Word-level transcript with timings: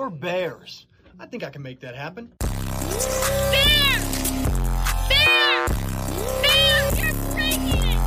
or 0.00 0.08
bears? 0.08 0.86
I 1.18 1.26
think 1.26 1.44
I 1.44 1.50
can 1.50 1.60
make 1.62 1.80
that 1.80 1.94
happen. 1.94 2.32
Bear! 2.38 2.48
Bear! 5.10 5.68
Bear! 6.40 6.94
You're 6.96 7.12
breaking 7.34 7.68
it! 7.68 7.98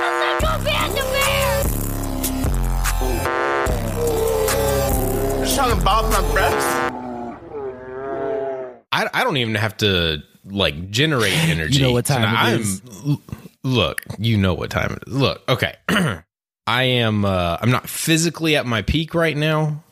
I 0.00 0.08
said 0.18 0.40
go 0.42 0.64
back 0.64 0.90
to 0.90 1.04
bear! 1.14 1.62
Just 5.44 5.56
talking 5.56 5.80
about 5.80 6.10
my 6.10 6.20
breath. 6.32 6.92
I, 8.90 9.08
I 9.14 9.22
don't 9.22 9.36
even 9.36 9.54
have 9.54 9.76
to 9.78 10.22
like 10.44 10.90
generate 10.90 11.32
energy. 11.34 11.78
You 11.78 11.84
know 11.84 11.92
what 11.92 12.06
time 12.06 12.22
So 12.22 12.28
it 12.28 12.32
I'm, 12.32 12.60
is. 12.60 12.82
Look, 13.62 14.02
you 14.18 14.36
know 14.36 14.54
what 14.54 14.70
time 14.70 14.90
it 14.92 15.04
is. 15.06 15.14
Look, 15.14 15.42
okay. 15.48 15.76
I 16.66 16.82
am. 16.82 17.24
Uh, 17.24 17.58
I'm 17.60 17.70
not 17.70 17.88
physically 17.88 18.56
at 18.56 18.66
my 18.66 18.82
peak 18.82 19.14
right 19.14 19.36
now. 19.36 19.84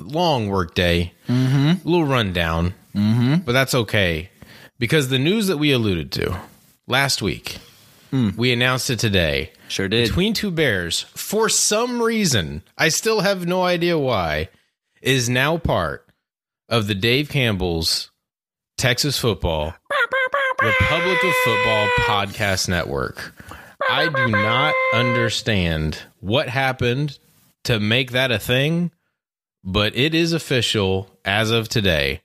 Long 0.00 0.48
work 0.48 0.74
day. 0.74 1.12
Mm-hmm. 1.28 1.86
A 1.86 1.90
little 1.90 2.06
rundown. 2.06 2.74
Mm-hmm. 2.94 3.36
But 3.44 3.52
that's 3.52 3.74
okay 3.74 4.30
because 4.78 5.08
the 5.08 5.18
news 5.18 5.46
that 5.48 5.58
we 5.58 5.72
alluded 5.72 6.12
to 6.12 6.40
last 6.86 7.22
week, 7.22 7.58
we 8.10 8.52
announced 8.52 8.90
it 8.90 8.98
today. 8.98 9.52
Sure 9.68 9.88
did. 9.88 10.08
Between 10.08 10.32
two 10.32 10.50
bears, 10.50 11.02
for 11.14 11.48
some 11.48 12.00
reason, 12.00 12.62
I 12.78 12.88
still 12.88 13.20
have 13.20 13.46
no 13.46 13.62
idea 13.62 13.98
why, 13.98 14.48
is 15.02 15.28
now 15.28 15.58
part 15.58 16.08
of 16.68 16.86
the 16.86 16.94
Dave 16.94 17.28
Campbell's 17.28 18.10
Texas 18.78 19.18
Football 19.18 19.74
Republic 20.62 21.22
of 21.22 21.34
Football 21.44 21.88
Podcast 22.00 22.68
Network. 22.68 23.34
I 23.90 24.08
do 24.08 24.28
not 24.28 24.74
understand 24.94 26.02
what 26.20 26.48
happened 26.48 27.18
to 27.64 27.78
make 27.78 28.12
that 28.12 28.32
a 28.32 28.38
thing, 28.38 28.90
but 29.70 29.94
it 29.94 30.14
is 30.14 30.32
official 30.32 31.10
as 31.26 31.50
of 31.50 31.68
today. 31.68 32.22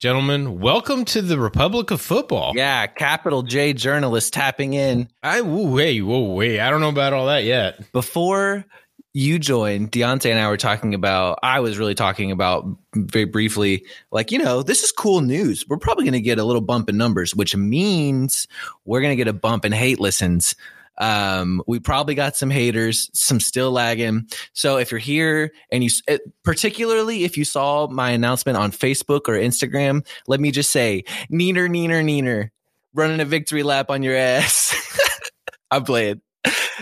Gentlemen, 0.00 0.58
welcome 0.58 1.04
to 1.04 1.20
the 1.20 1.38
Republic 1.38 1.90
of 1.90 2.00
Football. 2.00 2.54
Yeah, 2.56 2.86
capital 2.86 3.42
J 3.42 3.74
journalist 3.74 4.32
tapping 4.32 4.72
in. 4.72 5.10
I 5.22 5.42
whoa, 5.42 5.70
wait, 5.70 6.00
whoa, 6.00 6.32
wait. 6.32 6.60
I 6.60 6.70
don't 6.70 6.80
know 6.80 6.88
about 6.88 7.12
all 7.12 7.26
that 7.26 7.44
yet. 7.44 7.92
Before 7.92 8.64
you 9.12 9.38
joined, 9.38 9.92
Deontay 9.92 10.30
and 10.30 10.38
I 10.38 10.48
were 10.48 10.56
talking 10.56 10.94
about, 10.94 11.40
I 11.42 11.60
was 11.60 11.78
really 11.78 11.94
talking 11.94 12.32
about 12.32 12.64
very 12.94 13.26
briefly, 13.26 13.84
like, 14.10 14.32
you 14.32 14.38
know, 14.38 14.62
this 14.62 14.82
is 14.82 14.90
cool 14.90 15.20
news. 15.20 15.68
We're 15.68 15.76
probably 15.76 16.04
going 16.04 16.12
to 16.14 16.22
get 16.22 16.38
a 16.38 16.44
little 16.44 16.62
bump 16.62 16.88
in 16.88 16.96
numbers, 16.96 17.34
which 17.34 17.54
means 17.54 18.48
we're 18.86 19.02
going 19.02 19.12
to 19.12 19.16
get 19.16 19.28
a 19.28 19.34
bump 19.34 19.66
in 19.66 19.72
hate 19.72 20.00
listens. 20.00 20.54
Um, 20.98 21.62
we 21.66 21.80
probably 21.80 22.14
got 22.14 22.36
some 22.36 22.50
haters, 22.50 23.10
some 23.14 23.40
still 23.40 23.70
lagging. 23.70 24.28
So 24.52 24.76
if 24.78 24.90
you're 24.90 24.98
here 24.98 25.52
and 25.70 25.82
you, 25.84 25.90
eh, 26.08 26.18
particularly 26.44 27.24
if 27.24 27.36
you 27.36 27.44
saw 27.44 27.88
my 27.88 28.10
announcement 28.10 28.58
on 28.58 28.72
Facebook 28.72 29.28
or 29.28 29.34
Instagram, 29.34 30.06
let 30.26 30.40
me 30.40 30.50
just 30.50 30.70
say, 30.70 31.04
neener, 31.32 31.68
neener, 31.68 32.02
neener, 32.04 32.50
running 32.94 33.20
a 33.20 33.24
victory 33.24 33.62
lap 33.62 33.90
on 33.90 34.02
your 34.02 34.16
ass. 34.16 34.74
I'm 35.70 35.84
playing. 35.84 36.20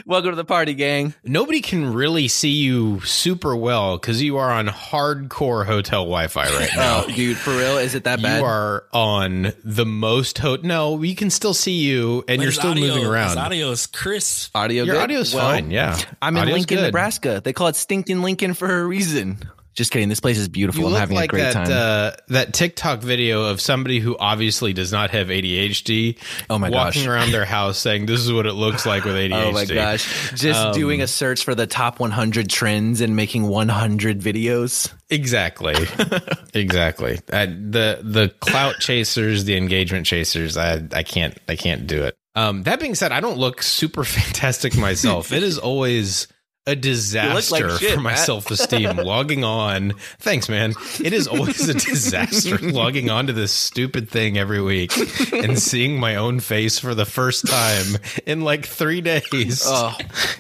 Welcome 0.09 0.31
to 0.31 0.37
the 0.37 0.45
party, 0.45 0.75
gang. 0.75 1.15
Nobody 1.25 1.61
can 1.61 1.93
really 1.93 2.29
see 2.29 2.51
you 2.53 3.01
super 3.01 3.57
well 3.57 3.99
because 3.99 4.23
you 4.23 4.37
are 4.37 4.53
on 4.53 4.69
hardcore 4.69 5.67
hotel 5.67 6.03
Wi-Fi 6.05 6.45
right 6.45 6.71
now. 6.77 7.03
Oh, 7.05 7.11
dude, 7.11 7.37
for 7.37 7.51
real? 7.51 7.79
Is 7.79 7.97
it 7.97 8.05
that 8.05 8.23
bad? 8.23 8.39
You 8.39 8.45
are 8.47 8.85
on 8.93 9.53
the 9.65 9.85
most 9.85 10.39
ho- 10.39 10.59
no, 10.63 10.93
we 10.93 11.17
can 11.17 11.29
still 11.29 11.55
see 11.55 11.73
you 11.81 12.19
and 12.29 12.39
But 12.39 12.45
you're 12.45 12.53
still 12.53 12.71
audio- 12.71 12.87
moving 12.87 13.05
around. 13.05 13.37
audio 13.37 13.73
is 13.73 13.89
crisp. 13.89 14.55
audio 14.55 14.85
Your 14.85 14.95
good? 14.95 15.03
audio's 15.03 15.35
Well, 15.35 15.51
fine, 15.51 15.73
yeah. 15.73 15.99
I'm 16.23 16.37
in 16.37 16.43
Audio's 16.43 16.59
Lincoln, 16.59 16.77
good. 16.77 16.83
Nebraska. 16.85 17.41
They 17.43 17.53
call 17.53 17.67
it 17.67 17.75
Stinking 17.75 18.23
Lincoln 18.23 18.55
for 18.55 18.83
a 18.83 18.85
reason. 18.87 19.39
Just 19.77 19.93
kidding. 19.93 20.09
This 20.09 20.21
place 20.21 20.39
is 20.39 20.49
beautiful. 20.49 20.81
You 20.85 20.89
I'm 20.89 20.95
having 21.01 21.17
like 21.17 21.29
a 21.29 21.33
great 21.33 21.43
that 21.43 21.53
time. 21.53 21.67
uh, 21.71 22.13
that 22.29 22.55
TikTok 22.55 23.01
video 23.01 23.45
of 23.51 23.61
somebody 23.61 24.01
who 24.01 24.17
obviously 24.19 24.73
does 24.73 24.91
not 24.91 25.11
have 25.11 25.29
ADHD. 25.29 26.17
Oh 26.49 26.59
my 26.59 26.71
walking 26.71 27.03
gosh. 27.03 27.07
around 27.07 27.31
their 27.31 27.45
house 27.45 27.77
saying, 27.79 28.07
"This 28.07 28.21
is 28.21 28.33
what 28.33 28.47
it 28.47 28.55
looks 28.55 28.87
like 28.87 29.05
with 29.05 29.15
ADHD." 29.15 29.33
Oh 29.47 29.53
my 29.53 29.67
gosh. 29.67 30.33
Just 30.35 30.59
Um, 30.59 30.75
doing 30.75 31.03
a 31.03 31.07
search 31.07 31.45
for 31.45 31.55
the 31.55 31.67
top 31.67 32.01
100 32.01 32.49
trends 32.49 33.03
and 33.03 33.15
making 33.15 33.43
100 33.49 34.21
videos. 34.21 34.91
Exactly, 35.11 35.75
exactly. 36.55 37.21
I, 37.33 37.47
the 37.47 38.01
the 38.03 38.33
clout 38.41 38.77
chasers, 38.81 39.45
the 39.45 39.57
engagement 39.57 40.07
chasers. 40.07 40.57
I 40.57 40.83
I 40.93 41.03
can't 41.03 41.37
I 41.49 41.57
can't 41.57 41.87
do 41.87 42.05
it. 42.05 42.17
Um, 42.35 42.65
that 42.65 42.81
being 42.81 42.95
said, 42.95 43.13
I 43.13 43.21
don't 43.21 43.39
look 43.39 43.63
super 43.63 44.05
fantastic 44.17 44.77
myself. 44.77 45.33
it 45.33 45.43
is 45.43 45.59
always 45.59 46.29
a 46.67 46.75
disaster 46.75 47.79
shit, 47.79 47.95
for 47.95 48.01
my 48.01 48.11
Matt. 48.11 48.19
self 48.19 48.51
esteem 48.51 48.97
logging 48.97 49.45
on. 49.45 49.93
Thanks, 50.19 50.49
man. 50.49 50.75
It 51.03 51.13
is 51.13 51.29
always 51.29 51.69
a 51.69 51.75
disaster 51.91 52.59
logging 52.59 53.09
on 53.09 53.29
to 53.29 53.33
this 53.33 53.53
stupid 53.53 54.11
thing 54.11 54.37
every 54.37 54.61
week 54.61 54.93
and 55.33 55.59
seeing 55.63 55.99
my 56.01 56.17
own 56.17 56.41
face 56.41 56.79
for 56.79 56.95
the 56.95 57.05
first 57.05 57.47
time 57.47 58.01
in 58.27 58.41
like 58.41 58.67
three 58.67 59.01
days. 59.01 59.63
Oh. 59.65 59.97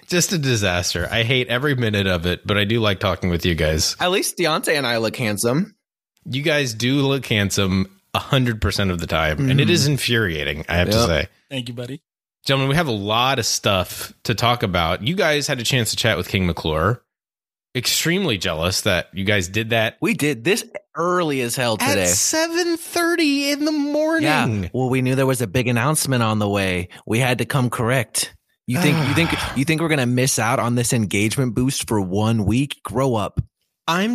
Just 0.08 0.32
a 0.32 0.38
disaster. 0.38 1.08
I 1.10 1.22
hate 1.22 1.48
every 1.48 1.74
minute 1.74 2.06
of 2.06 2.26
it, 2.26 2.46
but 2.46 2.58
I 2.58 2.64
do 2.64 2.80
like 2.80 2.98
talking 2.98 3.30
with 3.30 3.46
you 3.46 3.54
guys. 3.54 3.96
At 4.00 4.10
least 4.10 4.36
Deontay 4.36 4.76
and 4.76 4.86
I 4.86 4.96
look 4.96 5.16
handsome. 5.16 5.76
You 6.24 6.42
guys 6.42 6.74
do 6.74 7.02
look 7.02 7.26
handsome 7.26 7.88
hundred 8.14 8.60
percent 8.60 8.90
of 8.90 8.98
the 8.98 9.06
time, 9.06 9.38
and 9.50 9.60
it 9.60 9.64
mm-hmm. 9.64 9.72
is 9.72 9.86
infuriating. 9.86 10.64
I 10.68 10.76
have 10.76 10.88
to 10.88 11.06
say, 11.06 11.28
Thank 11.50 11.68
you, 11.68 11.74
buddy. 11.74 12.02
Gentlemen, 12.46 12.68
we 12.70 12.76
have 12.76 12.86
a 12.88 12.92
lot 12.92 13.38
of 13.38 13.44
stuff 13.46 14.12
to 14.24 14.34
talk 14.34 14.62
about. 14.62 15.06
You 15.06 15.14
guys 15.14 15.46
had 15.46 15.58
a 15.60 15.64
chance 15.64 15.90
to 15.90 15.96
chat 15.96 16.16
with 16.16 16.28
King 16.28 16.46
McClure. 16.46 17.02
Extremely 17.76 18.38
jealous 18.38 18.80
that 18.82 19.08
you 19.12 19.24
guys 19.24 19.48
did 19.48 19.70
that 19.70 19.98
We 20.00 20.14
did 20.14 20.44
this 20.44 20.64
early 20.94 21.42
as 21.42 21.56
hell 21.56 21.76
today. 21.76 22.04
at 22.04 22.08
seven 22.08 22.78
thirty 22.78 23.50
in 23.50 23.66
the 23.66 23.72
morning. 23.72 24.62
Yeah. 24.62 24.68
Well, 24.72 24.88
we 24.88 25.02
knew 25.02 25.14
there 25.14 25.26
was 25.26 25.42
a 25.42 25.46
big 25.46 25.68
announcement 25.68 26.22
on 26.22 26.38
the 26.38 26.48
way. 26.48 26.88
We 27.06 27.18
had 27.18 27.36
to 27.38 27.44
come 27.44 27.68
correct. 27.68 28.34
You 28.66 28.80
think 28.80 28.96
you 29.08 29.14
think 29.14 29.30
you 29.58 29.66
think 29.66 29.82
we're 29.82 29.88
gonna 29.88 30.06
miss 30.06 30.38
out 30.38 30.58
on 30.58 30.74
this 30.74 30.94
engagement 30.94 31.54
boost 31.54 31.86
for 31.86 32.00
one 32.00 32.46
week? 32.46 32.80
Grow 32.82 33.14
up. 33.14 33.42
I'm. 33.86 34.14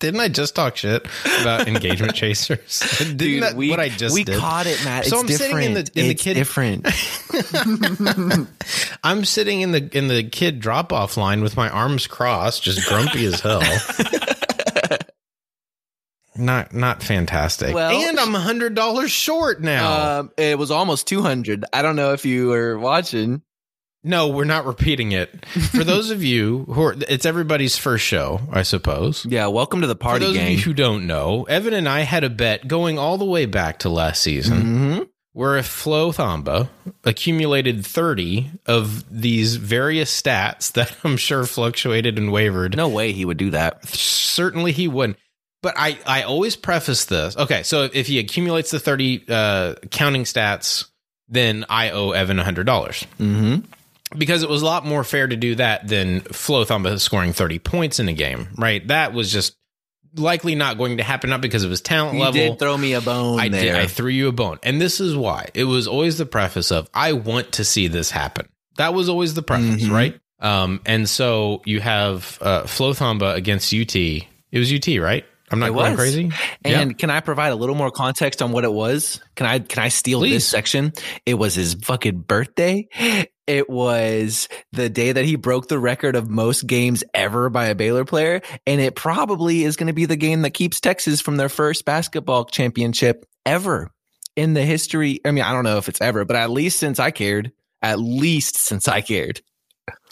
Didn't 0.00 0.20
I 0.20 0.28
just 0.28 0.54
talk 0.54 0.76
shit 0.76 1.06
about 1.40 1.66
engagement 1.68 2.14
chasers? 2.14 2.80
Didn't 2.98 3.16
Dude, 3.16 3.42
that 3.42 3.54
we, 3.56 3.68
what 3.70 3.80
I 3.80 3.88
just 3.88 4.14
we 4.14 4.22
did? 4.22 4.38
caught 4.38 4.66
it, 4.68 4.80
Matt. 4.84 5.06
So 5.06 5.16
it's 5.16 5.22
I'm 5.22 5.26
different. 5.26 5.50
sitting 5.64 5.64
in 5.64 5.74
the- 5.74 6.00
in 6.00 6.08
the 6.08 6.14
kid- 6.14 6.34
different. 6.34 6.86
I'm 9.04 9.24
sitting 9.24 9.60
in 9.60 9.72
the 9.72 9.88
in 9.96 10.06
the 10.08 10.22
kid 10.22 10.60
drop 10.60 10.92
off 10.92 11.16
line 11.16 11.42
with 11.42 11.56
my 11.56 11.68
arms 11.68 12.06
crossed, 12.06 12.62
just 12.62 12.88
grumpy 12.88 13.26
as 13.26 13.40
hell. 13.40 13.62
Not 16.36 16.72
not 16.72 17.02
fantastic. 17.02 17.74
Well- 17.74 17.90
and 17.90 18.20
I'm 18.20 18.32
a 18.32 18.38
hundred 18.40 18.74
dollars 18.76 19.10
short 19.10 19.60
now. 19.60 20.20
Um, 20.20 20.30
it 20.36 20.56
was 20.56 20.70
almost 20.70 21.08
two 21.08 21.20
hundred. 21.22 21.64
I 21.72 21.82
don't 21.82 21.96
know 21.96 22.12
if 22.12 22.24
you 22.24 22.46
were 22.46 22.78
watching. 22.78 23.42
No, 24.04 24.28
we're 24.28 24.44
not 24.44 24.64
repeating 24.64 25.12
it. 25.12 25.44
For 25.46 25.84
those 25.84 26.10
of 26.10 26.22
you 26.22 26.64
who 26.64 26.82
are, 26.82 26.94
it's 27.08 27.26
everybody's 27.26 27.76
first 27.76 28.04
show, 28.04 28.40
I 28.52 28.62
suppose. 28.62 29.26
Yeah, 29.26 29.46
welcome 29.48 29.80
to 29.80 29.86
the 29.86 29.94
For 29.94 30.00
party 30.00 30.24
those 30.26 30.36
of 30.36 30.40
gang. 30.42 30.52
you 30.52 30.58
who 30.58 30.72
don't 30.74 31.06
know, 31.06 31.44
Evan 31.44 31.74
and 31.74 31.88
I 31.88 32.00
had 32.00 32.24
a 32.24 32.30
bet 32.30 32.68
going 32.68 32.98
all 32.98 33.18
the 33.18 33.24
way 33.24 33.46
back 33.46 33.80
to 33.80 33.88
last 33.88 34.22
season. 34.22 34.60
hmm 34.60 34.98
where 35.34 35.56
if 35.56 35.66
Flo 35.66 36.10
Thamba 36.10 36.68
accumulated 37.04 37.86
30 37.86 38.50
of 38.66 39.04
these 39.08 39.54
various 39.54 40.10
stats 40.20 40.72
that 40.74 40.92
I'm 41.04 41.16
sure 41.16 41.44
fluctuated 41.46 42.18
and 42.18 42.32
wavered, 42.32 42.76
No 42.76 42.88
way 42.88 43.12
he 43.12 43.24
would 43.24 43.36
do 43.36 43.50
that. 43.50 43.86
certainly 43.86 44.72
he 44.72 44.88
wouldn't. 44.88 45.16
But 45.62 45.74
I, 45.76 45.96
I 46.06 46.22
always 46.22 46.56
preface 46.56 47.04
this. 47.04 47.36
Okay, 47.36 47.62
so 47.62 47.88
if 47.92 48.08
he 48.08 48.18
accumulates 48.18 48.72
the 48.72 48.80
30 48.80 49.24
uh, 49.28 49.74
counting 49.92 50.24
stats, 50.24 50.86
then 51.28 51.64
I 51.68 51.90
owe 51.90 52.10
Evan 52.12 52.38
$100 52.38 53.04
hmm 53.18 53.56
because 54.16 54.42
it 54.42 54.48
was 54.48 54.62
a 54.62 54.64
lot 54.64 54.84
more 54.86 55.04
fair 55.04 55.26
to 55.26 55.36
do 55.36 55.54
that 55.56 55.86
than 55.88 56.20
Flo 56.20 56.64
Thamba 56.64 56.98
scoring 57.00 57.32
30 57.32 57.58
points 57.58 57.98
in 58.00 58.08
a 58.08 58.12
game, 58.12 58.48
right? 58.56 58.86
That 58.88 59.12
was 59.12 59.32
just 59.32 59.56
likely 60.16 60.54
not 60.54 60.78
going 60.78 60.96
to 60.96 61.02
happen, 61.02 61.30
not 61.30 61.40
because 61.42 61.64
of 61.64 61.70
his 61.70 61.80
talent 61.82 62.14
You 62.16 62.20
level. 62.22 62.32
did 62.40 62.58
throw 62.58 62.76
me 62.76 62.94
a 62.94 63.00
bone 63.00 63.38
I 63.38 63.48
there. 63.48 63.60
did. 63.62 63.74
I 63.74 63.86
threw 63.86 64.10
you 64.10 64.28
a 64.28 64.32
bone. 64.32 64.58
And 64.62 64.80
this 64.80 65.00
is 65.00 65.14
why. 65.16 65.48
It 65.54 65.64
was 65.64 65.86
always 65.86 66.16
the 66.18 66.26
preface 66.26 66.70
of 66.72 66.88
I 66.94 67.12
want 67.12 67.52
to 67.52 67.64
see 67.64 67.88
this 67.88 68.10
happen. 68.10 68.48
That 68.78 68.94
was 68.94 69.08
always 69.08 69.34
the 69.34 69.42
preface, 69.42 69.84
Mhm. 69.84 69.90
right? 69.90 70.18
Um, 70.40 70.80
and 70.86 71.08
so 71.08 71.62
you 71.66 71.80
have 71.80 72.38
uh 72.40 72.62
Flo 72.66 72.92
Thamba 72.92 73.34
against 73.34 73.72
UT. 73.72 73.94
It 73.96 74.58
was 74.58 74.72
UT, 74.72 74.98
right? 74.98 75.24
I'm 75.50 75.58
not 75.60 75.72
going 75.72 75.96
crazy. 75.96 76.30
And 76.64 76.90
Yeah. 76.90 76.96
can 76.96 77.10
I 77.10 77.20
provide 77.20 77.48
a 77.52 77.56
little 77.56 77.74
more 77.74 77.90
context 77.90 78.40
on 78.42 78.52
what 78.52 78.64
it 78.64 78.72
was? 78.72 79.20
Can 79.34 79.46
I 79.46 79.58
can 79.60 79.82
I 79.82 79.88
steal 79.88 80.20
Please. 80.20 80.34
this 80.34 80.46
section? 80.48 80.92
It 81.26 81.34
was 81.34 81.54
his 81.54 81.74
fucking 81.74 82.20
birthday. 82.28 82.86
It 83.48 83.68
was 83.70 84.46
the 84.72 84.90
day 84.90 85.10
that 85.10 85.24
he 85.24 85.36
broke 85.36 85.68
the 85.68 85.78
record 85.78 86.14
of 86.16 86.28
most 86.28 86.66
games 86.66 87.02
ever 87.14 87.48
by 87.48 87.66
a 87.68 87.74
Baylor 87.74 88.04
player, 88.04 88.42
and 88.66 88.78
it 88.80 88.94
probably 88.94 89.64
is 89.64 89.76
going 89.76 89.86
to 89.86 89.94
be 89.94 90.04
the 90.04 90.16
game 90.16 90.42
that 90.42 90.50
keeps 90.50 90.80
Texas 90.80 91.22
from 91.22 91.36
their 91.38 91.48
first 91.48 91.86
basketball 91.86 92.44
championship 92.44 93.24
ever 93.46 93.90
in 94.36 94.52
the 94.52 94.62
history. 94.62 95.20
I 95.24 95.30
mean, 95.30 95.44
I 95.44 95.52
don't 95.52 95.64
know 95.64 95.78
if 95.78 95.88
it's 95.88 96.00
ever, 96.02 96.26
but 96.26 96.36
at 96.36 96.50
least 96.50 96.78
since 96.78 97.00
I 97.00 97.10
cared, 97.10 97.50
at 97.80 97.98
least 97.98 98.58
since 98.58 98.86
I 98.86 99.00
cared. 99.00 99.40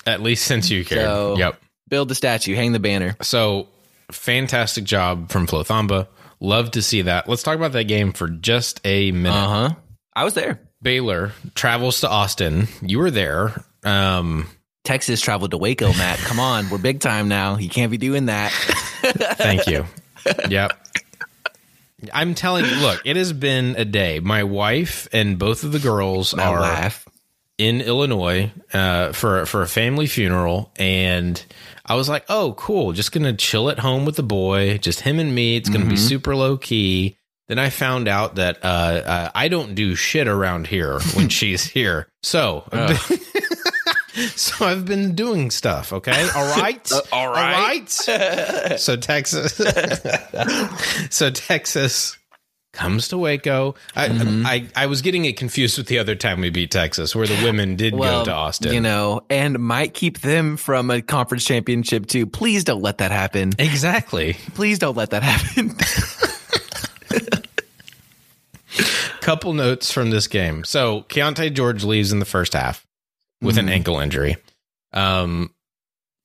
At 0.07 0.23
least 0.23 0.47
since 0.47 0.71
you 0.71 0.83
cared. 0.85 1.03
So- 1.05 1.37
yep. 1.37 1.61
Build 1.89 2.09
the 2.09 2.15
statue, 2.17 2.55
hang 2.57 2.73
the 2.73 2.81
banner. 2.81 3.17
So 3.23 3.69
fantastic 4.11 4.83
job 4.85 5.31
from 5.31 5.47
Flo 5.47 5.63
Thamba. 5.63 6.09
Love 6.41 6.71
to 6.73 6.83
see 6.83 7.03
that. 7.03 7.29
Let's 7.29 7.43
talk 7.45 7.55
about 7.57 7.73
that 7.73 7.85
game 7.85 8.13
for 8.13 8.29
just 8.29 8.81
a 8.85 9.13
minute. 9.13 9.37
Uh 9.37 9.49
huh. 9.69 9.75
I 10.15 10.25
was 10.25 10.35
there. 10.35 10.66
Baylor 10.83 11.33
travels 11.55 12.01
to 12.01 12.09
Austin. 12.09 12.69
You 12.83 12.99
were 12.99 13.11
there. 13.11 13.65
Um, 13.85 14.49
Texas 14.85 15.21
traveled 15.21 15.51
to 15.53 15.59
Waco, 15.59 15.89
Matt. 15.95 16.19
Come 16.21 16.39
on, 16.39 16.69
we're 16.71 16.79
big 16.79 17.01
time 17.01 17.29
now. 17.29 17.57
You 17.57 17.69
can't 17.69 17.91
be 17.91 17.99
doing 17.99 18.27
that. 18.27 18.51
thank 19.37 19.67
you. 19.67 19.85
yep. 20.49 20.73
I'm 22.13 22.35
telling 22.35 22.65
you, 22.67 22.75
look, 22.77 23.01
it 23.05 23.17
has 23.17 23.33
been 23.33 23.75
a 23.77 23.85
day. 23.85 24.21
My 24.21 24.45
wife 24.45 25.09
and 25.13 25.39
both 25.39 25.65
of 25.65 25.73
the 25.73 25.79
girls 25.79 26.35
Now 26.37 26.53
are 26.53 26.61
laugh. 26.61 27.07
in 27.59 27.81
Illinois 27.81 28.53
uh, 28.73 29.13
for 29.13 29.47
for 29.47 29.63
a 29.63 29.67
family 29.69 30.07
funeral, 30.07 30.71
and 30.77 31.43
I 31.85 31.95
was 31.95 32.09
like, 32.09 32.25
"Oh, 32.29 32.53
cool! 32.57 32.93
Just 32.93 33.13
gonna 33.13 33.33
chill 33.33 33.71
at 33.71 33.79
home 33.79 34.05
with 34.05 34.17
the 34.17 34.23
boy, 34.23 34.79
just 34.79 35.01
him 35.01 35.19
and 35.19 35.35
me. 35.35 35.57
It's 35.57 35.69
gonna 35.71 35.87
be 35.87 35.97
super 35.97 36.37
low 36.37 36.57
key." 36.59 37.17
Then 37.49 37.59
I 37.61 37.71
found 37.71 38.09
out 38.09 38.35
that 38.37 38.59
uh, 38.65 38.67
uh, 38.67 39.31
I 39.35 39.49
don't 39.49 39.75
do 39.75 39.95
shit 39.95 40.27
around 40.29 40.67
here 40.67 40.99
when 41.15 41.29
she's 41.39 41.65
here, 41.65 42.09
so. 42.23 42.65
So 44.35 44.65
I've 44.65 44.87
been 44.87 45.15
doing 45.15 45.51
stuff, 45.51 45.93
okay? 45.93 46.27
All 46.35 46.45
right. 46.59 46.91
all 47.13 47.31
right. 47.31 47.55
All 47.55 48.17
right. 48.17 48.81
so 48.81 48.97
Texas 48.97 49.61
So 51.11 51.29
Texas 51.31 52.17
comes 52.73 53.09
to 53.09 53.19
Waco. 53.19 53.75
I, 53.95 54.09
Mm-hmm. 54.09 54.47
I 54.47 54.69
I 54.75 54.87
was 54.87 55.03
getting 55.03 55.27
it 55.27 55.37
confused 55.37 55.77
with 55.77 55.89
the 55.89 55.99
other 55.99 56.15
time 56.15 56.41
we 56.41 56.49
beat 56.49 56.71
Texas 56.71 57.15
where 57.15 57.27
the 57.27 57.43
women 57.45 57.77
did 57.77 57.95
Well, 57.95 58.21
go 58.21 58.25
to 58.31 58.33
Austin. 58.33 58.73
you 58.73 58.81
know, 58.81 59.21
and 59.29 59.59
might 59.59 59.93
keep 59.93 60.21
them 60.21 60.57
from 60.57 60.91
a 60.91 61.03
conference 61.03 61.45
championship 61.45 62.07
too. 62.07 62.27
Please 62.27 62.65
don't 62.65 62.81
let 62.83 62.97
that 62.99 63.11
happen. 63.11 63.53
Exactly. 63.59 64.35
Please 64.55 64.79
don't 64.79 64.97
let 64.97 65.11
that 65.11 65.23
happen. 65.23 65.77
Couple 69.21 69.55
notes 69.55 69.91
from 69.91 70.11
this 70.11 70.27
game. 70.27 70.65
So 70.65 71.03
Keyonte 71.09 71.53
George 71.53 71.85
leaves 71.85 72.13
in 72.13 72.19
the 72.19 72.25
first 72.25 72.53
half 72.53 72.87
with 73.41 73.59
an 73.59 73.69
ankle 73.69 73.99
injury. 73.99 74.37
Um, 74.93 75.53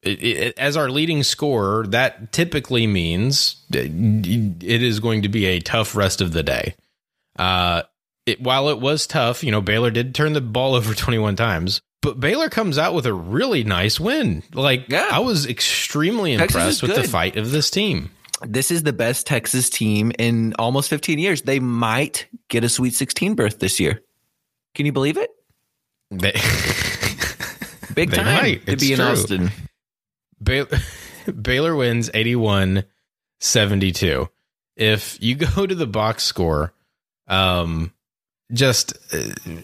it, 0.03 0.23
it, 0.23 0.59
as 0.59 0.77
our 0.77 0.89
leading 0.89 1.23
scorer, 1.23 1.87
that 1.87 2.31
typically 2.31 2.87
means 2.87 3.63
it 3.71 4.81
is 4.81 4.99
going 4.99 5.23
to 5.23 5.29
be 5.29 5.45
a 5.45 5.59
tough 5.59 5.95
rest 5.95 6.21
of 6.21 6.33
the 6.33 6.43
day. 6.43 6.75
Uh, 7.37 7.83
it, 8.25 8.41
while 8.41 8.69
it 8.69 8.79
was 8.79 9.07
tough, 9.07 9.43
you 9.43 9.51
know, 9.51 9.61
Baylor 9.61 9.91
did 9.91 10.13
turn 10.13 10.33
the 10.33 10.41
ball 10.41 10.75
over 10.75 10.93
21 10.93 11.35
times, 11.35 11.81
but 12.01 12.19
Baylor 12.19 12.49
comes 12.49 12.77
out 12.77 12.93
with 12.93 13.05
a 13.05 13.13
really 13.13 13.63
nice 13.63 13.99
win. 13.99 14.43
Like, 14.53 14.89
Yeah. 14.89 15.07
I 15.11 15.19
was 15.19 15.47
extremely 15.47 16.33
impressed 16.33 16.81
with 16.81 16.95
the 16.95 17.03
fight 17.03 17.37
of 17.37 17.51
this 17.51 17.69
team. 17.69 18.11
This 18.45 18.71
is 18.71 18.83
the 18.83 18.93
best 18.93 19.27
Texas 19.27 19.69
team 19.69 20.11
in 20.17 20.53
almost 20.57 20.89
15 20.89 21.19
years. 21.19 21.43
They 21.43 21.59
might 21.59 22.27
get 22.47 22.63
a 22.63 22.69
Sweet 22.69 22.93
16 22.93 23.35
berth 23.35 23.59
this 23.59 23.79
year. 23.79 24.01
Can 24.75 24.85
you 24.85 24.91
believe 24.91 25.17
it? 25.17 25.29
They, 26.09 26.31
Big 27.93 28.11
time 28.11 28.43
to 28.65 28.71
It's 28.71 28.83
be 28.83 28.93
in 28.93 28.99
true. 28.99 29.05
Austin. 29.07 29.51
Baylor, 30.41 30.67
Baylor 31.41 31.75
wins 31.75 32.09
81 32.13 32.83
72. 33.39 34.29
If 34.75 35.21
you 35.21 35.35
go 35.55 35.65
to 35.65 35.75
the 35.75 35.87
box 35.87 36.23
score, 36.23 36.73
um, 37.27 37.93
just 38.51 38.93
uh, 39.13 39.59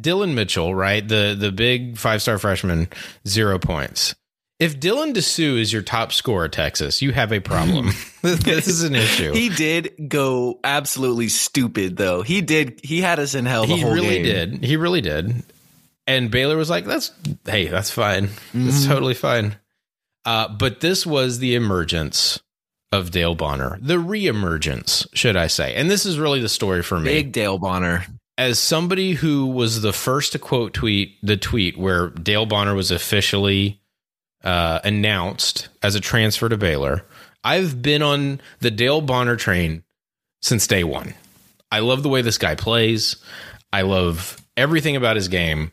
Dillon 0.00 0.34
Mitchell, 0.34 0.74
right? 0.74 1.06
The 1.06 1.36
the 1.38 1.52
big 1.52 1.98
five 1.98 2.22
star 2.22 2.38
freshman, 2.38 2.88
zero 3.26 3.58
points. 3.58 4.14
If 4.58 4.78
Dylan 4.78 5.12
Disu 5.12 5.58
is 5.58 5.72
your 5.72 5.82
top 5.82 6.12
scorer, 6.12 6.48
Texas, 6.48 7.02
you 7.02 7.12
have 7.12 7.32
a 7.32 7.40
problem. 7.40 7.90
this 8.22 8.68
is 8.68 8.84
an 8.84 8.94
issue. 8.94 9.32
He 9.32 9.48
did 9.48 10.08
go 10.08 10.60
absolutely 10.62 11.28
stupid 11.28 11.96
though. 11.96 12.22
He 12.22 12.40
did. 12.40 12.80
He 12.84 13.00
had 13.00 13.18
us 13.18 13.34
in 13.34 13.46
hell. 13.46 13.66
The 13.66 13.76
he 13.76 13.84
really 13.84 14.22
game. 14.22 14.24
did. 14.24 14.64
He 14.64 14.76
really 14.76 15.00
did. 15.00 15.42
And 16.06 16.30
Baylor 16.30 16.56
was 16.56 16.70
like, 16.70 16.84
"That's 16.84 17.10
hey, 17.44 17.66
that's 17.66 17.90
fine. 17.90 18.28
Mm-hmm. 18.28 18.66
That's 18.66 18.86
totally 18.86 19.14
fine." 19.14 19.56
Uh, 20.24 20.48
but 20.48 20.80
this 20.80 21.04
was 21.04 21.40
the 21.40 21.54
emergence 21.56 22.40
of 22.92 23.10
Dale 23.10 23.34
Bonner, 23.34 23.78
the 23.80 23.96
reemergence, 23.96 25.06
should 25.14 25.36
I 25.36 25.46
say? 25.46 25.74
And 25.74 25.90
this 25.90 26.06
is 26.06 26.18
really 26.18 26.40
the 26.40 26.48
story 26.48 26.82
for 26.82 27.00
me. 27.00 27.06
Big 27.06 27.32
Dale 27.32 27.58
Bonner. 27.58 28.04
As 28.38 28.58
somebody 28.58 29.12
who 29.12 29.46
was 29.46 29.82
the 29.82 29.92
first 29.92 30.32
to 30.32 30.38
quote 30.38 30.74
tweet 30.74 31.16
the 31.22 31.36
tweet 31.36 31.76
where 31.76 32.10
Dale 32.10 32.46
Bonner 32.46 32.74
was 32.74 32.90
officially 32.90 33.80
uh, 34.44 34.80
announced 34.84 35.68
as 35.82 35.94
a 35.94 36.00
transfer 36.00 36.48
to 36.48 36.56
Baylor, 36.56 37.04
I've 37.44 37.82
been 37.82 38.02
on 38.02 38.40
the 38.60 38.70
Dale 38.70 39.00
Bonner 39.00 39.36
train 39.36 39.82
since 40.40 40.66
day 40.66 40.84
one. 40.84 41.14
I 41.70 41.80
love 41.80 42.02
the 42.02 42.08
way 42.08 42.22
this 42.22 42.38
guy 42.38 42.54
plays. 42.54 43.16
I 43.72 43.82
love 43.82 44.40
everything 44.56 44.96
about 44.96 45.16
his 45.16 45.28
game. 45.28 45.72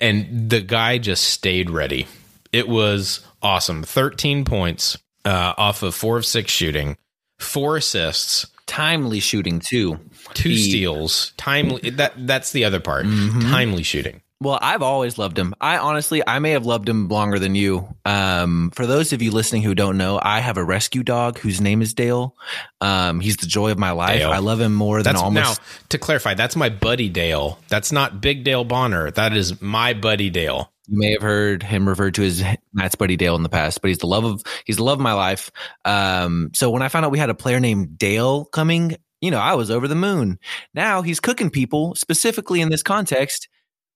And 0.00 0.50
the 0.50 0.60
guy 0.60 0.98
just 0.98 1.24
stayed 1.24 1.70
ready. 1.70 2.06
It 2.52 2.68
was 2.68 3.20
awesome. 3.42 3.82
13 3.84 4.44
points 4.44 4.98
uh, 5.24 5.54
off 5.56 5.82
of 5.82 5.94
four 5.94 6.16
of 6.16 6.26
six 6.26 6.50
shooting, 6.50 6.96
four 7.38 7.76
assists, 7.76 8.46
Timely 8.66 9.20
shooting 9.20 9.60
too. 9.60 10.00
two 10.32 10.48
He- 10.48 10.70
steals, 10.70 11.32
timely. 11.36 11.90
That 11.90 12.14
that's 12.26 12.52
the 12.52 12.64
other 12.64 12.80
part. 12.80 13.04
Mhm. 13.04 13.42
Timely 13.42 13.82
shooting. 13.82 14.22
Well, 14.44 14.58
I've 14.60 14.82
always 14.82 15.16
loved 15.16 15.38
him. 15.38 15.54
I 15.58 15.78
honestly, 15.78 16.22
I 16.26 16.38
may 16.38 16.50
have 16.50 16.66
loved 16.66 16.86
him 16.86 17.08
longer 17.08 17.38
than 17.38 17.54
you. 17.54 17.88
Um, 18.04 18.70
for 18.74 18.86
those 18.86 19.14
of 19.14 19.22
you 19.22 19.30
listening 19.30 19.62
who 19.62 19.74
don't 19.74 19.96
know, 19.96 20.20
I 20.22 20.40
have 20.40 20.58
a 20.58 20.64
rescue 20.64 21.02
dog 21.02 21.38
whose 21.38 21.62
name 21.62 21.80
is 21.80 21.94
Dale. 21.94 22.36
Um, 22.82 23.20
he's 23.20 23.38
the 23.38 23.46
joy 23.46 23.70
of 23.70 23.78
my 23.78 23.92
life. 23.92 24.18
Dale. 24.18 24.30
I 24.30 24.38
love 24.38 24.60
him 24.60 24.74
more 24.74 25.02
than 25.02 25.14
That's 25.14 25.22
almost. 25.22 25.60
now 25.60 25.66
to 25.88 25.98
clarify. 25.98 26.34
That's 26.34 26.56
my 26.56 26.68
buddy 26.68 27.08
Dale. 27.08 27.58
That's 27.68 27.90
not 27.90 28.20
Big 28.20 28.44
Dale 28.44 28.64
Bonner. 28.64 29.10
That 29.10 29.34
is 29.34 29.62
my 29.62 29.94
buddy 29.94 30.28
Dale. 30.28 30.70
You 30.88 30.98
may 30.98 31.12
have 31.12 31.22
heard 31.22 31.62
him 31.62 31.88
referred 31.88 32.14
to 32.16 32.24
as 32.24 32.44
Matt's 32.74 32.94
buddy 32.94 33.16
Dale 33.16 33.36
in 33.36 33.42
the 33.42 33.48
past, 33.48 33.80
but 33.80 33.88
he's 33.88 33.98
the 33.98 34.06
love 34.06 34.24
of 34.24 34.42
he's 34.66 34.76
the 34.76 34.84
love 34.84 34.98
of 34.98 35.02
my 35.02 35.14
life. 35.14 35.50
Um, 35.86 36.50
so 36.52 36.70
when 36.70 36.82
I 36.82 36.88
found 36.88 37.06
out 37.06 37.10
we 37.12 37.18
had 37.18 37.30
a 37.30 37.34
player 37.34 37.58
named 37.60 37.96
Dale 37.96 38.44
coming, 38.44 38.96
you 39.22 39.30
know, 39.30 39.40
I 39.40 39.54
was 39.54 39.70
over 39.70 39.88
the 39.88 39.94
moon. 39.94 40.38
Now 40.74 41.00
he's 41.00 41.20
cooking 41.20 41.48
people 41.48 41.94
specifically 41.94 42.60
in 42.60 42.68
this 42.68 42.82
context. 42.82 43.48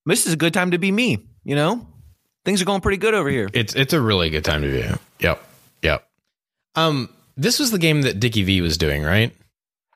This 0.08 0.26
is 0.26 0.32
a 0.32 0.36
good 0.36 0.54
time 0.54 0.70
to 0.72 0.78
be 0.78 0.90
me. 0.90 1.26
You 1.44 1.54
know, 1.54 1.86
things 2.44 2.62
are 2.62 2.64
going 2.64 2.80
pretty 2.80 2.98
good 2.98 3.14
over 3.14 3.28
here. 3.28 3.48
It's 3.52 3.74
it's 3.74 3.92
a 3.92 4.00
really 4.00 4.30
good 4.30 4.44
time 4.44 4.62
to 4.62 4.68
be. 4.68 4.84
Yep. 5.20 5.42
Yep. 5.82 6.08
Um, 6.74 7.08
this 7.36 7.58
was 7.58 7.70
the 7.70 7.78
game 7.78 8.02
that 8.02 8.18
Dickie 8.20 8.42
V 8.42 8.60
was 8.60 8.78
doing, 8.78 9.02
right? 9.02 9.34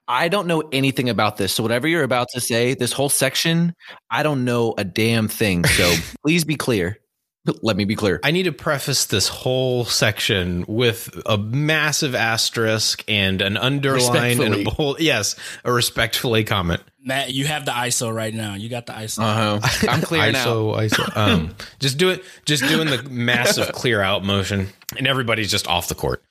I 0.08 0.28
don't 0.28 0.46
know 0.46 0.62
anything 0.72 1.08
about 1.08 1.36
this. 1.36 1.52
So 1.52 1.62
whatever 1.62 1.86
you're 1.88 2.02
about 2.02 2.28
to 2.34 2.40
say, 2.40 2.74
this 2.74 2.92
whole 2.92 3.08
section, 3.08 3.74
I 4.10 4.22
don't 4.22 4.44
know 4.44 4.74
a 4.76 4.84
damn 4.84 5.28
thing. 5.28 5.64
So 5.64 5.94
please 6.22 6.44
be 6.44 6.56
clear. 6.56 6.98
Let 7.44 7.76
me 7.76 7.84
be 7.84 7.96
clear. 7.96 8.20
I 8.22 8.30
need 8.30 8.44
to 8.44 8.52
preface 8.52 9.06
this 9.06 9.26
whole 9.26 9.84
section 9.84 10.64
with 10.68 11.20
a 11.26 11.36
massive 11.36 12.14
asterisk 12.14 13.02
and 13.08 13.42
an 13.42 13.56
underline 13.56 14.40
and 14.40 14.54
a 14.54 14.62
bold. 14.62 15.00
Yes, 15.00 15.34
a 15.64 15.72
respectfully 15.72 16.44
comment. 16.44 16.82
Matt, 17.04 17.32
you 17.32 17.46
have 17.46 17.64
the 17.64 17.72
ISO 17.72 18.14
right 18.14 18.32
now. 18.32 18.54
You 18.54 18.68
got 18.68 18.86
the 18.86 18.92
ISO. 18.92 19.18
Uh-huh. 19.18 19.88
I'm 19.90 20.02
clear 20.02 20.30
now. 20.30 20.46
ISO, 20.46 20.88
ISO. 20.88 21.16
Um, 21.16 21.56
just 21.80 21.98
do 21.98 22.10
it. 22.10 22.22
Just 22.44 22.62
doing 22.68 22.86
the 22.86 23.02
massive 23.10 23.72
clear 23.72 24.00
out 24.00 24.24
motion, 24.24 24.68
and 24.96 25.08
everybody's 25.08 25.50
just 25.50 25.66
off 25.66 25.88
the 25.88 25.96
court. 25.96 26.22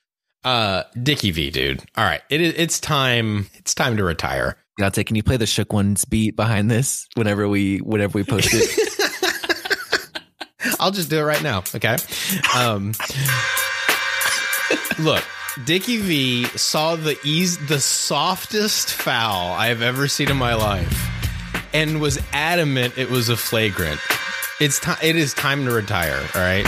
Uh, 0.44 0.84
Dickie 1.00 1.30
V, 1.30 1.50
dude. 1.50 1.80
All 1.94 2.04
right, 2.04 2.22
it 2.30 2.40
is. 2.40 2.54
It's 2.56 2.80
time. 2.80 3.48
It's 3.56 3.74
time 3.74 3.98
to 3.98 4.04
retire. 4.04 4.56
Beyonce, 4.80 5.04
can 5.04 5.16
you 5.16 5.22
play 5.22 5.36
the 5.36 5.46
Shook 5.46 5.74
Ones 5.74 6.06
beat 6.06 6.36
behind 6.36 6.70
this 6.70 7.06
whenever 7.14 7.46
we 7.46 7.78
whenever 7.78 8.16
we 8.16 8.24
post 8.24 8.48
it? 8.52 8.88
I'll 10.78 10.90
just 10.90 11.10
do 11.10 11.18
it 11.18 11.22
right 11.22 11.42
now. 11.42 11.64
Okay. 11.74 11.96
Um, 12.56 12.92
look, 14.98 15.24
Dickie 15.64 15.98
V 15.98 16.44
saw 16.56 16.96
the 16.96 17.18
ease, 17.24 17.58
the 17.66 17.80
softest 17.80 18.92
foul 18.92 19.52
I 19.52 19.68
have 19.68 19.82
ever 19.82 20.08
seen 20.08 20.30
in 20.30 20.36
my 20.36 20.54
life, 20.54 21.08
and 21.74 22.00
was 22.00 22.18
adamant 22.32 22.98
it 22.98 23.10
was 23.10 23.28
a 23.28 23.36
flagrant. 23.36 24.00
It's 24.60 24.78
time. 24.78 24.98
It 25.02 25.16
is 25.16 25.34
time 25.34 25.64
to 25.64 25.72
retire. 25.72 26.20
All 26.34 26.40
right. 26.40 26.66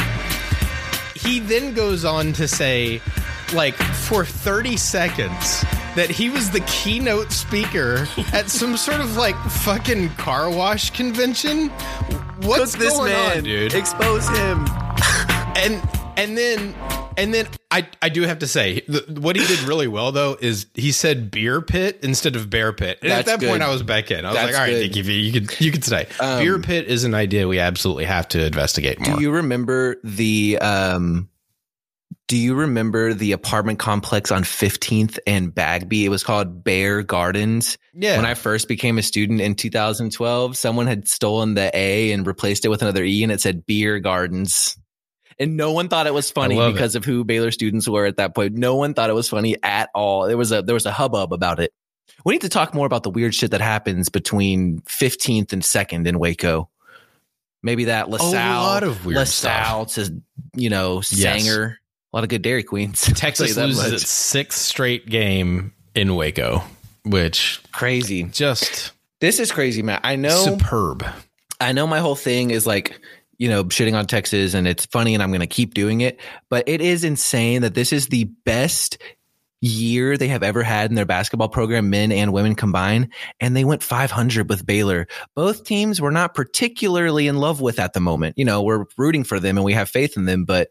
He 1.15 1.41
then 1.41 1.75
goes 1.75 2.05
on 2.05 2.33
to 2.35 2.49
say, 2.49 3.01
like 3.53 3.75
for 3.75 4.25
thirty 4.25 4.77
seconds. 4.77 5.65
That 5.95 6.11
he 6.11 6.29
was 6.29 6.51
the 6.51 6.59
keynote 6.63 7.31
speaker 7.31 8.09
at 8.33 8.51
some 8.51 8.77
sort 8.77 9.01
of 9.01 9.17
like 9.17 9.37
fucking 9.37 10.09
car 10.17 10.51
wash 10.51 10.91
convention. 10.91 11.71
What's 12.43 12.75
Cook 12.75 12.88
going 12.88 13.12
on, 13.12 13.45
dude? 13.45 13.75
Expose 13.75 14.29
him. 14.29 14.67
and 15.57 15.83
and 16.17 16.37
then 16.37 16.75
and 17.17 17.33
then 17.33 17.47
I 17.71 17.87
I 18.03 18.09
do 18.09 18.23
have 18.23 18.41
to 18.41 18.47
say 18.47 18.83
what 19.09 19.37
he 19.37 19.47
did 19.47 19.61
really 19.61 19.88
well 19.88 20.12
though 20.12 20.37
is 20.41 20.67
he 20.75 20.93
said 20.93 21.31
beer 21.31 21.61
pit 21.61 22.00
instead 22.03 22.37
of 22.37 22.50
bear 22.50 22.73
pit. 22.73 22.99
And 23.03 23.12
at 23.12 23.26
That's 23.26 23.41
that 23.41 23.49
point. 23.49 23.62
I 23.62 23.71
was 23.71 23.83
back 23.83 24.11
in. 24.11 24.25
I 24.25 24.29
was 24.29 24.37
That's 24.37 24.47
like, 24.47 24.55
all 24.55 24.61
right, 24.61 24.73
good. 24.73 24.88
Dickie 24.88 25.03
V, 25.03 25.21
you 25.21 25.33
could 25.41 25.61
you 25.61 25.73
could 25.73 25.85
stay. 25.85 26.07
Um, 26.21 26.41
beer 26.41 26.59
pit 26.59 26.87
is 26.87 27.05
an 27.05 27.14
idea 27.14 27.47
we 27.49 27.59
absolutely 27.59 28.05
have 28.05 28.29
to 28.29 28.47
investigate 28.47 29.00
more. 29.00 29.17
Do 29.17 29.23
you 29.23 29.31
remember 29.31 29.97
the 30.03 30.59
um 30.59 31.29
Do 32.26 32.38
you 32.38 32.54
remember 32.54 33.12
the 33.12 33.33
apartment 33.33 33.78
complex 33.78 34.33
on 34.33 34.45
15th 34.45 35.19
and 35.26 35.54
Bagby? 35.54 36.07
It 36.07 36.09
was 36.09 36.25
called 36.25 36.64
Bear 36.64 37.02
Gardens. 37.02 37.76
Yeah. 37.93 38.16
When 38.16 38.25
I 38.25 38.33
first 38.33 38.66
became 38.66 38.97
a 38.97 39.02
student 39.02 39.43
in 39.43 39.54
2012, 39.54 40.57
someone 40.57 40.87
had 40.87 41.07
stolen 41.07 41.52
the 41.54 41.71
A 41.75 42.12
and 42.12 42.26
replaced 42.26 42.64
it 42.64 42.69
with 42.69 42.81
another 42.81 43.04
E 43.04 43.23
and 43.23 43.31
it 43.31 43.43
said 43.43 43.66
Beer 43.66 44.00
Gardens. 44.00 44.78
And 45.38 45.57
no 45.57 45.73
one 45.73 45.88
thought 45.88 46.07
it 46.07 46.14
was 46.14 46.31
funny 46.31 46.57
because 46.73 46.95
of 46.95 47.04
who 47.04 47.25
Baylor 47.25 47.50
students 47.50 47.88
were 47.88 48.07
at 48.07 48.16
that 48.16 48.35
point. 48.35 48.54
No 48.54 48.76
one 48.76 48.95
thought 48.95 49.11
it 49.11 49.14
was 49.14 49.28
funny 49.28 49.57
at 49.62 49.90
all. 49.95 50.26
There 50.26 50.37
was 50.38 50.52
a 50.52 50.62
there 50.62 50.75
was 50.75 50.87
a 50.87 50.93
hubbub 50.93 51.33
about 51.33 51.59
it. 51.61 51.73
We 52.25 52.35
need 52.35 52.43
to 52.43 52.49
talk 52.49 52.73
more 52.73 52.87
about 52.87 53.02
the 53.02 53.11
weird 53.11 53.35
shit 53.35 53.50
that 53.50 53.61
happens 53.61 54.09
between 54.09 54.81
15th 54.83 55.52
and 55.52 55.61
2nd 55.61 56.07
in 56.07 56.19
Waco. 56.19 56.71
Maybe 57.62 57.85
that 57.87 58.09
LaSalle, 58.09 58.61
Oh, 58.62 58.66
lot 58.66 58.83
of 58.85 59.04
weird 59.04 59.16
LaSalle 59.19 59.87
to, 59.87 60.23
you 60.54 60.71
know, 60.71 61.00
Sanger. 61.00 61.81
A 62.14 62.18
lot 62.18 62.23
of 62.23 62.30
good 62.30 62.42
Dairy 62.42 62.62
Queens. 62.62 63.00
Texas 63.16 63.56
loses 63.56 63.83
much. 63.83 63.92
its 63.92 64.09
sixth 64.09 64.61
straight 64.61 65.06
game 65.06 65.73
in 65.97 66.14
Waco, 66.14 66.62
which 67.04 67.61
crazy. 67.73 68.23
just 68.23 68.92
This 69.18 69.40
is 69.40 69.50
crazy, 69.50 69.83
Matt. 69.83 70.02
I 70.04 70.14
know 70.14 70.28
superb. 70.44 71.04
I 71.61 71.73
know 71.73 71.88
my 71.88 71.99
whole 71.99 72.14
thing 72.14 72.52
is 72.52 72.68
like, 72.68 73.00
you 73.37 73.49
know, 73.49 73.64
shitting 73.64 73.99
on 73.99 74.06
Texas 74.06 74.54
and 74.54 74.68
it's 74.68 74.87
funny 74.87 75.14
and 75.14 75.25
I'm 75.25 75.30
going 75.30 75.40
to 75.40 75.49
keep 75.49 75.75
doing 75.75 76.02
it, 76.02 76.21
but 76.50 76.68
it 76.68 76.80
is 76.80 77.02
insane 77.02 77.62
that 77.62 77.75
this 77.75 77.92
is 77.92 78.06
the 78.06 78.25
best 78.44 78.97
year 79.61 80.16
they 80.16 80.28
have 80.28 80.44
ever 80.44 80.62
had 80.62 80.92
in 80.92 80.94
their 80.94 81.04
basketball 81.06 81.49
program, 81.49 81.90
men 81.90 82.12
and 82.12 82.33
women 82.33 82.54
combined, 82.54 83.12
and 83.40 83.56
they 83.56 83.64
went 83.64 83.83
500 83.83 84.49
with 84.49 84.64
Baylor. 84.64 85.09
Both 85.35 85.64
teams 85.64 86.00
we're 86.00 86.12
not 86.12 86.35
particularly 86.35 87.26
in 87.26 87.38
love 87.38 87.61
with 87.61 87.80
at 87.80 87.92
the 87.92 87.99
moment. 87.99 88.38
You 88.38 88.44
know, 88.44 88.62
we're 88.62 88.85
rooting 88.97 89.25
for 89.25 89.40
them 89.40 89.56
and 89.59 89.64
we 89.64 89.73
have 89.73 89.88
faith 89.88 90.16
in 90.16 90.26
them, 90.26 90.44
but 90.44 90.71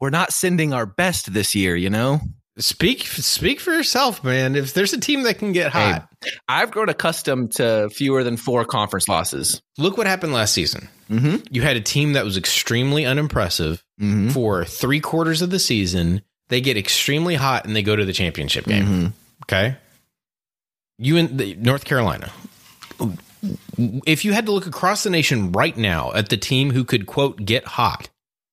we're 0.00 0.10
not 0.10 0.32
sending 0.32 0.72
our 0.72 0.86
best 0.86 1.32
this 1.32 1.54
year, 1.54 1.74
you 1.76 1.90
know? 1.90 2.20
Speak 2.58 3.02
speak 3.06 3.60
for 3.60 3.72
yourself, 3.72 4.24
man. 4.24 4.56
If 4.56 4.74
there's 4.74 4.92
a 4.92 4.98
team 4.98 5.22
that 5.22 5.38
can 5.38 5.52
get 5.52 5.70
hot, 5.70 6.08
I've 6.48 6.72
grown 6.72 6.88
accustomed 6.88 7.52
to 7.52 7.88
fewer 7.90 8.24
than 8.24 8.36
four 8.36 8.64
conference 8.64 9.06
losses. 9.08 9.62
look 9.78 9.96
what 9.96 10.08
happened 10.08 10.32
last 10.32 10.54
season. 10.54 10.88
Mm-hmm. 11.08 11.36
You 11.52 11.62
had 11.62 11.76
a 11.76 11.80
team 11.80 12.14
that 12.14 12.24
was 12.24 12.36
extremely 12.36 13.06
unimpressive 13.06 13.82
Mm-hmm. 14.00 14.28
for 14.28 14.64
three 14.64 15.00
quarters 15.00 15.42
of 15.42 15.50
the 15.50 15.58
season. 15.58 16.22
They 16.50 16.60
get 16.60 16.76
extremely 16.76 17.34
hot 17.34 17.64
and 17.64 17.74
they 17.74 17.82
go 17.82 17.96
to 17.96 18.04
the 18.04 18.12
championship 18.12 18.64
game. 18.64 18.84
Mm-hmm. 18.84 19.06
Okay. 19.44 19.76
You 20.98 21.16
in 21.16 21.36
the, 21.36 21.54
North 21.56 21.84
Carolina. 21.84 22.30
If 24.06 24.24
you 24.24 24.32
had 24.32 24.46
to 24.46 24.52
look 24.52 24.66
across 24.66 25.02
the 25.02 25.10
nation 25.10 25.50
right 25.52 25.76
now 25.76 26.12
at 26.12 26.28
the 26.28 26.36
team 26.36 26.70
who 26.70 26.84
could 26.84 27.06
quote 27.06 27.44
get 27.44 27.64
hot, 27.64 28.08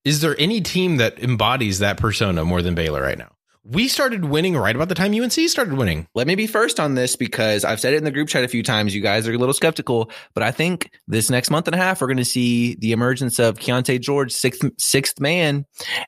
is 0.05 0.21
there 0.21 0.35
any 0.39 0.61
team 0.61 0.97
that 0.97 1.21
embodies 1.21 1.79
that 1.79 1.97
persona 1.97 2.45
more 2.45 2.61
than 2.61 2.75
Baylor 2.75 3.01
right 3.01 3.17
now? 3.17 3.31
We 3.67 3.87
started 3.87 4.23
winning 4.23 4.55
right 4.55 4.75
about 4.75 4.89
the 4.89 4.95
time 4.95 5.11
UNC 5.11 5.33
started 5.33 5.73
winning. 5.73 6.07
Let 6.13 6.27
me 6.27 6.35
be 6.35 6.45
first 6.45 6.79
on 6.79 6.93
this 6.93 7.15
because 7.15 7.65
I've 7.65 7.79
said 7.79 7.95
it 7.95 7.97
in 7.97 8.03
the 8.03 8.11
group 8.11 8.27
chat 8.27 8.43
a 8.43 8.47
few 8.47 8.61
times. 8.61 8.93
You 8.93 9.01
guys 9.01 9.27
are 9.27 9.33
a 9.33 9.37
little 9.39 9.55
skeptical, 9.55 10.11
but 10.35 10.43
I 10.43 10.51
think 10.51 10.91
this 11.07 11.31
next 11.31 11.49
month 11.49 11.67
and 11.67 11.73
a 11.73 11.79
half, 11.79 11.99
we're 11.99 12.07
going 12.07 12.17
to 12.17 12.25
see 12.25 12.75
the 12.75 12.91
emergence 12.91 13.39
of 13.39 13.57
Keyonte 13.57 13.99
George, 13.99 14.31
sixth, 14.31 14.63
sixth 14.77 15.19
man, 15.19 15.65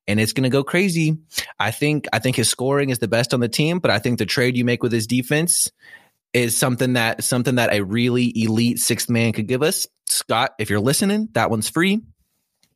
and 0.07 0.19
it's 0.19 0.33
going 0.33 0.43
to 0.43 0.51
go 0.51 0.63
crazy. 0.63 1.17
I 1.59 1.71
think, 1.71 2.05
I 2.13 2.19
think 2.19 2.35
his 2.35 2.47
scoring 2.47 2.91
is 2.91 2.99
the 2.99 3.07
best 3.07 3.33
on 3.33 3.39
the 3.39 3.49
team, 3.49 3.79
but 3.79 3.89
I 3.89 3.97
think 3.97 4.19
the 4.19 4.27
trade 4.27 4.55
you 4.55 4.63
make 4.63 4.83
with 4.83 4.91
his 4.91 5.07
defense 5.07 5.71
is 6.33 6.55
something 6.55 6.93
that, 6.93 7.23
something 7.23 7.55
that 7.55 7.73
a 7.73 7.81
really 7.81 8.31
elite 8.39 8.77
sixth 8.77 9.09
man 9.09 9.33
could 9.33 9.47
give 9.47 9.63
us. 9.63 9.87
Scott, 10.05 10.51
if 10.59 10.69
you're 10.69 10.79
listening, 10.79 11.29
that 11.31 11.49
one's 11.49 11.69
free. 11.69 12.03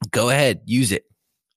Go 0.10 0.32
ahead, 0.32 0.62
use 0.66 0.92
it. 0.92 1.06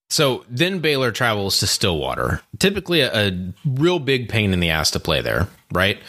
So 0.09 0.45
then 0.49 0.79
Baylor 0.79 1.11
travels 1.11 1.57
to 1.59 1.67
Stillwater. 1.67 2.41
Typically 2.59 3.01
a, 3.01 3.27
a 3.27 3.53
real 3.65 3.99
big 3.99 4.29
pain 4.29 4.53
in 4.53 4.59
the 4.59 4.69
ass 4.69 4.91
to 4.91 4.99
play 4.99 5.21
there, 5.21 5.47
right? 5.71 5.99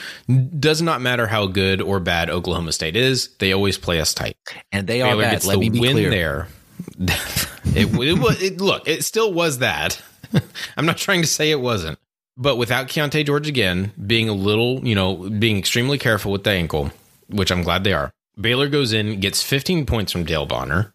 Does 0.58 0.82
not 0.82 1.00
matter 1.00 1.26
how 1.26 1.46
good 1.46 1.80
or 1.80 1.98
bad 1.98 2.28
Oklahoma 2.30 2.72
State 2.72 2.94
is, 2.96 3.28
they 3.38 3.52
always 3.52 3.78
play 3.78 4.00
us 4.00 4.12
tight. 4.12 4.36
And 4.70 4.86
they 4.86 5.00
are 5.02 5.12
Baylor 5.12 5.22
bad. 5.22 5.30
gets 5.32 5.46
Let 5.46 5.54
the 5.54 5.60
me 5.60 5.70
be 5.70 5.80
win 5.80 5.92
clear. 5.92 6.10
there. 6.10 6.48
it, 6.98 7.88
it 7.94 8.18
was 8.18 8.42
it, 8.42 8.60
look, 8.60 8.86
it 8.86 9.02
still 9.02 9.32
was 9.32 9.58
that. 9.58 10.00
I'm 10.76 10.86
not 10.86 10.98
trying 10.98 11.22
to 11.22 11.26
say 11.26 11.50
it 11.50 11.60
wasn't, 11.60 11.98
but 12.36 12.56
without 12.56 12.88
Keyonte 12.88 13.24
George 13.24 13.48
again 13.48 13.92
being 14.06 14.28
a 14.28 14.34
little, 14.34 14.86
you 14.86 14.94
know, 14.94 15.16
being 15.16 15.56
extremely 15.56 15.96
careful 15.98 16.32
with 16.32 16.44
the 16.44 16.50
ankle, 16.50 16.90
which 17.28 17.50
I'm 17.50 17.62
glad 17.62 17.82
they 17.84 17.94
are. 17.94 18.12
Baylor 18.38 18.68
goes 18.68 18.92
in, 18.92 19.20
gets 19.20 19.42
15 19.42 19.86
points 19.86 20.12
from 20.12 20.24
Dale 20.24 20.44
Bonner, 20.44 20.92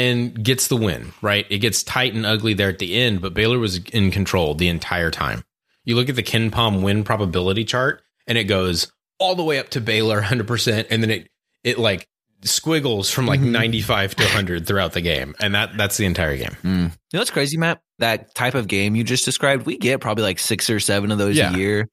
and 0.00 0.42
gets 0.44 0.68
the 0.68 0.76
win. 0.76 1.12
Right, 1.22 1.46
it 1.50 1.58
gets 1.58 1.82
tight 1.82 2.14
and 2.14 2.24
ugly 2.26 2.54
there 2.54 2.68
at 2.68 2.78
the 2.78 2.94
end, 2.96 3.20
but 3.20 3.34
Baylor 3.34 3.58
was 3.58 3.76
in 3.92 4.10
control 4.10 4.54
the 4.54 4.68
entire 4.68 5.10
time. 5.10 5.42
You 5.84 5.96
look 5.96 6.08
at 6.08 6.16
the 6.16 6.22
KenPom 6.22 6.82
win 6.82 7.04
probability 7.04 7.64
chart, 7.64 8.02
and 8.26 8.36
it 8.38 8.44
goes 8.44 8.90
all 9.18 9.34
the 9.34 9.44
way 9.44 9.58
up 9.58 9.68
to 9.70 9.80
Baylor 9.80 10.16
100, 10.20 10.46
percent 10.46 10.88
and 10.90 11.02
then 11.02 11.10
it 11.10 11.28
it 11.62 11.78
like 11.78 12.06
squiggles 12.42 13.10
from 13.10 13.26
like 13.26 13.38
95 13.40 14.14
to 14.14 14.22
100 14.24 14.66
throughout 14.66 14.94
the 14.94 15.02
game 15.02 15.34
and 15.40 15.54
that 15.54 15.76
that's 15.76 15.98
the 15.98 16.06
entire 16.06 16.38
game 16.38 16.56
Mm. 16.62 16.84
You 16.84 16.90
know 17.12 17.18
what's 17.20 17.30
crazy, 17.30 17.58
Matt? 17.58 17.82
That 17.98 18.34
type 18.34 18.54
of 18.54 18.66
game 18.66 18.96
you 18.96 19.04
just 19.04 19.26
described, 19.26 19.66
we 19.66 19.76
get 19.76 20.00
probably 20.00 20.24
like 20.24 20.38
six 20.38 20.70
or 20.70 20.80
seven 20.80 21.10
of 21.12 21.18
those 21.18 21.36
Yeah. 21.36 21.52
a 21.54 21.58
year. 21.58 21.88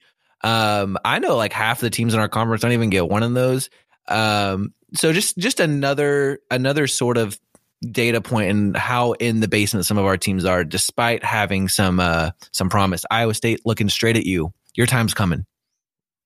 Um, 0.46 0.98
I 1.04 1.20
know 1.20 1.36
like 1.36 1.52
half 1.52 1.82
the 1.82 1.90
teams 1.90 2.14
in 2.14 2.22
our 2.22 2.30
conference 2.30 2.62
don't 2.62 2.72
even 2.72 2.90
get 2.90 3.10
one 3.10 3.24
of 3.24 3.34
those. 3.34 3.70
Um, 4.08 4.74
so 4.96 5.12
just 5.12 5.38
just 5.38 5.60
another 5.60 6.40
another 6.50 6.88
sort 6.88 7.18
of 7.18 7.38
data 7.82 8.22
and 8.36 8.76
how 8.76 9.14
in 9.14 9.40
the 9.40 9.48
basement 9.48 9.86
some 9.86 9.98
of 9.98 10.06
our 10.06 10.18
teams 10.18 10.46
are, 10.46 10.64
despite 10.64 11.24
having 11.24 11.68
some 11.68 12.00
uh 12.00 12.32
some 12.52 12.70
promise. 12.70 13.06
Iowa 13.12 13.34
State 13.34 13.66
looking 13.66 13.90
straight 13.90 14.18
at 14.18 14.26
you. 14.26 14.54
Your 14.76 14.88
time's 14.88 15.14
coming. 15.14 15.46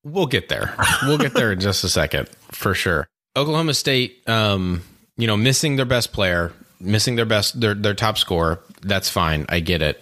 we'll 0.03 0.25
get 0.25 0.49
there 0.49 0.75
we'll 1.03 1.17
get 1.17 1.33
there 1.33 1.51
in 1.51 1.59
just 1.67 1.83
a 1.83 1.89
second 1.89 2.27
for 2.51 2.73
sure 2.73 3.07
oklahoma 3.37 3.73
state 3.73 4.27
um 4.27 4.81
you 5.17 5.27
know 5.27 5.37
missing 5.37 5.75
their 5.75 5.85
best 5.85 6.11
player 6.11 6.51
missing 6.79 7.15
their 7.15 7.25
best 7.25 7.59
their 7.61 7.73
their 7.75 7.93
top 7.93 8.17
scorer 8.17 8.59
that's 8.81 9.09
fine 9.09 9.45
i 9.49 9.59
get 9.59 9.81
it 9.81 10.01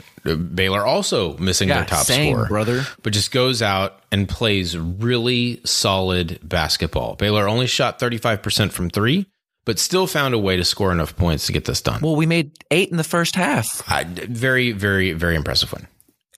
baylor 0.55 0.85
also 0.85 1.37
missing 1.37 1.69
their 1.69 1.85
top 1.85 2.05
same, 2.05 2.33
scorer 2.33 2.47
brother. 2.47 2.83
but 3.03 3.11
just 3.13 3.31
goes 3.31 3.61
out 3.61 4.01
and 4.11 4.27
plays 4.29 4.77
really 4.77 5.59
solid 5.65 6.39
basketball 6.43 7.15
baylor 7.15 7.47
only 7.47 7.67
shot 7.67 7.99
35% 7.99 8.71
from 8.71 8.89
three 8.89 9.25
but 9.69 9.77
still 9.77 10.07
found 10.07 10.33
a 10.33 10.39
way 10.39 10.57
to 10.57 10.65
score 10.65 10.91
enough 10.91 11.15
points 11.15 11.45
to 11.45 11.53
get 11.53 11.65
this 11.65 11.79
done 11.79 12.01
Well, 12.01 12.15
we 12.15 12.25
made 12.25 12.57
eight 12.71 12.89
in 12.89 12.97
the 12.97 13.03
first 13.03 13.35
half. 13.35 13.83
I, 13.87 14.03
very, 14.03 14.71
very, 14.71 15.13
very 15.13 15.35
impressive 15.35 15.71
win. 15.71 15.85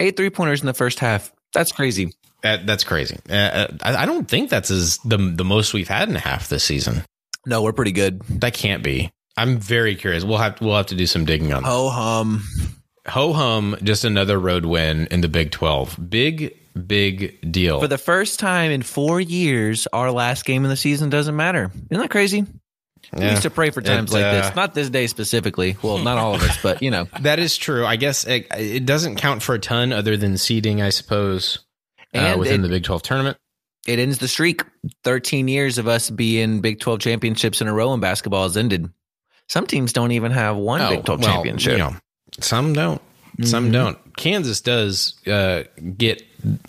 Eight 0.02 0.18
three 0.18 0.30
pointers 0.30 0.60
in 0.60 0.68
the 0.68 0.74
first 0.74 1.00
half. 1.00 1.32
That's 1.54 1.72
crazy. 1.72 2.14
That, 2.44 2.68
that's 2.68 2.84
crazy. 2.84 3.20
Uh, 3.30 3.68
I, 3.84 4.04
I 4.04 4.06
don't 4.06 4.28
think 4.28 4.50
that's 4.50 4.70
as 4.70 4.98
the 5.06 5.16
the 5.16 5.46
most 5.46 5.74
we've 5.74 5.88
had 5.88 6.10
in 6.10 6.18
a 6.18 6.20
half 6.20 6.50
this 6.50 6.66
season. 6.66 7.06
No, 7.46 7.62
we're 7.62 7.72
pretty 7.72 7.94
good. 7.94 8.22
That 8.42 8.54
can't 8.54 8.84
be. 8.84 9.12
I'm 9.38 9.60
very 9.60 9.96
curious. 9.96 10.26
We'll 10.26 10.38
have 10.38 10.60
we'll 10.60 10.76
have 10.76 10.88
to 10.88 10.96
do 10.96 11.06
some 11.06 11.24
digging 11.24 11.54
on 11.54 11.64
that. 11.64 11.70
Ho 11.70 11.88
hum. 11.88 12.44
Ho 13.08 13.32
hum, 13.32 13.78
just 13.82 14.04
another 14.04 14.38
road 14.38 14.66
win 14.66 15.08
in 15.10 15.22
the 15.22 15.30
Big 15.30 15.52
Twelve. 15.52 15.98
Big 16.10 16.54
big 16.86 17.50
deal. 17.50 17.80
For 17.80 17.88
the 17.88 17.98
first 17.98 18.42
time 18.42 18.72
in 18.72 18.82
four 18.82 19.22
years, 19.22 19.88
our 19.94 20.12
last 20.12 20.44
game 20.44 20.66
of 20.66 20.70
the 20.70 20.76
season 20.76 21.10
doesn't 21.10 21.36
matter. 21.38 21.72
Isn't 21.90 22.02
that 22.02 22.12
crazy? 22.12 22.46
We 23.14 23.26
used 23.30 23.42
to 23.42 23.50
pray 23.50 23.70
for 23.72 23.82
times 23.82 24.12
It, 24.12 24.16
like 24.16 24.24
uh, 24.26 24.32
this. 24.42 24.56
Not 24.56 24.74
this 24.74 24.90
day 24.90 25.08
specifically. 25.08 25.76
Well, 25.82 25.98
not 25.98 26.18
all 26.18 26.34
of 26.36 26.42
us, 26.44 26.58
but 26.64 26.82
you 26.82 26.92
know. 26.92 27.08
that 27.22 27.40
is 27.40 27.58
true. 27.58 27.86
I 27.86 27.96
guess 27.98 28.26
it, 28.26 28.48
it 28.58 28.86
doesn't 28.86 29.18
count 29.18 29.44
for 29.44 29.56
a 29.56 29.60
ton 29.60 29.92
other 29.92 30.16
than 30.18 30.38
seeding, 30.38 30.82
I 30.82 30.90
suppose, 30.90 31.60
uh, 32.14 32.36
within 32.40 32.62
it- 32.62 32.64
the 32.64 32.70
Big 32.70 32.84
Twelve 32.84 33.04
tournament. 33.04 33.38
It 33.88 33.98
ends 33.98 34.20
the 34.20 34.28
streak. 34.28 34.62
13 35.04 35.48
years 35.48 35.80
of 35.80 35.88
us 35.88 36.10
being 36.12 36.62
Big 36.62 36.80
12 36.80 37.00
championships 37.00 37.62
in 37.62 37.68
a 37.68 37.74
row 37.74 37.94
in 37.96 38.00
basketball 38.00 38.44
has 38.44 38.56
ended. 38.56 38.88
Some 39.50 39.66
teams 39.66 39.92
don't 39.92 40.12
even 40.12 40.32
have 40.32 40.56
one 40.56 40.82
Oh, 40.82 40.90
Big 40.92 41.04
12 41.06 41.22
well, 41.22 41.34
championship. 41.34 41.72
you 41.74 41.78
know, 41.80 41.96
some 42.40 42.74
don't. 42.74 43.02
Some 43.44 43.70
Mhm. 43.70 43.74
don't. 43.74 44.16
Kansas 44.18 44.62
does 44.62 45.16
uh, 45.26 45.64
get. 45.98 46.22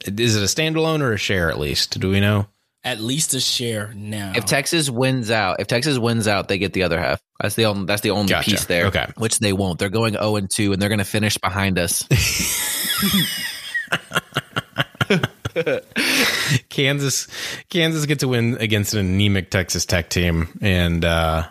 Is 0.06 0.36
it 0.36 0.42
a 0.42 0.46
standalone 0.46 1.00
or 1.02 1.12
a 1.12 1.18
share 1.18 1.50
at 1.50 1.58
least? 1.58 2.00
Do 2.00 2.08
we 2.10 2.18
know? 2.20 2.46
At 2.84 3.00
least 3.00 3.32
a 3.34 3.40
share 3.40 3.92
now. 3.94 4.32
If 4.34 4.44
Texas 4.44 4.90
wins 4.90 5.30
out, 5.30 5.60
if 5.60 5.68
Texas 5.68 5.98
wins 5.98 6.26
out, 6.26 6.48
they 6.48 6.58
get 6.58 6.72
the 6.72 6.82
other 6.82 6.98
half. 6.98 7.20
That's 7.40 7.54
the 7.54 7.66
only 7.66 7.86
that's 7.86 8.02
the 8.02 8.10
only 8.10 8.30
Gotcha. 8.30 8.50
piece 8.50 8.64
there. 8.64 8.86
Okay. 8.86 9.06
Which 9.16 9.38
they 9.38 9.52
won't. 9.52 9.78
They're 9.78 9.88
going 9.88 10.14
0 10.14 10.36
and 10.36 10.50
2 10.50 10.72
and 10.72 10.82
they're 10.82 10.88
going 10.88 10.98
to 10.98 11.04
finish 11.04 11.38
behind 11.38 11.78
us. 11.78 12.02
Kansas, 16.70 17.28
Kansas 17.68 18.06
get 18.06 18.20
to 18.20 18.28
win 18.28 18.56
against 18.58 18.94
an 18.94 19.00
anemic 19.00 19.50
Texas 19.50 19.84
Tech 19.84 20.08
team, 20.08 20.48
and 20.60 21.04
uh, 21.04 21.46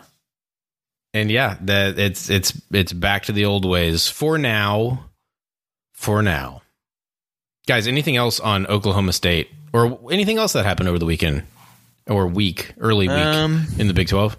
and 1.14 1.30
yeah, 1.30 1.56
that 1.62 1.98
it's 1.98 2.28
it's 2.28 2.60
it's 2.72 2.92
back 2.92 3.24
to 3.24 3.32
the 3.32 3.44
old 3.44 3.64
ways 3.64 4.08
for 4.08 4.38
now. 4.38 5.06
For 5.94 6.20
now, 6.20 6.61
guys. 7.66 7.86
Anything 7.86 8.16
else 8.16 8.40
on 8.40 8.66
Oklahoma 8.66 9.12
State 9.12 9.50
or 9.72 9.98
anything 10.10 10.38
else 10.38 10.52
that 10.54 10.64
happened 10.64 10.88
over 10.88 10.98
the 10.98 11.06
weekend 11.06 11.42
or 12.06 12.26
week, 12.26 12.72
early 12.78 13.08
week 13.08 13.16
Um, 13.16 13.66
in 13.78 13.88
the 13.88 13.94
Big 13.94 14.08
Twelve? 14.08 14.36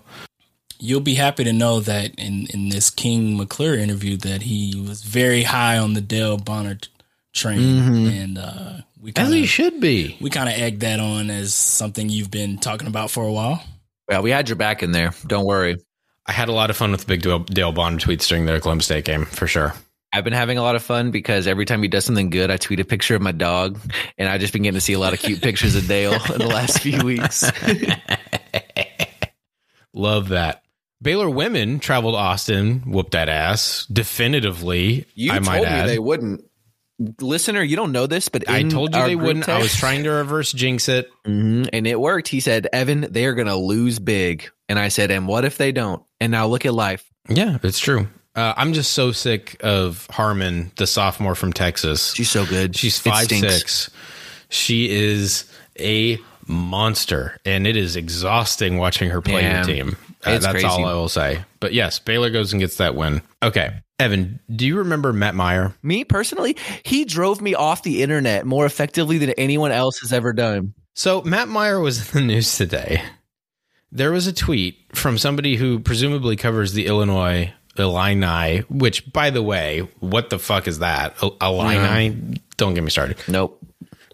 You'll 0.79 0.99
be 1.01 1.13
happy 1.15 1.45
to 1.45 1.53
know 1.53 1.79
that 1.79 2.13
in, 2.15 2.47
in 2.53 2.69
this 2.69 2.89
King 2.89 3.37
McClure 3.37 3.75
interview 3.75 4.17
that 4.17 4.41
he 4.41 4.75
was 4.87 5.01
very 5.03 5.43
high 5.43 5.77
on 5.77 5.93
the 5.93 6.01
Dale 6.01 6.35
Bonner 6.37 6.75
t- 6.75 6.89
train, 7.33 7.59
Mhm. 7.59 8.23
and 8.23 8.37
uh, 8.37 8.73
we 8.99 9.11
As 9.11 9.13
kind 9.15 9.33
he 9.33 9.43
of 9.43 9.49
should 9.49 9.79
be. 9.79 10.17
we 10.19 10.29
kind 10.29 10.49
of 10.49 10.55
egged 10.55 10.81
that 10.81 10.99
on 10.99 11.29
as 11.29 11.53
something 11.53 12.09
you've 12.09 12.31
been 12.31 12.57
talking 12.57 12.87
about 12.87 13.11
for 13.11 13.23
a 13.23 13.31
while. 13.31 13.63
Yeah, 14.11 14.19
we 14.19 14.31
had 14.31 14.49
your 14.49 14.57
back 14.57 14.83
in 14.83 14.91
there. 14.91 15.13
Don't 15.25 15.45
worry. 15.45 15.77
I 16.25 16.33
had 16.33 16.49
a 16.49 16.53
lot 16.53 16.69
of 16.69 16.75
fun 16.75 16.91
with 16.91 17.01
the 17.01 17.07
big 17.07 17.21
Dale, 17.21 17.39
Dale 17.39 17.71
Bond 17.71 18.01
tweets 18.01 18.27
during 18.27 18.45
the 18.45 18.59
Columbus 18.59 18.85
State 18.85 19.05
game 19.05 19.25
for 19.25 19.47
sure. 19.47 19.73
I've 20.13 20.23
been 20.23 20.33
having 20.33 20.59
a 20.59 20.61
lot 20.61 20.75
of 20.75 20.83
fun 20.83 21.09
because 21.09 21.47
every 21.47 21.65
time 21.65 21.81
he 21.81 21.87
does 21.89 22.05
something 22.05 22.29
good, 22.29 22.51
I 22.51 22.57
tweet 22.57 22.79
a 22.79 22.85
picture 22.85 23.15
of 23.15 23.21
my 23.23 23.31
dog, 23.31 23.79
and 24.17 24.29
I've 24.29 24.39
just 24.39 24.53
been 24.53 24.61
getting 24.61 24.75
to 24.77 24.81
see 24.81 24.93
a 24.93 24.99
lot 24.99 25.13
of 25.13 25.19
cute 25.19 25.41
pictures 25.41 25.75
of 25.75 25.87
Dale 25.87 26.13
in 26.13 26.37
the 26.37 26.47
last 26.47 26.79
few 26.81 27.03
weeks. 27.03 27.43
Love 29.93 30.29
that. 30.29 30.63
Baylor 31.01 31.29
women 31.29 31.79
traveled 31.79 32.15
Austin, 32.15 32.81
whooped 32.85 33.11
that 33.11 33.27
ass 33.27 33.85
definitively. 33.91 35.05
You 35.15 35.31
I 35.33 35.39
might 35.39 35.55
told 35.57 35.67
add. 35.67 35.85
me 35.85 35.91
they 35.91 35.99
wouldn't. 35.99 36.45
Listener, 37.19 37.61
you 37.63 37.75
don't 37.75 37.91
know 37.91 38.07
this, 38.07 38.29
but 38.29 38.47
I 38.47 38.63
told 38.63 38.95
you 38.95 39.01
they 39.03 39.15
wouldn't. 39.15 39.49
I 39.49 39.57
was 39.57 39.75
trying 39.75 40.03
to 40.03 40.11
reverse 40.11 40.53
jinx 40.53 40.87
it. 40.87 41.09
Mhm, 41.25 41.69
and 41.73 41.87
it 41.87 41.99
worked. 41.99 42.27
He 42.27 42.39
said, 42.39 42.67
"Evan, 42.71 43.07
they 43.09 43.25
are 43.25 43.33
going 43.33 43.47
to 43.47 43.55
lose 43.55 43.99
big." 43.99 44.49
And 44.69 44.77
I 44.79 44.87
said, 44.89 45.11
"And 45.11 45.27
what 45.27 45.43
if 45.43 45.57
they 45.57 45.71
don't?" 45.71 46.03
And 46.21 46.31
now 46.31 46.47
look 46.47 46.65
at 46.65 46.73
life. 46.73 47.03
Yeah, 47.27 47.57
it's 47.63 47.79
true. 47.79 48.07
Uh, 48.35 48.53
I'm 48.57 48.73
just 48.73 48.93
so 48.93 49.11
sick 49.11 49.57
of 49.63 50.07
Harmon, 50.09 50.71
the 50.77 50.87
sophomore 50.87 51.35
from 51.35 51.53
Texas. 51.53 52.13
She's 52.13 52.29
so 52.31 52.45
good. 52.45 52.75
She's 52.75 52.97
five 52.99 53.27
six. 53.27 53.89
She 54.49 54.89
is 54.89 55.45
a 55.79 56.17
monster, 56.47 57.37
and 57.45 57.67
it 57.67 57.75
is 57.77 57.95
exhausting 57.95 58.77
watching 58.77 59.09
her 59.11 59.21
play 59.21 59.41
Yeah. 59.43 59.65
your 59.65 59.75
team. 59.75 59.97
Uh, 60.23 60.31
that's 60.39 60.47
crazy. 60.47 60.65
all 60.65 60.85
I 60.85 60.93
will 60.93 61.09
say. 61.09 61.43
But 61.59 61.73
yes, 61.73 61.99
Baylor 61.99 62.29
goes 62.29 62.53
and 62.53 62.59
gets 62.59 62.77
that 62.77 62.95
win. 62.95 63.21
Okay, 63.43 63.71
Evan, 63.99 64.39
do 64.53 64.65
you 64.65 64.77
remember 64.77 65.13
Matt 65.13 65.35
Mayer? 65.35 65.73
Me 65.83 66.03
personally, 66.03 66.57
he 66.83 67.05
drove 67.05 67.41
me 67.41 67.53
off 67.55 67.83
the 67.83 68.01
internet 68.01 68.45
more 68.45 68.65
effectively 68.65 69.17
than 69.19 69.31
anyone 69.31 69.71
else 69.71 69.99
has 69.99 70.11
ever 70.13 70.33
done. 70.33 70.73
So 70.95 71.21
Matt 71.21 71.49
Mayer 71.49 71.79
was 71.79 72.13
in 72.15 72.21
the 72.27 72.33
news 72.33 72.55
today. 72.57 73.01
There 73.91 74.11
was 74.11 74.25
a 74.25 74.33
tweet 74.33 74.77
from 74.93 75.17
somebody 75.17 75.55
who 75.55 75.79
presumably 75.79 76.35
covers 76.35 76.73
the 76.73 76.87
Illinois 76.87 77.53
Illini, 77.77 78.59
which, 78.69 79.11
by 79.11 79.29
the 79.29 79.41
way, 79.43 79.87
what 79.99 80.29
the 80.29 80.39
fuck 80.39 80.67
is 80.67 80.79
that? 80.79 81.15
Il- 81.21 81.37
Illini? 81.41 82.39
Don't 82.57 82.73
get 82.73 82.83
me 82.83 82.89
started. 82.89 83.17
Nope. 83.27 83.59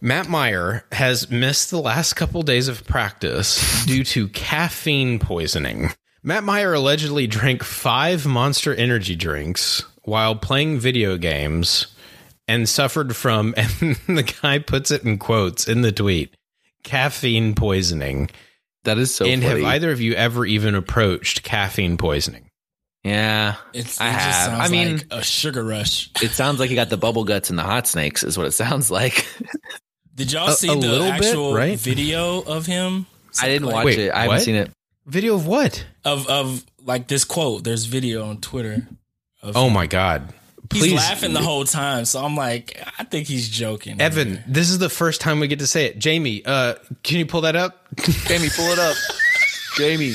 Matt 0.01 0.29
Mayer 0.29 0.85
has 0.93 1.29
missed 1.29 1.71
the 1.71 1.81
last 1.81 2.13
couple 2.13 2.41
days 2.41 2.69
of 2.69 2.85
practice 2.85 3.85
due 3.85 4.03
to 4.05 4.29
caffeine 4.29 5.19
poisoning. 5.19 5.89
Matt 6.23 6.43
Mayer 6.45 6.73
allegedly 6.73 7.27
drank 7.27 7.63
five 7.63 8.25
monster 8.25 8.73
energy 8.73 9.15
drinks 9.15 9.83
while 10.03 10.35
playing 10.35 10.79
video 10.79 11.17
games 11.17 11.87
and 12.47 12.67
suffered 12.67 13.15
from, 13.15 13.53
and 13.57 13.95
the 14.07 14.33
guy 14.41 14.59
puts 14.59 14.89
it 14.91 15.03
in 15.03 15.17
quotes 15.17 15.67
in 15.67 15.81
the 15.81 15.91
tweet, 15.91 16.33
caffeine 16.83 17.53
poisoning. 17.53 18.29
That 18.85 18.97
is 18.97 19.13
so 19.13 19.25
and 19.25 19.43
funny. 19.43 19.61
have 19.63 19.73
either 19.73 19.91
of 19.91 19.99
you 19.99 20.13
ever 20.13 20.45
even 20.45 20.75
approached 20.75 21.43
caffeine 21.43 21.97
poisoning? 21.97 22.48
Yeah. 23.03 23.55
It's, 23.73 23.99
I 24.01 24.09
it 24.09 24.13
just 24.13 24.23
have. 24.25 24.45
sounds 24.47 24.61
I 24.61 24.71
mean- 24.71 24.97
like 24.97 25.07
a 25.11 25.23
sugar 25.23 25.63
rush. 25.63 26.09
It 26.21 26.31
sounds 26.31 26.59
like 26.59 26.69
he 26.69 26.75
got 26.75 26.89
the 26.89 26.97
bubble 26.97 27.23
guts 27.23 27.49
and 27.49 27.57
the 27.57 27.63
hot 27.63 27.87
snakes, 27.87 28.23
is 28.23 28.37
what 28.37 28.47
it 28.47 28.51
sounds 28.51 28.91
like. 28.91 29.25
Did 30.15 30.31
y'all 30.33 30.49
A- 30.49 30.53
see 30.53 30.67
a 30.69 30.71
the 30.75 30.77
little 30.77 31.11
bit, 31.11 31.25
actual 31.27 31.53
right? 31.53 31.79
video 31.79 32.41
of 32.41 32.65
him? 32.65 33.05
I 33.41 33.47
didn't 33.47 33.67
Like, 33.67 33.75
watch 33.75 33.85
Wait, 33.85 33.99
it. 33.99 34.11
I 34.11 34.21
haven't 34.23 34.35
what? 34.35 34.41
seen 34.43 34.55
it. 34.55 34.71
Video 35.05 35.35
of 35.35 35.47
what? 35.47 35.85
of 36.03 36.27
of 36.27 36.65
like 36.85 37.07
this 37.07 37.23
quote. 37.23 37.63
There's 37.63 37.85
video 37.85 38.25
on 38.27 38.41
Twitter. 38.41 38.87
Of 39.41 39.55
Oh 39.55 39.67
him. 39.67 39.73
my 39.73 39.87
God. 39.87 40.33
He's 40.73 40.93
laughing 40.93 41.33
the 41.33 41.41
whole 41.41 41.63
time, 41.63 42.05
so 42.05 42.23
I'm 42.23 42.35
like, 42.35 42.79
I 42.99 43.03
think 43.05 43.27
he's 43.27 43.49
joking. 43.49 43.99
Evan, 43.99 44.43
this 44.45 44.69
is 44.69 44.77
the 44.77 44.89
first 44.89 45.19
time 45.19 45.39
we 45.39 45.47
get 45.47 45.59
to 45.59 45.67
say 45.67 45.85
it. 45.85 45.97
Jamie, 45.97 46.43
uh, 46.45 46.75
can 47.01 47.17
you 47.17 47.25
pull 47.25 47.41
that 47.41 47.55
up? 47.55 47.88
Jamie, 48.27 48.49
pull 48.55 48.65
it 48.67 48.77
up. 48.77 48.95
Jamie. 49.77 50.13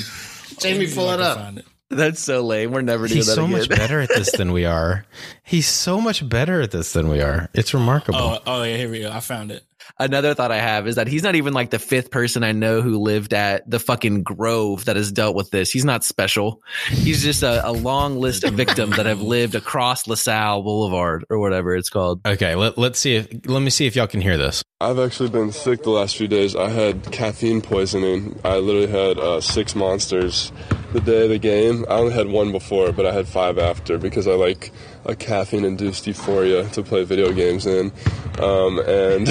Jamie, 0.59 0.87
pull 0.93 1.09
it 1.11 1.19
up. 1.19 1.55
That's 1.95 2.21
so 2.21 2.41
lame. 2.41 2.71
We're 2.71 2.81
never 2.81 3.07
doing 3.07 3.17
He's 3.17 3.27
that 3.27 3.31
He's 3.33 3.35
so 3.35 3.45
again. 3.45 3.57
much 3.57 3.69
better 3.69 3.99
at 4.01 4.09
this 4.09 4.31
than 4.31 4.51
we 4.51 4.65
are. 4.65 5.05
He's 5.43 5.67
so 5.67 5.99
much 6.01 6.27
better 6.27 6.61
at 6.61 6.71
this 6.71 6.93
than 6.93 7.07
we 7.09 7.21
are. 7.21 7.49
It's 7.53 7.73
remarkable. 7.73 8.19
Oh, 8.19 8.39
oh 8.45 8.63
yeah, 8.63 8.77
here 8.77 8.89
we 8.91 8.99
go. 9.01 9.11
I 9.11 9.19
found 9.19 9.51
it. 9.51 9.63
Another 9.99 10.33
thought 10.33 10.51
I 10.51 10.59
have 10.59 10.87
is 10.87 10.95
that 10.95 11.07
he's 11.07 11.23
not 11.23 11.35
even 11.35 11.53
like 11.53 11.69
the 11.69 11.79
fifth 11.79 12.11
person 12.11 12.43
I 12.43 12.51
know 12.51 12.81
who 12.81 12.99
lived 12.99 13.33
at 13.33 13.69
the 13.69 13.79
fucking 13.79 14.23
Grove 14.23 14.85
that 14.85 14.95
has 14.95 15.11
dealt 15.11 15.35
with 15.35 15.51
this. 15.51 15.71
He's 15.71 15.85
not 15.85 16.03
special. 16.03 16.61
He's 16.89 17.23
just 17.23 17.43
a, 17.43 17.67
a 17.67 17.71
long 17.71 18.17
list 18.17 18.43
of 18.43 18.53
victims 18.53 18.97
that 18.97 19.05
have 19.05 19.21
lived 19.21 19.55
across 19.55 20.07
LaSalle 20.07 20.63
Boulevard 20.63 21.25
or 21.29 21.39
whatever 21.39 21.75
it's 21.75 21.89
called. 21.89 22.21
Okay, 22.25 22.55
let, 22.55 22.77
let's 22.77 22.99
see 22.99 23.15
if 23.15 23.27
let 23.45 23.61
me 23.61 23.69
see 23.69 23.85
if 23.85 23.95
y'all 23.95 24.07
can 24.07 24.21
hear 24.21 24.37
this. 24.37 24.63
I've 24.81 24.99
actually 24.99 25.29
been 25.29 25.51
sick 25.51 25.83
the 25.83 25.89
last 25.89 26.17
few 26.17 26.27
days. 26.27 26.55
I 26.55 26.69
had 26.69 27.11
caffeine 27.11 27.61
poisoning. 27.61 28.39
I 28.43 28.57
literally 28.57 28.87
had 28.87 29.17
uh, 29.17 29.41
six 29.41 29.75
monsters 29.75 30.51
the 30.93 30.99
day 30.99 31.23
of 31.23 31.29
the 31.29 31.39
game. 31.39 31.85
I 31.89 31.93
only 31.93 32.13
had 32.13 32.27
one 32.27 32.51
before, 32.51 32.91
but 32.91 33.05
I 33.05 33.13
had 33.13 33.27
five 33.27 33.57
after 33.57 33.97
because 33.97 34.27
I 34.27 34.33
like 34.33 34.71
a 35.05 35.15
caffeine 35.15 35.65
induced 35.65 36.07
euphoria 36.07 36.67
to 36.69 36.83
play 36.83 37.03
video 37.03 37.31
games 37.31 37.65
in. 37.65 37.91
Um, 38.39 38.79
and 38.79 39.27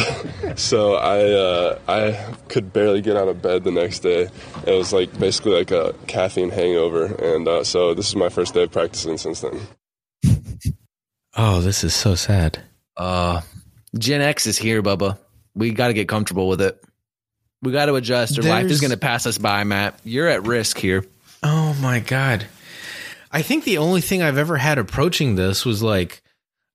so 0.58 0.94
I, 0.94 1.32
uh, 1.32 1.78
I 1.88 2.34
could 2.48 2.72
barely 2.72 3.00
get 3.00 3.16
out 3.16 3.28
of 3.28 3.42
bed 3.42 3.64
the 3.64 3.70
next 3.70 4.00
day. 4.00 4.28
It 4.66 4.72
was 4.72 4.92
like 4.92 5.18
basically 5.18 5.52
like 5.52 5.70
a 5.70 5.94
caffeine 6.06 6.50
hangover. 6.50 7.06
And 7.06 7.46
uh, 7.46 7.64
so 7.64 7.94
this 7.94 8.08
is 8.08 8.16
my 8.16 8.28
first 8.28 8.54
day 8.54 8.64
of 8.64 8.72
practicing 8.72 9.18
since 9.18 9.40
then. 9.40 9.60
Oh, 11.36 11.60
this 11.60 11.82
is 11.82 11.94
so 11.94 12.14
sad. 12.14 12.62
Uh, 12.96 13.40
Gen 13.98 14.20
X 14.20 14.46
is 14.46 14.56
here, 14.56 14.82
Bubba. 14.82 15.18
We 15.54 15.72
got 15.72 15.88
to 15.88 15.94
get 15.94 16.08
comfortable 16.08 16.48
with 16.48 16.60
it. 16.60 16.80
We 17.62 17.72
got 17.72 17.86
to 17.86 17.94
adjust 17.94 18.38
or 18.38 18.42
life 18.42 18.66
is 18.66 18.80
going 18.80 18.90
to 18.90 18.96
pass 18.96 19.26
us 19.26 19.38
by, 19.38 19.64
Matt. 19.64 19.98
You're 20.04 20.28
at 20.28 20.46
risk 20.46 20.78
here. 20.78 21.04
Oh 21.42 21.74
my 21.80 22.00
god. 22.00 22.46
I 23.34 23.42
think 23.42 23.64
the 23.64 23.78
only 23.78 24.00
thing 24.00 24.22
I've 24.22 24.38
ever 24.38 24.56
had 24.56 24.78
approaching 24.78 25.34
this 25.34 25.66
was 25.66 25.82
like 25.82 26.22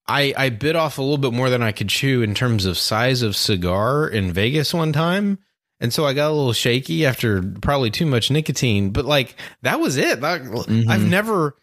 I 0.10 0.34
I 0.36 0.50
bit 0.50 0.76
off 0.76 0.98
a 0.98 1.02
little 1.02 1.18
bit 1.18 1.32
more 1.32 1.50
than 1.50 1.64
I 1.64 1.72
could 1.72 1.88
chew 1.88 2.22
in 2.22 2.36
terms 2.36 2.66
of 2.66 2.78
size 2.78 3.22
of 3.22 3.38
cigar 3.38 4.10
in 4.10 4.34
Vegas 4.34 4.74
one 4.74 4.92
time. 4.92 5.40
And 5.80 5.94
so 5.94 6.06
I 6.06 6.12
got 6.14 6.28
a 6.28 6.36
little 6.36 6.52
shaky 6.52 7.06
after 7.06 7.42
probably 7.42 7.92
too 7.92 8.06
much 8.06 8.30
nicotine, 8.30 8.90
but 8.90 9.06
like 9.06 9.36
that 9.62 9.80
was 9.80 9.96
it. 9.96 10.20
That- 10.20 10.42
mm-hmm. 10.42 10.92
I've 10.92 11.06
never 11.06 11.56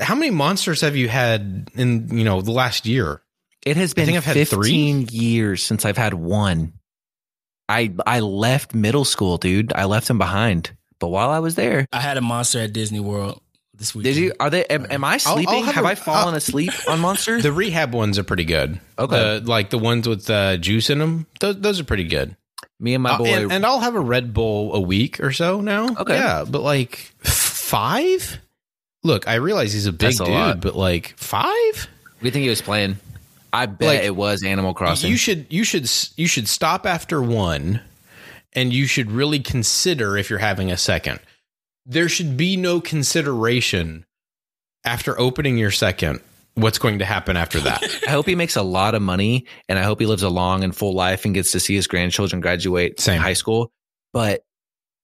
how 0.00 0.14
many 0.14 0.30
monsters 0.30 0.80
have 0.80 0.96
you 0.96 1.10
had 1.10 1.70
in, 1.74 2.16
you 2.16 2.24
know, 2.24 2.40
the 2.40 2.52
last 2.52 2.86
year? 2.86 3.20
It 3.66 3.76
has 3.76 3.92
been 3.92 4.04
I 4.04 4.06
think 4.06 4.16
I've 4.16 4.24
had 4.24 4.48
15 4.48 5.08
years 5.10 5.62
since 5.62 5.84
I've 5.84 5.98
had 5.98 6.14
one. 6.14 6.72
I 7.68 7.92
I 8.06 8.20
left 8.20 8.74
middle 8.74 9.04
school, 9.04 9.36
dude. 9.36 9.74
I 9.74 9.84
left 9.84 10.08
them 10.08 10.16
behind. 10.16 10.74
But 10.98 11.08
while 11.08 11.28
I 11.28 11.40
was 11.40 11.56
there, 11.56 11.86
I 11.92 12.00
had 12.00 12.16
a 12.16 12.22
monster 12.22 12.60
at 12.60 12.72
Disney 12.72 13.00
World 13.00 13.42
this 13.80 13.92
week. 13.96 14.04
did 14.04 14.14
you? 14.16 14.32
Are 14.38 14.48
they? 14.50 14.64
Am, 14.66 14.86
am 14.88 15.02
I 15.02 15.14
I'll 15.14 15.18
sleeping? 15.18 15.64
have 15.64 15.74
have 15.74 15.84
a- 15.84 15.88
I 15.88 15.94
fallen 15.96 16.28
I'll- 16.28 16.34
asleep 16.36 16.70
on 16.88 17.00
Monster? 17.06 17.42
The 17.42 17.52
rehab 17.52 17.92
ones 17.92 18.16
are 18.16 18.22
pretty 18.22 18.44
good. 18.44 18.80
Okay. 18.96 19.40
The- 19.40 19.48
like 19.48 19.70
the 19.70 19.78
ones 19.78 20.06
with 20.06 20.30
uh, 20.30 20.56
juice 20.58 20.88
in 20.90 20.98
them. 21.00 21.26
Those, 21.40 21.60
those 21.60 21.80
are 21.80 21.84
pretty 21.84 22.04
good. 22.04 22.36
Me 22.78 22.94
and 22.94 23.02
my 23.02 23.10
Uh, 23.14 23.18
boy. 23.18 23.26
and, 23.26 23.52
and 23.52 23.66
I'll 23.66 23.80
have 23.80 23.94
a 23.96 24.00
Red 24.00 24.32
Bull 24.32 24.72
a 24.74 24.80
week 24.80 25.18
or 25.20 25.32
so 25.32 25.60
now. 25.60 25.88
Okay. 25.98 26.14
Yeah, 26.14 26.44
but 26.48 26.62
like 26.62 27.10
five? 27.22 28.38
Look, 29.02 29.26
I 29.28 29.34
realize 29.36 29.72
he's 29.72 29.86
a 29.86 29.92
big 29.92 29.98
That's 30.00 30.20
a 30.20 30.24
dude, 30.26 30.34
lot. 30.34 30.60
but 30.60 30.76
like 30.76 31.14
five? 31.18 31.88
we 32.22 32.30
think 32.30 32.42
he 32.44 32.48
was 32.50 32.60
playing. 32.62 32.96
I 33.52 33.66
bet 33.66 33.88
Like, 33.88 34.02
it 34.04 34.14
was 34.14 34.44
Animal 34.44 34.74
Crossing. 34.74 35.10
You 35.10 35.16
should 35.16 35.46
you 35.50 35.64
should 35.64 35.90
you 36.16 36.26
should 36.28 36.46
stop 36.48 36.86
after 36.86 37.20
one 37.20 37.80
and 38.52 38.72
you 38.72 38.86
should 38.86 39.10
really 39.10 39.40
consider 39.40 40.16
if 40.16 40.30
you're 40.30 40.38
having 40.38 40.70
a 40.70 40.76
second. 40.76 41.18
There 41.90 42.08
should 42.08 42.36
be 42.36 42.56
no 42.56 42.80
consideration 42.80 44.06
after 44.84 45.18
opening 45.18 45.58
your 45.58 45.72
second 45.72 46.20
what's 46.54 46.78
going 46.78 47.00
to 47.00 47.04
happen 47.04 47.36
after 47.36 47.58
that. 47.58 47.82
I 48.06 48.10
hope 48.10 48.26
he 48.26 48.36
makes 48.36 48.54
a 48.54 48.62
lot 48.62 48.94
of 48.94 49.02
money, 49.02 49.46
and 49.68 49.76
I 49.76 49.82
hope 49.82 49.98
he 49.98 50.06
lives 50.06 50.22
a 50.22 50.28
long 50.28 50.62
and 50.62 50.74
full 50.74 50.94
life 50.94 51.24
and 51.24 51.34
gets 51.34 51.50
to 51.50 51.58
see 51.58 51.74
his 51.74 51.88
grandchildren 51.88 52.40
graduate 52.40 53.00
Same. 53.00 53.20
high 53.20 53.32
school. 53.32 53.72
But 54.12 54.44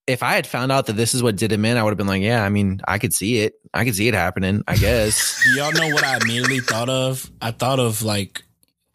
if 0.07 0.23
I 0.23 0.35
had 0.35 0.47
found 0.47 0.71
out 0.71 0.85
that 0.85 0.93
this 0.93 1.13
is 1.13 1.21
what 1.21 1.35
did 1.35 1.51
him 1.51 1.65
in, 1.65 1.75
I 1.75 1.83
would 1.83 1.89
have 1.89 1.97
been 1.97 2.07
like, 2.07 2.21
yeah, 2.21 2.41
I 2.41 2.47
mean, 2.47 2.79
I 2.87 2.99
could 2.99 3.13
see 3.13 3.39
it. 3.39 3.55
I 3.73 3.83
could 3.83 3.95
see 3.95 4.07
it 4.07 4.13
happening. 4.13 4.63
I 4.65 4.77
guess. 4.77 5.43
Do 5.53 5.59
y'all 5.59 5.73
know 5.73 5.89
what 5.93 6.05
I 6.05 6.17
immediately 6.21 6.61
thought 6.61 6.87
of? 6.87 7.29
I 7.41 7.51
thought 7.51 7.81
of 7.81 8.01
like 8.01 8.43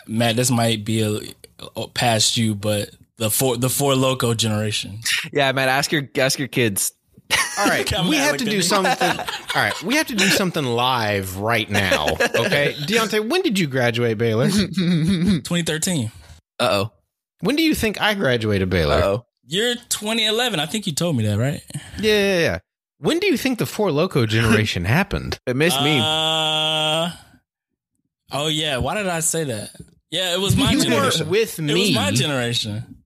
Matt. 0.07 0.37
This 0.37 0.50
might 0.50 0.83
be 0.83 1.02
a, 1.02 1.20
a 1.76 1.88
past 1.88 2.38
you, 2.38 2.55
but 2.55 2.88
the 3.18 3.31
four 3.31 3.59
the 3.59 3.68
four 3.68 3.94
loco 3.94 4.33
generation. 4.33 5.00
yeah, 5.31 5.52
man. 5.52 5.68
Ask 5.68 5.92
your 5.92 6.09
ask 6.16 6.38
your 6.38 6.48
kids. 6.48 6.92
All 7.59 7.66
right, 7.66 7.87
Come 7.87 8.09
we 8.09 8.16
have 8.16 8.37
to 8.38 8.45
do 8.45 8.62
something. 8.62 9.09
All 9.18 9.27
right, 9.55 9.83
we 9.83 9.97
have 9.97 10.07
to 10.09 10.14
do 10.14 10.27
something 10.29 10.64
live 10.64 11.37
right 11.37 11.68
now. 11.71 12.09
Okay, 12.14 12.75
Deontay, 12.87 13.29
when 13.29 13.42
did 13.42 13.59
you 13.59 13.66
graduate 13.66 14.18
Baylor? 14.18 14.49
2013. 14.49 16.11
Uh 16.61 16.68
oh. 16.71 16.92
When 17.40 17.57
do 17.57 17.62
you 17.62 17.75
think 17.75 18.01
I 18.01 18.14
graduated 18.14 18.71
Baylor? 18.71 18.95
Uh 18.95 19.05
oh. 19.07 19.27
You're 19.45 19.75
2011. 19.75 20.61
I 20.61 20.66
think 20.66 20.87
you 20.87 20.92
told 20.95 21.16
me 21.16 21.27
that, 21.27 21.37
right? 21.38 21.61
Yeah, 21.99 22.14
yeah, 22.14 22.38
yeah. 22.38 22.59
When 22.99 23.18
do 23.18 23.27
you 23.27 23.37
think 23.37 23.59
the 23.59 23.66
Four 23.66 23.90
Loco 23.90 24.25
generation 24.37 24.85
happened? 24.85 25.38
It 25.47 25.57
missed 25.57 25.83
me. 25.83 25.99
Uh, 26.01 27.11
oh 28.33 28.47
yeah. 28.49 28.79
Why 28.79 28.95
did 28.95 29.09
I 29.09 29.21
say 29.21 29.45
that? 29.45 29.71
Yeah, 30.11 30.35
it 30.35 30.40
was 30.40 30.57
my 30.59 30.71
You 30.71 30.79
weren't 30.79 30.88
generation. 30.90 31.29
with 31.29 31.59
It 31.59 31.62
was 31.64 31.73
me. 31.75 31.95
my 31.95 32.11
generation. 32.12 33.02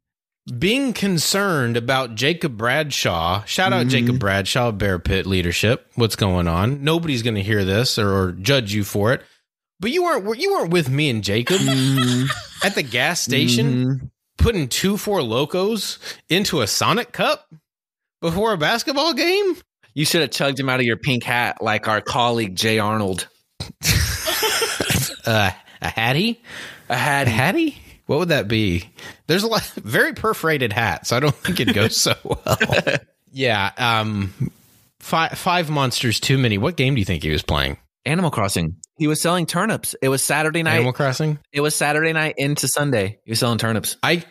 Being 0.59 0.93
concerned 0.93 1.77
about 1.77 2.15
Jacob 2.15 2.57
Bradshaw. 2.57 3.45
Shout 3.45 3.73
out 3.73 3.89
Jacob 3.89 4.19
Bradshaw, 4.19 4.71
Bear 4.73 4.99
Pit 4.99 5.27
leadership. 5.27 5.91
What's 5.97 6.17
going 6.17 6.47
on? 6.49 6.85
Nobody's 6.85 7.23
going 7.23 7.35
to 7.35 7.43
hear 7.43 7.65
this 7.65 7.99
or, 7.99 8.13
or 8.13 8.33
judge 8.33 8.73
you 8.73 8.85
for 8.85 9.13
it. 9.13 9.23
But 9.81 9.91
you 9.91 10.05
weren't 10.05 10.39
you 10.39 10.53
weren't 10.53 10.71
with 10.71 10.89
me 10.89 11.11
and 11.11 11.23
Jacob 11.23 11.61
at 12.65 12.75
the 12.75 12.83
gas 12.83 13.21
station 13.21 13.87
Mhm. 13.87 14.11
putting 14.39 14.69
two 14.69 14.97
four 14.97 15.23
locos 15.23 15.99
into 16.31 16.61
a 16.63 16.67
Sonic 16.67 17.13
Cup 17.13 17.47
before 18.23 18.53
a 18.55 18.57
basketball 18.59 19.13
game. 19.13 19.57
You 19.95 20.05
should 20.07 20.21
have 20.23 20.31
chugged 20.31 20.59
him 20.61 20.69
out 20.71 20.81
of 20.81 20.87
your 20.87 20.97
pink 20.97 21.25
hat 21.25 21.61
like 21.61 21.89
our 21.89 22.01
colleague 22.01 22.55
Jay 22.57 22.79
Arnold. 22.79 23.29
Uh, 25.27 25.51
a 25.83 25.89
hattie, 25.89 26.41
A 26.89 26.95
hat. 26.97 27.27
a 27.27 27.31
hattie. 27.31 27.77
What 28.07 28.19
would 28.21 28.29
that 28.29 28.49
be? 28.49 28.88
There's 29.27 29.42
a 29.42 29.49
lot 29.49 29.62
very 29.77 30.12
perforated 30.14 30.73
hats. 30.73 31.12
I 31.12 31.21
don't 31.21 31.35
think 31.35 31.61
it 31.61 31.75
goes 31.75 31.97
so 32.01 32.14
well. 32.25 32.59
yeah. 33.33 33.73
Um. 33.77 34.33
Five 35.01 35.33
five 35.38 35.71
monsters 35.71 36.19
too 36.21 36.38
many. 36.38 36.59
What 36.59 36.77
game 36.77 36.95
do 36.95 37.01
you 37.01 37.05
think 37.05 37.23
he 37.23 37.31
was 37.31 37.42
playing? 37.42 37.77
Animal 38.05 38.31
Crossing. 38.31 38.77
He 38.99 39.07
was 39.09 39.21
selling 39.21 39.47
turnips. 39.47 39.95
It 40.01 40.09
was 40.09 40.23
Saturday 40.25 40.62
night. 40.62 40.75
Animal 40.75 40.92
Crossing. 40.92 41.38
it 41.53 41.61
was 41.61 41.75
Saturday 41.75 42.12
night 42.12 42.35
into 42.38 42.66
Sunday. 42.66 43.19
He 43.25 43.31
was 43.33 43.38
selling 43.38 43.59
turnips. 43.59 43.97
I 44.03 44.25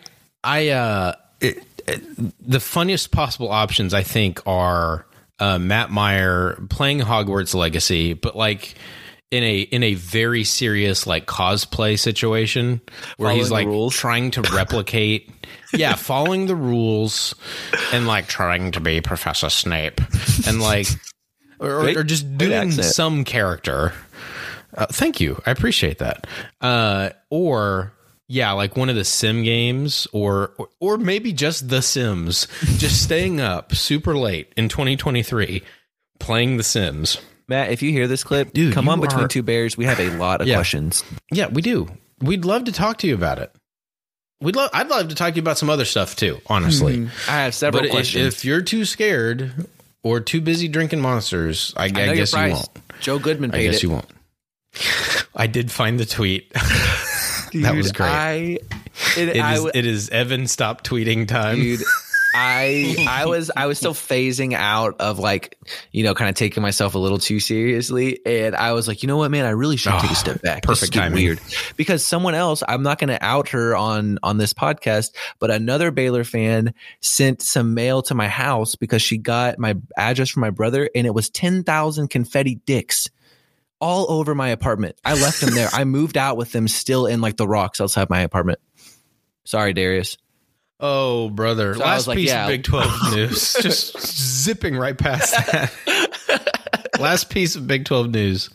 I 0.43 0.69
uh 0.69 1.13
it, 1.39 1.63
it- 1.87 2.49
the 2.49 2.59
funniest 2.59 3.11
possible 3.11 3.49
options 3.49 3.93
I 3.93 4.03
think 4.03 4.41
are 4.47 5.05
uh, 5.39 5.59
Matt 5.59 5.91
Mayer 5.91 6.57
playing 6.69 6.99
Hogwarts 6.99 7.53
Legacy, 7.53 8.13
but 8.13 8.35
like 8.35 8.73
in 9.35 9.43
a 9.43 9.59
in 9.61 9.83
a 9.83 9.93
very 9.95 10.43
serious 10.43 11.05
like 11.05 11.25
cosplay 11.25 11.97
situation 11.99 12.81
where 13.17 13.27
Following 13.29 13.37
he's 13.37 13.51
like 13.51 13.67
rules. 13.67 13.93
trying 13.95 14.31
to 14.31 14.41
replicate 14.41 15.29
yeah 15.73 15.95
following 15.95 16.47
the 16.47 16.55
rules 16.55 17.35
and 17.93 18.07
like 18.07 18.27
trying 18.27 18.71
to 18.71 18.79
be 18.79 19.01
professor 19.01 19.49
snape 19.49 19.99
and 20.47 20.61
like 20.61 20.87
or, 21.59 21.81
Great- 21.81 21.97
or 21.97 22.03
just 22.03 22.37
doing 22.37 22.71
some 22.71 23.23
character 23.23 23.93
uh, 24.77 24.87
thank 24.87 25.21
you. 25.21 25.41
I 25.45 25.51
appreciate 25.51 25.99
that. 25.99 26.27
Uh, 26.59 27.11
or 27.29 27.93
yeah, 28.27 28.51
like 28.51 28.75
one 28.75 28.89
of 28.89 28.95
the 28.97 29.05
sim 29.05 29.41
games, 29.43 30.05
or, 30.11 30.51
or 30.57 30.67
or 30.81 30.97
maybe 30.97 31.31
just 31.31 31.69
The 31.69 31.81
Sims. 31.81 32.47
just 32.77 33.01
staying 33.01 33.39
up 33.39 33.73
super 33.73 34.17
late 34.17 34.51
in 34.57 34.67
2023, 34.67 35.63
playing 36.19 36.57
The 36.57 36.63
Sims. 36.63 37.19
Matt, 37.47 37.71
if 37.71 37.81
you 37.81 37.91
hear 37.91 38.07
this 38.07 38.23
clip, 38.23 38.53
Dude, 38.53 38.73
come 38.73 38.89
on 38.89 38.99
between 39.01 39.25
are- 39.25 39.27
two 39.27 39.43
bears. 39.43 39.77
We 39.77 39.85
have 39.85 39.99
a 39.99 40.09
lot 40.17 40.41
of 40.41 40.47
Yeah. 40.47 40.55
questions. 40.55 41.03
Yeah, 41.31 41.47
we 41.47 41.61
do. 41.61 41.87
We'd 42.21 42.45
love 42.45 42.63
to 42.65 42.71
talk 42.71 42.97
to 42.99 43.07
you 43.07 43.13
about 43.13 43.39
it. 43.39 43.51
We'd 44.41 44.55
love. 44.55 44.69
I'd 44.73 44.89
love 44.89 45.09
to 45.09 45.15
talk 45.15 45.29
to 45.31 45.35
you 45.35 45.41
about 45.41 45.57
some 45.57 45.69
other 45.69 45.85
stuff 45.85 46.15
too. 46.15 46.41
Honestly, 46.47 46.97
hmm. 46.97 47.07
I 47.29 47.43
have 47.43 47.55
several 47.55 47.81
but 47.83 47.85
if, 47.87 47.91
questions. 47.91 48.25
if 48.35 48.45
you're 48.45 48.61
too 48.61 48.83
scared 48.85 49.51
or 50.03 50.19
too 50.19 50.41
busy 50.41 50.67
drinking 50.67 51.01
monsters, 51.01 51.73
I, 51.77 51.83
I, 51.83 51.85
I 51.85 52.15
guess 52.15 52.33
you 52.33 52.39
won't. 52.51 52.69
Joe 52.99 53.19
Goodman 53.19 53.51
I 53.53 53.63
guess 53.63 53.75
it. 53.77 53.83
you 53.83 53.89
won't. 53.91 54.09
I 55.35 55.47
did 55.47 55.71
find 55.71 55.99
the 55.99 56.05
tweet. 56.05 56.51
that 56.53 57.73
was 57.75 57.91
great. 57.91 58.09
I, 58.09 58.33
it, 59.17 59.29
It 59.29 59.35
is, 59.37 59.55
w- 59.55 59.71
it 59.73 59.85
is 59.85 60.09
Evan 60.09 60.47
stop 60.47 60.83
tweeting 60.83 61.27
time. 61.27 61.55
dude 61.57 61.81
i 62.37 62.95
i 63.09 63.25
was 63.25 63.49
i 63.55 63.65
was 63.65 63.77
still 63.77 63.93
phasing 63.93 64.53
out 64.53 64.99
of 64.99 65.19
like 65.19 65.57
you 65.91 66.03
know 66.03 66.13
kind 66.13 66.29
of 66.29 66.35
taking 66.35 66.61
myself 66.61 66.93
a 66.95 66.97
little 66.99 67.17
too 67.17 67.39
seriously 67.39 68.19
and 68.25 68.55
i 68.55 68.73
was 68.73 68.87
like 68.87 69.01
you 69.03 69.07
know 69.07 69.17
what 69.17 69.31
man? 69.31 69.45
I 69.45 69.51
really 69.51 69.77
should 69.77 69.93
take 69.93 70.09
Oh, 70.09 70.13
a 70.13 70.15
step 70.15 70.35
ah, 70.39 70.43
back. 70.43 70.63
Perfect 70.63 70.93
timing. 70.93 71.13
weird. 71.23 71.39
Because 71.77 72.05
someone 72.05 72.35
else 72.35 72.61
i'm 72.67 72.83
not 72.83 72.99
going 72.99 73.07
to 73.09 73.23
out 73.23 73.49
her 73.49 73.75
on 73.75 74.19
on 74.21 74.37
this 74.37 74.53
podcast 74.53 75.11
but 75.39 75.49
another 75.49 75.91
baylor 75.91 76.23
fan 76.23 76.73
sent 76.99 77.41
some 77.41 77.73
mail 77.73 78.01
to 78.03 78.15
my 78.15 78.27
house 78.27 78.75
because 78.75 79.01
she 79.01 79.17
got 79.17 79.57
my 79.57 79.75
address 79.97 80.29
from 80.29 80.41
my 80.41 80.49
brother 80.49 80.89
and 80.93 81.07
it 81.07 81.13
was 81.13 81.29
10,000 81.29 82.07
confetti 82.09 82.55
dicks 82.65 83.09
all 83.81 84.09
over 84.09 84.33
my 84.33 84.49
apartment. 84.49 84.95
I 85.03 85.13
left 85.15 85.41
them 85.41 85.53
there. 85.53 85.69
I 85.73 85.83
moved 85.85 86.17
out 86.17 86.37
with 86.37 86.51
them 86.53 86.67
still 86.67 87.05
in 87.07 87.21
like 87.21 87.37
the 87.37 87.47
rocks 87.47 87.81
outside 87.81 88.09
my 88.09 88.21
apartment. 88.21 88.59
Sorry 89.43 89.73
darius 89.73 90.17
Oh, 90.79 91.29
brother. 91.29 91.73
So 91.73 91.79
Last 91.79 92.07
like, 92.07 92.17
piece 92.17 92.29
yeah. 92.29 92.43
of 92.43 92.49
Big 92.49 92.63
12 92.63 92.91
news. 93.15 93.53
Just 93.61 93.97
zipping 93.99 94.75
right 94.75 94.97
past 94.97 95.33
that. 95.33 96.89
Last 96.99 97.29
piece 97.29 97.55
of 97.55 97.67
Big 97.67 97.85
12 97.85 98.09
news. 98.11 98.49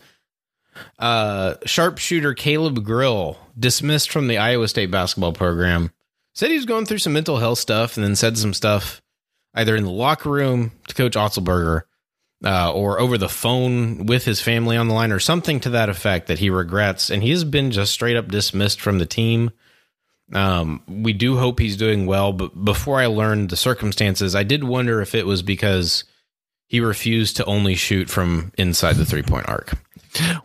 Uh, 0.98 1.54
sharpshooter 1.64 2.34
Caleb 2.34 2.84
Grill 2.84 3.38
dismissed 3.58 4.10
from 4.10 4.28
the 4.28 4.38
Iowa 4.38 4.68
State 4.68 4.90
basketball 4.90 5.32
program. 5.32 5.92
Said 6.34 6.50
he 6.50 6.56
was 6.56 6.66
going 6.66 6.86
through 6.86 6.98
some 6.98 7.12
mental 7.12 7.38
health 7.38 7.58
stuff 7.58 7.96
and 7.96 8.04
then 8.04 8.16
said 8.16 8.38
some 8.38 8.54
stuff 8.54 9.02
either 9.54 9.74
in 9.74 9.84
the 9.84 9.90
locker 9.90 10.30
room 10.30 10.72
to 10.86 10.94
Coach 10.94 11.14
Otzelberger 11.14 11.82
uh, 12.44 12.72
or 12.72 13.00
over 13.00 13.18
the 13.18 13.28
phone 13.28 14.06
with 14.06 14.24
his 14.24 14.40
family 14.40 14.76
on 14.76 14.88
the 14.88 14.94
line 14.94 15.12
or 15.12 15.18
something 15.18 15.60
to 15.60 15.70
that 15.70 15.88
effect 15.88 16.28
that 16.28 16.38
he 16.38 16.48
regrets. 16.48 17.10
And 17.10 17.22
he 17.22 17.30
has 17.30 17.44
been 17.44 17.70
just 17.70 17.92
straight 17.92 18.16
up 18.16 18.28
dismissed 18.28 18.80
from 18.80 18.98
the 18.98 19.06
team. 19.06 19.50
Um, 20.32 20.82
we 20.88 21.12
do 21.12 21.36
hope 21.36 21.58
he's 21.58 21.76
doing 21.76 22.06
well, 22.06 22.32
but 22.32 22.64
before 22.64 23.00
I 23.00 23.06
learned 23.06 23.50
the 23.50 23.56
circumstances, 23.56 24.34
I 24.34 24.42
did 24.44 24.62
wonder 24.64 25.00
if 25.00 25.14
it 25.14 25.26
was 25.26 25.42
because 25.42 26.04
he 26.68 26.80
refused 26.80 27.36
to 27.38 27.44
only 27.46 27.74
shoot 27.74 28.08
from 28.08 28.52
inside 28.56 28.94
the 28.96 29.04
three 29.04 29.22
point 29.22 29.48
arc. 29.48 29.72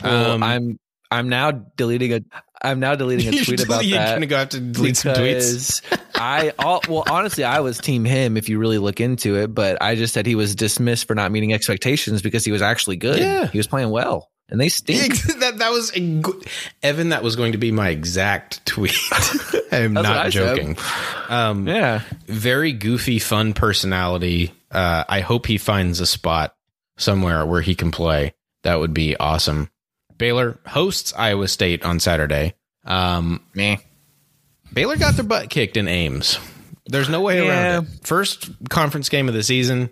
Well, 0.04 0.32
Um, 0.32 0.43
I'm 0.43 0.80
I'm 1.12 1.30
now 1.30 1.52
deleting 1.52 2.13
a 2.13 2.21
I'm 2.63 2.80
now 2.80 2.95
deleting 2.95 3.32
a 3.32 3.32
tweet 3.45 3.63
about 3.63 3.86
You're 3.86 4.00
that. 4.00 4.15
gonna 4.15 4.26
go 4.26 4.38
have 4.38 4.50
to 4.50 4.60
delete 4.60 4.98
some 4.98 5.13
tweets. 5.13 5.82
I 6.15 6.54
all, 6.58 6.82
well 6.89 7.04
honestly 7.10 7.43
I 7.43 7.60
was 7.60 7.78
team 7.78 8.06
him 8.06 8.38
if 8.38 8.50
you 8.50 8.58
really 8.58 8.80
look 8.80 9.00
into 9.00 9.36
it, 9.36 9.54
but 9.54 9.80
I 9.82 9.93
just 9.95 10.13
said 10.15 10.26
he 10.26 10.34
was 10.36 10.56
dismissed 10.56 11.06
for 11.08 11.13
not 11.13 11.32
meeting 11.32 11.54
expectations 11.54 12.24
because 12.24 12.43
he 12.43 12.52
was 12.52 12.63
actually 12.63 12.98
good. 12.98 13.19
Yeah. 13.19 13.48
He 13.48 13.60
was 13.60 13.67
playing 13.67 13.91
well. 13.91 14.32
And 14.47 14.62
they 14.62 14.69
stink. 14.69 15.19
that 15.39 15.58
that 15.58 15.71
was 15.71 15.91
a 15.95 15.99
good, 16.21 16.45
Evan. 16.84 17.10
That 17.10 17.23
was 17.23 17.36
going 17.36 17.53
to 17.53 17.58
be 17.58 17.71
my 17.71 17.89
exact 17.89 18.65
tweet. 18.65 18.95
I 19.71 19.77
am 19.77 19.93
not 19.93 20.29
joking. 20.31 20.77
Um, 21.29 21.67
yeah. 21.67 22.01
very 22.27 22.71
goofy, 22.71 23.19
fun 23.19 23.53
personality. 23.53 24.53
Uh, 24.71 25.03
I 25.10 25.21
hope 25.21 25.47
he 25.47 25.58
finds 25.58 25.99
a 25.99 26.05
spot 26.05 26.55
somewhere 26.97 27.45
where 27.45 27.62
he 27.62 27.75
can 27.75 27.91
play. 27.91 28.34
That 28.63 28.79
would 28.79 28.93
be 28.93 29.15
awesome. 29.17 29.69
Baylor 30.17 30.58
hosts 30.65 31.13
Iowa 31.17 31.47
State 31.47 31.84
on 31.84 31.99
Saturday. 31.99 32.53
Um, 32.86 33.41
Meh. 33.53 33.77
Baylor 34.73 34.97
got 34.97 35.15
their 35.15 35.25
butt 35.25 35.49
kicked 35.49 35.75
in 35.77 35.88
Ames. 35.88 36.38
There's 36.86 37.10
no 37.10 37.21
way 37.21 37.43
Yeah. 37.43 37.49
around 37.73 37.86
it. 37.88 37.89
First 38.08 38.49
conference 38.69 39.10
game 39.10 39.27
of 39.27 39.34
the 39.34 39.43
season. 39.43 39.89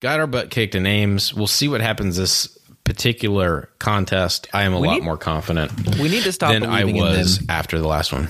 Got 0.00 0.20
our 0.20 0.26
butt 0.26 0.50
kicked 0.50 0.74
in 0.74 0.86
Ames. 0.86 1.34
We'll 1.34 1.46
see 1.46 1.68
what 1.68 1.80
happens 1.80 2.16
this 2.16 2.55
particular 2.86 3.68
contest. 3.78 4.48
I 4.54 4.62
am 4.62 4.72
a 4.72 4.80
We 4.80 4.88
lot 4.88 4.94
need- 4.94 5.02
more 5.04 5.16
confident 5.18 5.72
We 5.98 6.08
need 6.08 6.22
to 6.24 6.32
stop 6.32 6.52
than 6.52 6.64
I 6.64 6.84
was 6.84 7.44
after 7.48 7.78
the 7.78 7.86
last 7.88 8.12
one. 8.12 8.28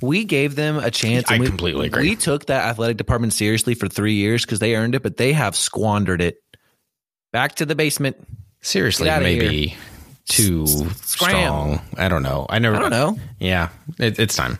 We 0.00 0.24
gave 0.24 0.54
them 0.54 0.76
a 0.76 0.90
chance. 0.90 1.30
I 1.30 1.34
and 1.34 1.40
we, 1.42 1.46
completely 1.48 1.86
agree. 1.86 2.10
We 2.10 2.16
took 2.16 2.46
that 2.46 2.64
athletic 2.66 2.98
department 2.98 3.32
seriously 3.32 3.74
for 3.74 3.88
three 3.88 4.14
years 4.14 4.44
because 4.44 4.58
they 4.58 4.76
earned 4.76 4.94
it, 4.94 5.02
but 5.02 5.16
they 5.16 5.32
have 5.32 5.56
squandered 5.56 6.20
it. 6.20 6.36
Back 7.32 7.56
to 7.56 7.66
the 7.66 7.74
basement. 7.74 8.16
Seriously, 8.60 9.08
maybe 9.08 9.76
too 10.26 10.66
Scram. 10.66 11.30
strong. 11.30 11.80
I 11.98 12.08
don't 12.08 12.22
know. 12.22 12.46
I 12.48 12.58
never. 12.58 12.76
I 12.76 12.78
don't 12.80 12.90
know. 12.90 13.18
Yeah, 13.38 13.68
it, 13.98 14.18
it's 14.18 14.36
time. 14.36 14.58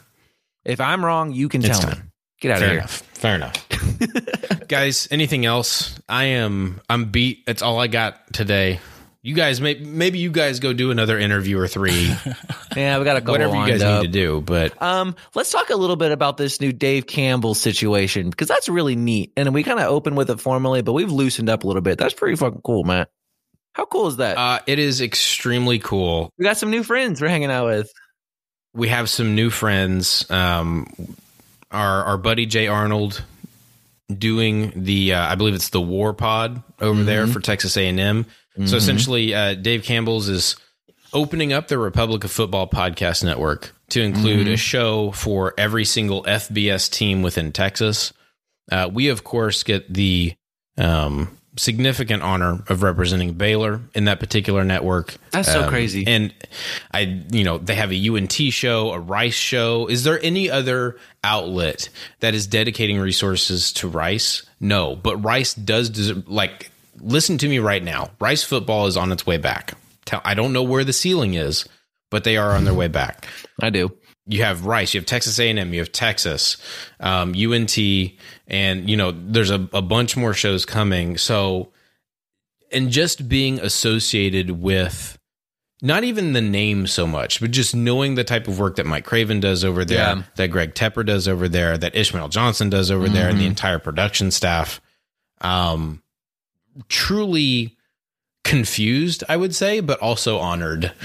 If 0.64 0.80
I'm 0.80 1.04
wrong, 1.04 1.32
you 1.32 1.48
can 1.48 1.64
It's 1.64 1.78
tell 1.78 1.90
me. 1.90 1.96
Get 2.40 2.50
out 2.52 2.58
Fair 2.58 2.66
of 2.66 2.70
here. 2.72 2.78
enough. 2.80 3.02
Fair 3.14 3.34
enough. 3.36 4.68
guys, 4.68 5.08
anything 5.10 5.46
else? 5.46 5.98
I 6.08 6.24
am. 6.24 6.80
I'm 6.90 7.06
beat. 7.06 7.46
That's 7.46 7.62
all 7.62 7.78
I 7.78 7.86
got 7.86 8.32
today. 8.34 8.80
You 9.24 9.34
guys, 9.34 9.58
may, 9.58 9.76
maybe 9.76 10.18
you 10.18 10.30
guys 10.30 10.60
go 10.60 10.74
do 10.74 10.90
another 10.90 11.18
interview 11.18 11.58
or 11.58 11.66
three, 11.66 12.14
Yeah, 12.76 12.98
we 12.98 13.04
got 13.06 13.16
a 13.16 13.20
couple 13.20 13.32
whatever 13.32 13.56
you 13.56 13.66
guys 13.66 13.80
up. 13.80 14.02
need 14.02 14.12
to 14.12 14.12
do. 14.12 14.42
But 14.42 14.80
Um, 14.82 15.16
let's 15.34 15.50
talk 15.50 15.70
a 15.70 15.76
little 15.76 15.96
bit 15.96 16.12
about 16.12 16.36
this 16.36 16.60
new 16.60 16.72
Dave 16.74 17.06
Campbell 17.06 17.54
situation 17.54 18.28
because 18.28 18.48
that's 18.48 18.68
really 18.68 18.96
neat. 18.96 19.32
And 19.34 19.54
we 19.54 19.62
kind 19.62 19.80
of 19.80 19.86
opened 19.86 20.18
with 20.18 20.28
it 20.28 20.40
formally, 20.40 20.82
but 20.82 20.92
we've 20.92 21.10
loosened 21.10 21.48
up 21.48 21.64
a 21.64 21.66
little 21.66 21.80
bit. 21.80 21.96
That's 21.96 22.12
pretty 22.12 22.36
fucking 22.36 22.60
cool, 22.62 22.84
man. 22.84 23.06
How 23.72 23.86
cool 23.86 24.08
is 24.08 24.18
that? 24.18 24.36
uh, 24.36 24.58
it 24.66 24.78
is 24.78 25.00
extremely 25.00 25.78
cool. 25.78 26.30
we 26.38 26.44
got 26.44 26.58
some 26.58 26.70
new 26.70 26.82
friends 26.82 27.22
we're 27.22 27.28
hanging 27.28 27.50
out 27.50 27.64
with. 27.64 27.90
we 28.74 28.88
have 28.88 29.08
some 29.08 29.34
new 29.34 29.48
friends. 29.48 30.30
Um, 30.30 30.86
our 31.70 32.04
our 32.04 32.18
buddy 32.18 32.44
Jay 32.44 32.66
Arnold 32.66 33.24
doing 34.14 34.72
the 34.76 35.14
uh, 35.14 35.26
I 35.26 35.34
believe 35.34 35.54
it's 35.54 35.70
the 35.70 35.80
War 35.80 36.12
Pod 36.12 36.62
over 36.78 37.02
there 37.02 37.26
for 37.26 37.40
Texas 37.40 37.76
A 37.78 37.88
and 37.88 37.98
M. 37.98 38.26
So 38.66 38.76
essentially, 38.76 39.34
uh, 39.34 39.54
Dave 39.54 39.82
Campbell's 39.82 40.28
is 40.28 40.56
opening 41.12 41.52
up 41.52 41.68
the 41.68 41.78
Republic 41.78 42.22
of 42.24 42.30
Football 42.30 42.68
podcast 42.68 43.24
network 43.24 43.74
to 43.88 44.00
include 44.00 44.46
a 44.48 44.56
show 44.56 45.10
for 45.10 45.54
every 45.58 45.84
single 45.84 46.22
FBS 46.24 46.90
team 46.90 47.22
within 47.22 47.52
Texas. 47.52 48.12
Uh, 48.70 48.88
we 48.92 49.08
of 49.08 49.24
course 49.24 49.62
get 49.62 49.92
the 49.92 50.34
um, 50.78 51.36
significant 51.56 52.22
honor 52.22 52.62
of 52.68 52.82
representing 52.82 53.34
Baylor 53.34 53.80
in 53.94 54.06
that 54.06 54.20
particular 54.20 54.64
network. 54.64 55.16
That's 55.30 55.50
so 55.50 55.68
crazy. 55.68 56.04
And 56.06 56.34
I, 56.92 57.22
you 57.30 57.44
know, 57.44 57.58
they 57.58 57.74
have 57.74 57.92
a 57.92 58.08
UNT 58.08 58.32
show, 58.32 58.90
a 58.92 58.98
Rice 58.98 59.34
show. 59.34 59.86
Is 59.86 60.04
there 60.04 60.20
any 60.22 60.50
other 60.50 60.96
outlet 61.22 61.88
that 62.20 62.34
is 62.34 62.46
dedicating 62.46 62.98
resources 62.98 63.72
to 63.74 63.88
Rice? 63.88 64.44
No, 64.60 64.96
but 64.96 65.16
Rice 65.18 65.54
does 65.54 65.90
deserve, 65.90 66.28
like, 66.28 66.70
listen 67.00 67.38
to 67.38 67.48
me 67.48 67.58
right 67.58 67.82
now. 67.82 68.10
Rice 68.20 68.42
football 68.42 68.86
is 68.86 68.96
on 68.96 69.12
its 69.12 69.26
way 69.26 69.36
back. 69.36 69.74
I 70.24 70.34
don't 70.34 70.52
know 70.52 70.62
where 70.62 70.84
the 70.84 70.92
ceiling 70.92 71.34
is, 71.34 71.66
but 72.10 72.24
they 72.24 72.36
are 72.36 72.50
on 72.54 72.64
their 72.64 72.74
way 72.74 72.88
back 72.88 73.26
I 73.60 73.70
do. 73.70 73.96
you 74.26 74.42
have 74.42 74.66
Rice, 74.66 74.94
you 74.94 75.00
have 75.00 75.06
Texas 75.06 75.38
A&M, 75.40 75.72
you 75.74 75.80
have 75.80 75.92
Texas, 75.92 76.56
um, 77.00 77.34
UNT, 77.34 77.76
and 78.46 78.88
you 78.88 78.96
know 78.96 79.10
there's 79.12 79.50
a, 79.50 79.68
a 79.72 79.82
bunch 79.82 80.16
more 80.16 80.34
shows 80.34 80.64
coming. 80.64 81.16
So, 81.16 81.72
and 82.70 82.90
just 82.90 83.28
being 83.28 83.58
associated 83.60 84.50
with 84.52 85.18
not 85.82 86.04
even 86.04 86.32
the 86.32 86.40
name 86.40 86.86
so 86.86 87.06
much, 87.06 87.40
but 87.40 87.50
just 87.50 87.74
knowing 87.74 88.14
the 88.14 88.24
type 88.24 88.46
of 88.48 88.58
work 88.58 88.76
that 88.76 88.86
Mike 88.86 89.04
Craven 89.04 89.40
does 89.40 89.64
over 89.64 89.84
there, 89.84 89.98
Yeah. 89.98 90.22
that 90.36 90.48
Greg 90.48 90.74
Tepper 90.74 91.04
does 91.04 91.26
over 91.28 91.48
there, 91.48 91.76
that 91.76 91.94
Ishmael 91.96 92.28
Johnson 92.28 92.70
does 92.70 92.90
over 92.90 93.08
there, 93.08 93.28
and 93.28 93.38
the 93.40 93.46
entire 93.46 93.78
production 93.78 94.30
staff, 94.30 94.80
um, 95.40 96.02
truly 96.88 97.76
confused, 98.44 99.24
I 99.28 99.36
would 99.38 99.54
say, 99.54 99.80
but 99.80 99.98
also 100.00 100.38
honored 100.38 100.92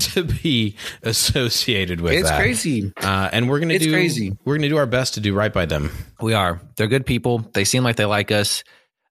to 0.00 0.24
be 0.24 0.76
associated 1.02 2.00
with 2.00 2.12
It's 2.14 2.28
that. 2.28 2.38
crazy. 2.40 2.92
Uh, 2.96 3.28
and 3.32 3.48
we're 3.48 3.60
gonna 3.60 3.74
It's 3.74 3.84
do 3.84 3.92
crazy. 3.92 4.36
We're 4.44 4.56
gonna 4.56 4.68
do 4.68 4.76
our 4.78 4.86
best 4.86 5.14
to 5.14 5.20
do 5.20 5.32
right 5.34 5.52
by 5.52 5.66
them. 5.66 5.90
We 6.20 6.34
are. 6.34 6.60
They're 6.76 6.88
good 6.88 7.06
people. 7.06 7.38
They 7.54 7.64
seem 7.64 7.84
like 7.84 7.96
they 7.96 8.04
like 8.04 8.30
us. 8.32 8.64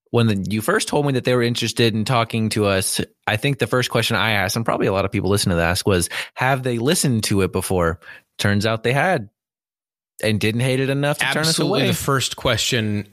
When 0.10 0.28
the, 0.28 0.46
you 0.50 0.60
first 0.60 0.90
told 0.90 1.06
me 1.06 1.14
that 1.14 1.24
they 1.24 1.34
were 1.34 1.42
interested 1.42 1.94
in 1.96 2.04
talking 2.04 2.50
to 2.50 2.66
us, 2.66 3.00
I 3.26 3.38
think 3.38 3.60
the 3.60 3.68
first 3.68 3.90
question 3.90 4.18
I 4.18 4.32
asked, 4.32 4.58
and 4.58 4.66
probably 4.66 4.88
a 4.88 4.92
lot 4.92 5.06
of 5.06 5.12
people 5.12 5.30
listening 5.30 5.54
to 5.54 5.58
that, 5.58 5.70
ask 5.70 5.88
was, 5.88 6.10
"Have 6.34 6.64
they 6.64 6.78
listened 6.80 7.24
to 7.26 7.42
it 7.44 7.54
before?" 7.54 8.02
Turns 8.38 8.66
out 8.66 8.84
they 8.84 8.92
had, 8.92 9.30
and 10.22 10.38
didn't 10.38 10.62
hate 10.62 10.82
it 10.82 10.90
enough 10.90 11.20
to 11.20 11.26
turn 11.28 11.44
us 11.44 11.50
Absolutely, 11.50 11.82
away. 11.84 11.88
the 11.88 11.94
first 11.96 12.36
question 12.36 13.08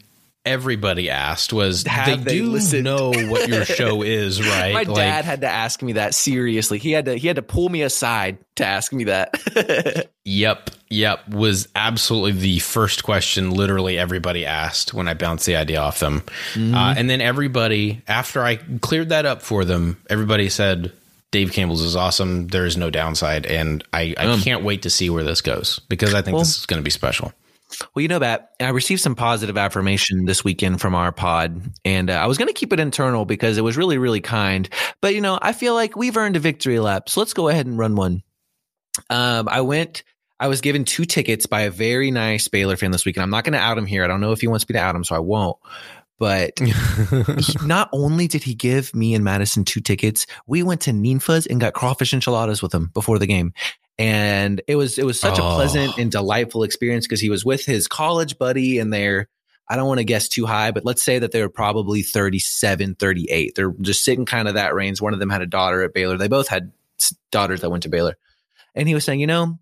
everybody 0.48 1.10
asked 1.10 1.52
was, 1.52 1.84
Have 1.86 2.24
"They, 2.24 2.32
they 2.32 2.38
do 2.38 2.50
listened?" 2.50 2.84
know 2.84 3.12
what 3.12 3.48
your 3.48 3.64
show 3.64 4.02
is, 4.02 4.40
right?" 4.40 4.72
My 4.74 4.82
Like, 4.82 4.94
dad 4.94 5.24
had 5.24 5.40
to 5.42 5.48
ask 5.48 5.82
me 5.82 5.92
that 5.92 6.14
seriously. 6.14 6.78
He 6.78 6.90
had 6.92 7.04
to 7.04 7.14
he 7.16 7.26
had 7.26 7.36
to 7.36 7.42
pull 7.42 7.68
me 7.68 7.82
aside 7.82 8.38
to 8.56 8.64
ask 8.66 8.92
me 8.92 9.04
that. 9.04 10.08
Yep, 10.30 10.70
yep, 10.90 11.26
was 11.30 11.68
absolutely 11.74 12.32
the 12.32 12.58
first 12.58 13.02
question. 13.02 13.50
Literally 13.50 13.98
everybody 13.98 14.44
asked 14.44 14.92
when 14.92 15.08
I 15.08 15.14
bounced 15.14 15.46
the 15.46 15.56
idea 15.56 15.80
off 15.80 16.00
them, 16.00 16.20
Mm-hmm. 16.52 16.74
uh, 16.74 16.94
and 16.98 17.08
then 17.08 17.22
everybody 17.22 18.02
after 18.06 18.42
I 18.44 18.56
cleared 18.82 19.08
that 19.08 19.24
up 19.24 19.40
for 19.42 19.64
them, 19.64 19.96
everybody 20.10 20.48
said. 20.50 20.92
Dave 21.30 21.52
Campbell's 21.52 21.82
is 21.82 21.94
awesome. 21.94 22.48
There 22.48 22.64
is 22.64 22.78
no 22.78 22.88
downside, 22.88 23.44
and 23.44 23.84
I, 23.92 24.14
I 24.16 24.38
can't 24.40 24.64
wait 24.64 24.82
to 24.82 24.90
see 24.90 25.10
where 25.10 25.22
this 25.22 25.42
goes 25.42 25.78
because 25.90 26.14
I 26.14 26.22
think 26.22 26.36
Well- 26.36 26.40
this 26.42 26.56
is 26.58 26.64
going 26.64 26.78
to 26.80 26.84
be 26.84 26.90
special. 26.90 27.34
Well, 27.94 28.02
you 28.02 28.08
know, 28.08 28.20
Bat, 28.20 28.50
I 28.60 28.70
received 28.70 29.00
some 29.00 29.14
positive 29.14 29.58
affirmation 29.58 30.24
this 30.24 30.42
weekend 30.42 30.80
from 30.80 30.94
our 30.94 31.12
pod, 31.12 31.60
and 31.84 32.08
uh, 32.08 32.14
I 32.14 32.26
was 32.26 32.38
going 32.38 32.48
to 32.48 32.54
keep 32.54 32.72
it 32.72 32.80
internal 32.80 33.24
because 33.24 33.58
it 33.58 33.62
was 33.62 33.76
really, 33.76 33.98
really 33.98 34.20
kind. 34.20 34.68
But, 35.00 35.14
you 35.14 35.20
know, 35.20 35.38
I 35.42 35.52
feel 35.52 35.74
like 35.74 35.96
we've 35.96 36.16
earned 36.16 36.36
a 36.36 36.40
victory 36.40 36.80
lap. 36.80 37.08
So 37.08 37.20
let's 37.20 37.34
go 37.34 37.48
ahead 37.48 37.66
and 37.66 37.78
run 37.78 37.94
one. 37.94 38.22
Um, 39.10 39.48
I 39.48 39.60
went, 39.60 40.02
I 40.40 40.48
was 40.48 40.60
given 40.60 40.84
two 40.84 41.04
tickets 41.04 41.46
by 41.46 41.62
a 41.62 41.70
very 41.70 42.10
nice 42.10 42.48
Baylor 42.48 42.76
fan 42.76 42.90
this 42.90 43.04
weekend. 43.04 43.22
I'm 43.22 43.30
not 43.30 43.44
going 43.44 43.52
to 43.52 43.58
out 43.58 43.78
him 43.78 43.86
here. 43.86 44.04
I 44.04 44.06
don't 44.06 44.20
know 44.20 44.32
if 44.32 44.40
he 44.40 44.46
wants 44.48 44.68
me 44.68 44.72
to 44.72 44.78
out 44.78 44.94
him, 44.94 45.04
so 45.04 45.14
I 45.14 45.20
won't. 45.20 45.56
But 46.18 46.58
he- 46.60 47.66
not 47.66 47.88
only 47.92 48.26
did 48.28 48.42
he 48.42 48.54
give 48.54 48.94
me 48.94 49.14
and 49.14 49.24
Madison 49.24 49.64
two 49.64 49.80
tickets, 49.80 50.26
we 50.46 50.62
went 50.62 50.80
to 50.82 50.90
Ninfa's 50.90 51.46
and 51.46 51.60
got 51.60 51.74
crawfish 51.74 52.12
enchiladas 52.12 52.62
with 52.62 52.74
him 52.74 52.90
before 52.94 53.18
the 53.18 53.26
game. 53.26 53.52
And 53.98 54.60
it 54.68 54.76
was 54.76 54.98
it 54.98 55.04
was 55.04 55.18
such 55.18 55.38
a 55.38 55.42
Oh. 55.42 55.54
pleasant 55.56 55.98
and 55.98 56.10
delightful 56.10 56.62
experience 56.62 57.06
because 57.06 57.20
he 57.20 57.30
was 57.30 57.44
with 57.44 57.64
his 57.64 57.88
college 57.88 58.38
buddy 58.38 58.78
and 58.78 58.92
they're 58.92 59.28
I 59.70 59.76
don't 59.76 59.86
want 59.88 59.98
to 59.98 60.04
guess 60.04 60.28
too 60.28 60.46
high, 60.46 60.70
but 60.70 60.84
let's 60.86 61.02
say 61.02 61.18
that 61.18 61.30
they 61.32 61.42
were 61.42 61.50
probably 61.50 62.00
37, 62.02 62.94
38. 62.94 63.54
They're 63.54 63.74
just 63.82 64.02
sitting 64.02 64.24
kind 64.24 64.48
of 64.48 64.54
that 64.54 64.74
range. 64.74 65.00
One 65.02 65.12
of 65.12 65.18
them 65.20 65.28
had 65.28 65.42
a 65.42 65.46
daughter 65.46 65.82
at 65.82 65.92
Baylor. 65.92 66.16
They 66.16 66.28
both 66.28 66.48
had 66.48 66.72
daughters 67.30 67.60
that 67.60 67.68
went 67.70 67.82
to 67.82 67.90
Baylor. 67.90 68.16
And 68.74 68.88
he 68.88 68.94
was 68.94 69.04
saying, 69.04 69.20
you 69.20 69.26
know, 69.26 69.58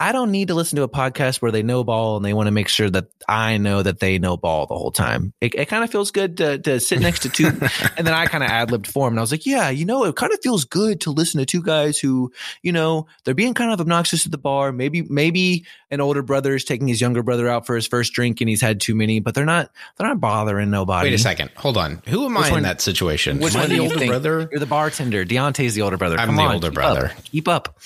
I 0.00 0.12
don't 0.12 0.30
need 0.30 0.48
to 0.48 0.54
listen 0.54 0.76
to 0.76 0.82
a 0.82 0.88
podcast 0.88 1.42
where 1.42 1.52
they 1.52 1.62
know 1.62 1.84
ball 1.84 2.16
and 2.16 2.24
they 2.24 2.32
want 2.32 2.46
to 2.46 2.52
make 2.52 2.68
sure 2.68 2.88
that 2.88 3.08
I 3.28 3.58
know 3.58 3.82
that 3.82 4.00
they 4.00 4.18
know 4.18 4.38
ball 4.38 4.64
the 4.66 4.74
whole 4.74 4.90
time. 4.90 5.34
It, 5.42 5.54
it 5.54 5.66
kind 5.66 5.84
of 5.84 5.90
feels 5.90 6.10
good 6.10 6.38
to, 6.38 6.58
to 6.58 6.80
sit 6.80 7.00
next 7.00 7.20
to 7.20 7.28
two. 7.28 7.46
and 7.98 8.06
then 8.06 8.14
I 8.14 8.24
kind 8.24 8.42
of 8.42 8.48
ad 8.48 8.70
libbed 8.70 8.86
for 8.86 9.06
him. 9.06 9.12
And 9.12 9.20
I 9.20 9.22
was 9.22 9.30
like, 9.30 9.44
yeah, 9.44 9.68
you 9.68 9.84
know, 9.84 10.04
it 10.04 10.16
kind 10.16 10.32
of 10.32 10.38
feels 10.42 10.64
good 10.64 11.02
to 11.02 11.10
listen 11.10 11.38
to 11.38 11.44
two 11.44 11.62
guys 11.62 11.98
who, 11.98 12.32
you 12.62 12.72
know, 12.72 13.08
they're 13.24 13.34
being 13.34 13.52
kind 13.52 13.72
of 13.72 13.80
obnoxious 13.80 14.24
at 14.24 14.32
the 14.32 14.38
bar. 14.38 14.72
Maybe, 14.72 15.02
maybe 15.02 15.66
an 15.90 16.00
older 16.00 16.22
brother 16.22 16.54
is 16.54 16.64
taking 16.64 16.88
his 16.88 17.00
younger 17.02 17.22
brother 17.22 17.46
out 17.46 17.66
for 17.66 17.74
his 17.76 17.86
first 17.86 18.14
drink 18.14 18.40
and 18.40 18.48
he's 18.48 18.62
had 18.62 18.80
too 18.80 18.94
many, 18.94 19.20
but 19.20 19.34
they're 19.34 19.44
not, 19.44 19.70
they're 19.98 20.08
not 20.08 20.18
bothering 20.18 20.70
nobody. 20.70 21.08
Wait 21.10 21.14
a 21.14 21.18
second, 21.18 21.50
hold 21.56 21.76
on. 21.76 22.00
Who 22.08 22.24
am 22.24 22.36
Which 22.36 22.50
I 22.50 22.56
in 22.56 22.62
that 22.62 22.80
situation? 22.80 23.38
Which 23.38 23.54
Am 23.54 23.60
one 23.60 23.68
do 23.68 23.76
the 23.76 23.82
you 23.82 23.88
older 23.88 23.98
think? 23.98 24.10
brother? 24.10 24.48
You're 24.50 24.60
the 24.60 24.66
bartender. 24.66 25.26
Deontay's 25.26 25.74
the 25.74 25.82
older 25.82 25.98
brother. 25.98 26.18
I'm 26.18 26.28
Come 26.28 26.36
the 26.36 26.42
on, 26.42 26.54
older 26.54 26.68
keep 26.68 26.74
brother. 26.74 27.06
up. 27.06 27.24
Keep 27.24 27.48
up. 27.48 27.78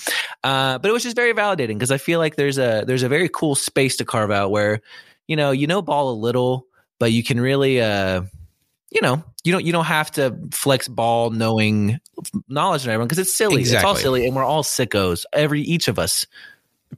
Uh, 0.45 0.77
but 0.77 0.89
it 0.89 0.93
was 0.93 1.03
just 1.03 1.15
very 1.17 1.33
validating 1.33 1.73
because 1.73 1.91
I 1.91 1.97
feel 2.05 2.19
like 2.19 2.35
there's 2.35 2.57
a 2.57 2.83
there's 2.85 3.03
a 3.03 3.09
very 3.09 3.27
cool 3.27 3.55
space 3.55 3.97
to 3.97 4.05
carve 4.05 4.31
out 4.31 4.51
where 4.51 4.81
you 5.27 5.35
know 5.35 5.51
you 5.51 5.67
know 5.67 5.81
ball 5.81 6.11
a 6.11 6.13
little, 6.13 6.67
but 6.99 7.11
you 7.11 7.23
can 7.23 7.41
really 7.41 7.81
uh 7.81 8.21
you 8.91 9.01
know 9.01 9.23
you 9.43 9.51
don't 9.51 9.65
you 9.65 9.71
don't 9.71 9.85
have 9.85 10.11
to 10.11 10.37
flex 10.51 10.87
ball 10.87 11.31
knowing 11.31 11.99
knowledge 12.47 12.83
and 12.83 12.91
everyone 12.91 13.07
because 13.07 13.19
it's 13.19 13.33
silly. 13.33 13.63
It's 13.63 13.83
all 13.83 13.95
silly, 13.95 14.25
and 14.25 14.35
we're 14.35 14.43
all 14.43 14.63
sickos. 14.63 15.25
Every 15.33 15.61
each 15.61 15.87
of 15.87 15.99
us. 15.99 16.25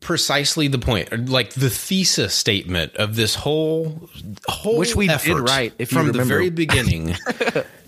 precisely 0.01 0.67
the 0.67 0.77
point 0.77 1.29
like 1.29 1.53
the 1.53 1.69
thesis 1.69 2.33
statement 2.33 2.95
of 2.97 3.15
this 3.15 3.33
whole 3.33 4.09
whole 4.47 4.77
Which 4.77 4.95
we 4.95 5.07
did 5.07 5.15
effort 5.15 5.41
right, 5.43 5.73
if 5.79 5.91
you 5.91 5.97
from 5.97 6.11
the 6.11 6.23
very 6.23 6.49
beginning 6.49 7.15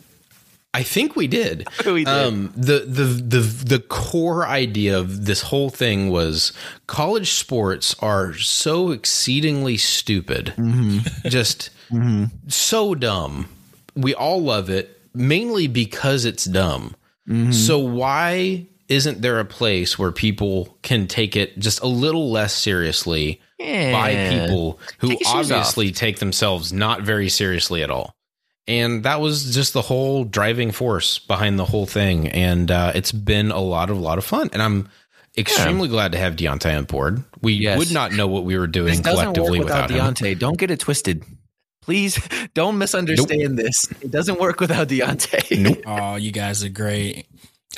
i 0.73 0.83
think 0.83 1.15
we 1.15 1.27
did 1.27 1.67
We 1.85 2.03
did. 2.03 2.07
um 2.07 2.53
the 2.55 2.79
the 2.87 3.03
the 3.03 3.39
the 3.39 3.79
core 3.79 4.45
idea 4.47 4.97
of 4.97 5.25
this 5.25 5.41
whole 5.41 5.69
thing 5.69 6.09
was 6.09 6.53
college 6.87 7.31
sports 7.31 7.95
are 7.99 8.33
so 8.35 8.91
exceedingly 8.91 9.77
stupid 9.77 10.53
Mm-hmm. 10.57 11.27
just 11.29 11.69
so 12.47 12.95
dumb 12.95 13.47
we 13.95 14.13
all 14.13 14.41
love 14.41 14.69
it 14.69 14.99
mainly 15.13 15.67
because 15.67 16.25
it's 16.25 16.45
dumb 16.45 16.95
Mm-hmm. 17.27 17.51
so 17.51 17.77
why 17.77 18.65
isn't 18.87 19.21
there 19.21 19.39
a 19.39 19.45
place 19.45 19.99
where 19.99 20.11
people 20.11 20.77
can 20.81 21.05
take 21.05 21.35
it 21.35 21.59
just 21.59 21.79
a 21.81 21.85
little 21.87 22.31
less 22.31 22.55
seriously 22.55 23.39
by 23.59 24.15
people 24.31 24.79
who 24.97 25.15
obviously 25.27 25.91
take 25.91 26.17
themselves 26.17 26.73
not 26.73 27.03
very 27.03 27.29
seriously 27.29 27.83
at 27.83 27.91
all? 27.91 28.15
And 28.69 29.01
that 29.03 29.19
was 29.19 29.55
just 29.55 29.73
the 29.73 29.81
whole 29.81 30.23
driving 30.23 30.71
force 30.71 31.17
behind 31.17 31.57
the 31.57 31.65
whole 31.65 31.87
thing. 31.87 32.27
And 32.27 32.69
uh, 32.69 32.91
it's 32.93 33.11
been 33.11 33.49
a 33.49 33.59
lot 33.59 33.89
of 33.89 33.99
lot 33.99 34.19
of 34.19 34.23
fun. 34.23 34.51
And 34.53 34.61
I'm 34.61 34.89
extremely 35.35 35.87
glad 35.87 36.11
to 36.11 36.19
have 36.19 36.35
Deontay 36.35 36.77
on 36.77 36.83
board. 36.83 37.23
We 37.41 37.53
Yes. 37.53 37.79
would 37.79 37.91
not 37.91 38.11
know 38.13 38.27
what 38.27 38.45
we 38.45 38.57
were 38.59 38.67
doing 38.67 38.89
This 38.89 38.99
doesn't 38.99 39.25
work 39.25 39.35
collectively 39.35 39.59
without, 39.59 39.89
without, 39.89 40.19
him. 40.19 40.35
Deontay. 40.35 40.39
Don't 40.39 40.57
get 40.59 40.69
it 40.69 40.79
twisted. 40.79 41.23
Please 41.81 42.19
don't 42.53 42.77
misunderstand 42.77 43.57
this. 43.57 43.89
It 44.01 44.11
doesn't 44.11 44.39
work 44.39 44.59
without 44.59 44.87
Deontay. 44.87 45.59
Nope. 45.59 45.81
Oh, 45.87 46.15
you 46.17 46.31
guys 46.31 46.63
are 46.63 46.69
great. 46.69 47.25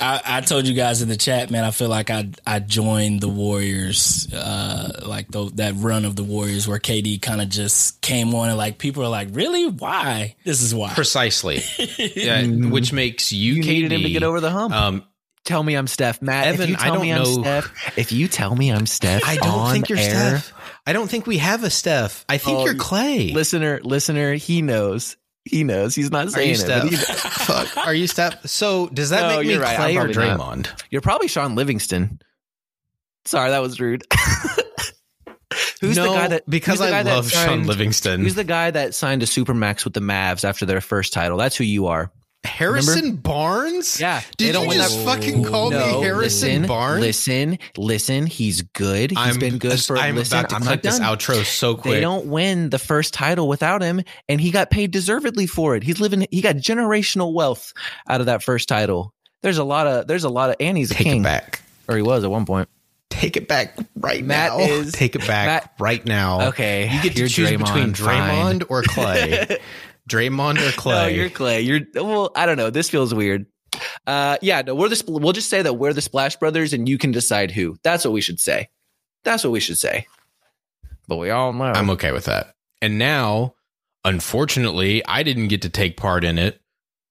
I, 0.00 0.20
I 0.24 0.40
told 0.40 0.66
you 0.66 0.72
guys 0.74 1.02
in 1.02 1.08
the 1.08 1.16
chat, 1.18 1.50
man. 1.50 1.64
I 1.64 1.70
feel 1.70 1.88
like 1.88 2.08
I 2.10 2.30
I 2.46 2.60
joined 2.60 3.20
the 3.20 3.28
Warriors, 3.28 4.26
uh, 4.32 5.02
like 5.06 5.28
the, 5.28 5.50
that 5.56 5.74
run 5.76 6.06
of 6.06 6.16
the 6.16 6.24
Warriors 6.24 6.66
where 6.66 6.78
KD 6.78 7.20
kind 7.20 7.42
of 7.42 7.50
just 7.50 8.00
came 8.00 8.34
on 8.34 8.48
and 8.48 8.56
like 8.56 8.78
people 8.78 9.02
are 9.04 9.08
like, 9.10 9.28
really? 9.32 9.66
Why? 9.66 10.34
This 10.44 10.62
is 10.62 10.74
why. 10.74 10.94
Precisely. 10.94 11.60
yeah, 11.98 12.42
which 12.46 12.92
makes 12.92 13.32
you, 13.32 13.54
You 13.54 13.62
KD, 13.62 13.66
needed 13.66 13.92
him 13.92 14.02
to 14.02 14.10
get 14.10 14.22
over 14.22 14.40
the 14.40 14.50
hump. 14.50 14.74
Um, 14.74 15.04
tell 15.44 15.62
me 15.62 15.74
I'm 15.74 15.86
Steph. 15.86 16.22
Matt, 16.22 16.46
Evan, 16.46 16.62
if 16.62 16.68
you 16.70 16.76
I 16.80 16.86
don't 16.86 17.02
me 17.02 17.12
I'm 17.12 17.22
know- 17.22 17.42
Steph, 17.42 17.98
if 17.98 18.12
you 18.12 18.28
tell 18.28 18.54
me 18.56 18.70
I'm 18.72 18.86
Steph, 18.86 19.22
I 19.28 19.36
don't 19.36 19.72
think 19.72 19.90
you're 19.90 19.98
air, 19.98 20.38
Steph. 20.38 20.52
I 20.86 20.94
don't 20.94 21.08
think 21.08 21.26
we 21.26 21.36
have 21.38 21.64
a 21.64 21.70
Steph. 21.70 22.24
I 22.30 22.38
think 22.38 22.58
Oh, 22.60 22.64
you're 22.64 22.74
Clay. 22.76 23.30
Listener, 23.32 23.80
listener, 23.84 24.34
he 24.34 24.62
knows. 24.62 25.16
He 25.44 25.64
knows. 25.64 25.94
He's 25.94 26.10
not 26.10 26.30
saying 26.30 26.48
you 26.48 26.54
it. 26.54 26.58
Steph? 26.58 26.82
but 26.82 26.90
he- 26.90 26.96
Fuck. 27.44 27.76
Are 27.86 27.94
you 27.94 28.06
Steph? 28.06 28.46
So 28.46 28.86
does 28.88 29.10
that 29.10 29.22
No, 29.22 29.36
make 29.38 29.46
me 29.46 29.52
you're 29.54 29.62
right. 29.62 29.76
Clay 29.76 29.96
I'm 29.98 30.08
or 30.08 30.12
probably 30.12 30.28
not. 30.28 30.38
Draymond? 30.40 30.82
You're 30.90 31.00
probably 31.00 31.28
Shaun 31.28 31.54
Livingston. 31.56 32.20
Sorry, 33.24 33.50
that 33.50 33.58
was 33.60 33.80
rude. 33.80 34.04
Who's 35.80 35.96
no, 35.96 36.12
the 36.12 36.18
guy 36.18 36.28
that 36.28 36.48
because 36.48 36.78
the 36.78 36.86
guy 36.88 37.00
I 37.00 37.02
that 37.02 37.14
love 37.14 37.30
Shaun 37.30 37.66
Livingston. 37.66 38.20
Who's 38.20 38.36
the 38.36 38.44
guy 38.44 38.70
that 38.70 38.94
signed 38.94 39.22
a 39.22 39.26
supermax 39.26 39.84
with 39.84 39.94
the 39.94 40.00
Mavs 40.00 40.44
after 40.44 40.64
their 40.64 40.80
first 40.80 41.12
title? 41.12 41.36
That's 41.36 41.56
who 41.56 41.64
you 41.64 41.88
are. 41.88 42.12
Harrison 42.44 43.16
Barnes? 43.16 44.00
Yeah, 44.00 44.20
Did 44.36 44.54
you 44.56 44.72
just 44.72 44.96
that- 44.98 45.04
fucking 45.04 45.44
call 45.44 45.70
No, 45.70 45.78
me 45.98 46.02
Harrison 46.04 46.48
listen, 46.62 46.66
Barnes? 46.66 47.00
Listen, 47.00 47.58
listen. 47.76 48.26
He's 48.26 48.62
good. 48.62 49.10
He's 49.10 49.18
I'm, 49.18 49.38
been 49.38 49.58
good 49.58 49.80
for. 49.82 49.96
I'm 49.96 50.16
listen, 50.16 50.38
about 50.38 50.50
to 50.50 50.56
I'm 50.56 50.62
click 50.62 50.82
this 50.82 50.98
done. 50.98 51.16
outro 51.18 51.44
so 51.44 51.76
quick. 51.76 51.94
They 51.94 52.00
don't 52.00 52.26
win 52.26 52.70
the 52.70 52.78
first 52.78 53.14
title 53.14 53.48
without 53.48 53.82
him, 53.82 54.02
and 54.28 54.40
he 54.40 54.50
got 54.50 54.70
paid 54.70 54.90
deservedly 54.90 55.46
for 55.46 55.76
it. 55.76 55.82
He's 55.82 56.00
living. 56.00 56.26
He 56.30 56.40
got 56.40 56.56
generational 56.56 57.32
wealth 57.32 57.72
out 58.08 58.20
of 58.20 58.26
that 58.26 58.42
first 58.42 58.68
title. 58.68 59.14
There's 59.42 59.58
a 59.58 59.64
lot 59.64 59.86
of. 59.86 60.06
There's 60.06 60.24
a 60.24 60.28
lot 60.30 60.50
of. 60.50 60.56
And 60.60 60.76
he's 60.76 60.90
a 60.90 60.94
Take 60.94 61.04
king, 61.06 61.20
it 61.20 61.24
back. 61.24 61.62
or 61.88 61.96
he 61.96 62.02
was 62.02 62.24
at 62.24 62.30
one 62.30 62.44
point. 62.46 62.68
Take 63.08 63.36
it 63.36 63.46
back 63.46 63.76
right 63.96 64.24
Matt 64.24 64.52
now. 64.52 64.58
is- 64.64 64.92
Take 64.92 65.14
it 65.14 65.26
back 65.26 65.46
Matt- 65.46 65.72
right 65.78 66.04
now. 66.06 66.48
Okay, 66.48 66.90
You 66.92 67.02
get 67.02 67.14
to 67.16 67.28
choose 67.28 67.50
between 67.50 67.92
Draymond, 67.92 68.60
Draymond 68.60 68.64
or 68.70 68.82
Clay. 68.82 69.58
Draymond 70.08 70.66
or 70.66 70.72
Clay. 70.76 70.94
No, 70.94 71.06
you're 71.08 71.30
Clay. 71.30 71.60
You're 71.62 71.80
well. 71.94 72.30
I 72.36 72.46
don't 72.46 72.56
know. 72.56 72.70
This 72.70 72.90
feels 72.90 73.14
weird. 73.14 73.46
Uh, 74.06 74.36
yeah. 74.42 74.62
No, 74.62 74.74
we're 74.74 74.88
the. 74.88 74.94
Spl- 74.96 75.20
We'll 75.20 75.32
just 75.32 75.48
say 75.50 75.62
that 75.62 75.74
we're 75.74 75.92
the 75.92 76.00
Splash 76.02 76.36
Brothers, 76.36 76.72
and 76.72 76.88
you 76.88 76.98
can 76.98 77.10
decide 77.12 77.50
who. 77.50 77.76
That's 77.82 78.04
what 78.04 78.12
we 78.12 78.20
should 78.20 78.40
say. 78.40 78.68
That's 79.24 79.44
what 79.44 79.50
we 79.50 79.60
should 79.60 79.78
say. 79.78 80.06
But 81.08 81.16
we 81.16 81.30
all 81.30 81.52
know. 81.52 81.64
I'm 81.64 81.90
okay 81.90 82.12
with 82.12 82.24
that. 82.26 82.54
And 82.80 82.98
now, 82.98 83.54
unfortunately, 84.04 85.04
I 85.06 85.22
didn't 85.22 85.48
get 85.48 85.62
to 85.62 85.68
take 85.68 85.96
part 85.96 86.24
in 86.24 86.38
it, 86.38 86.60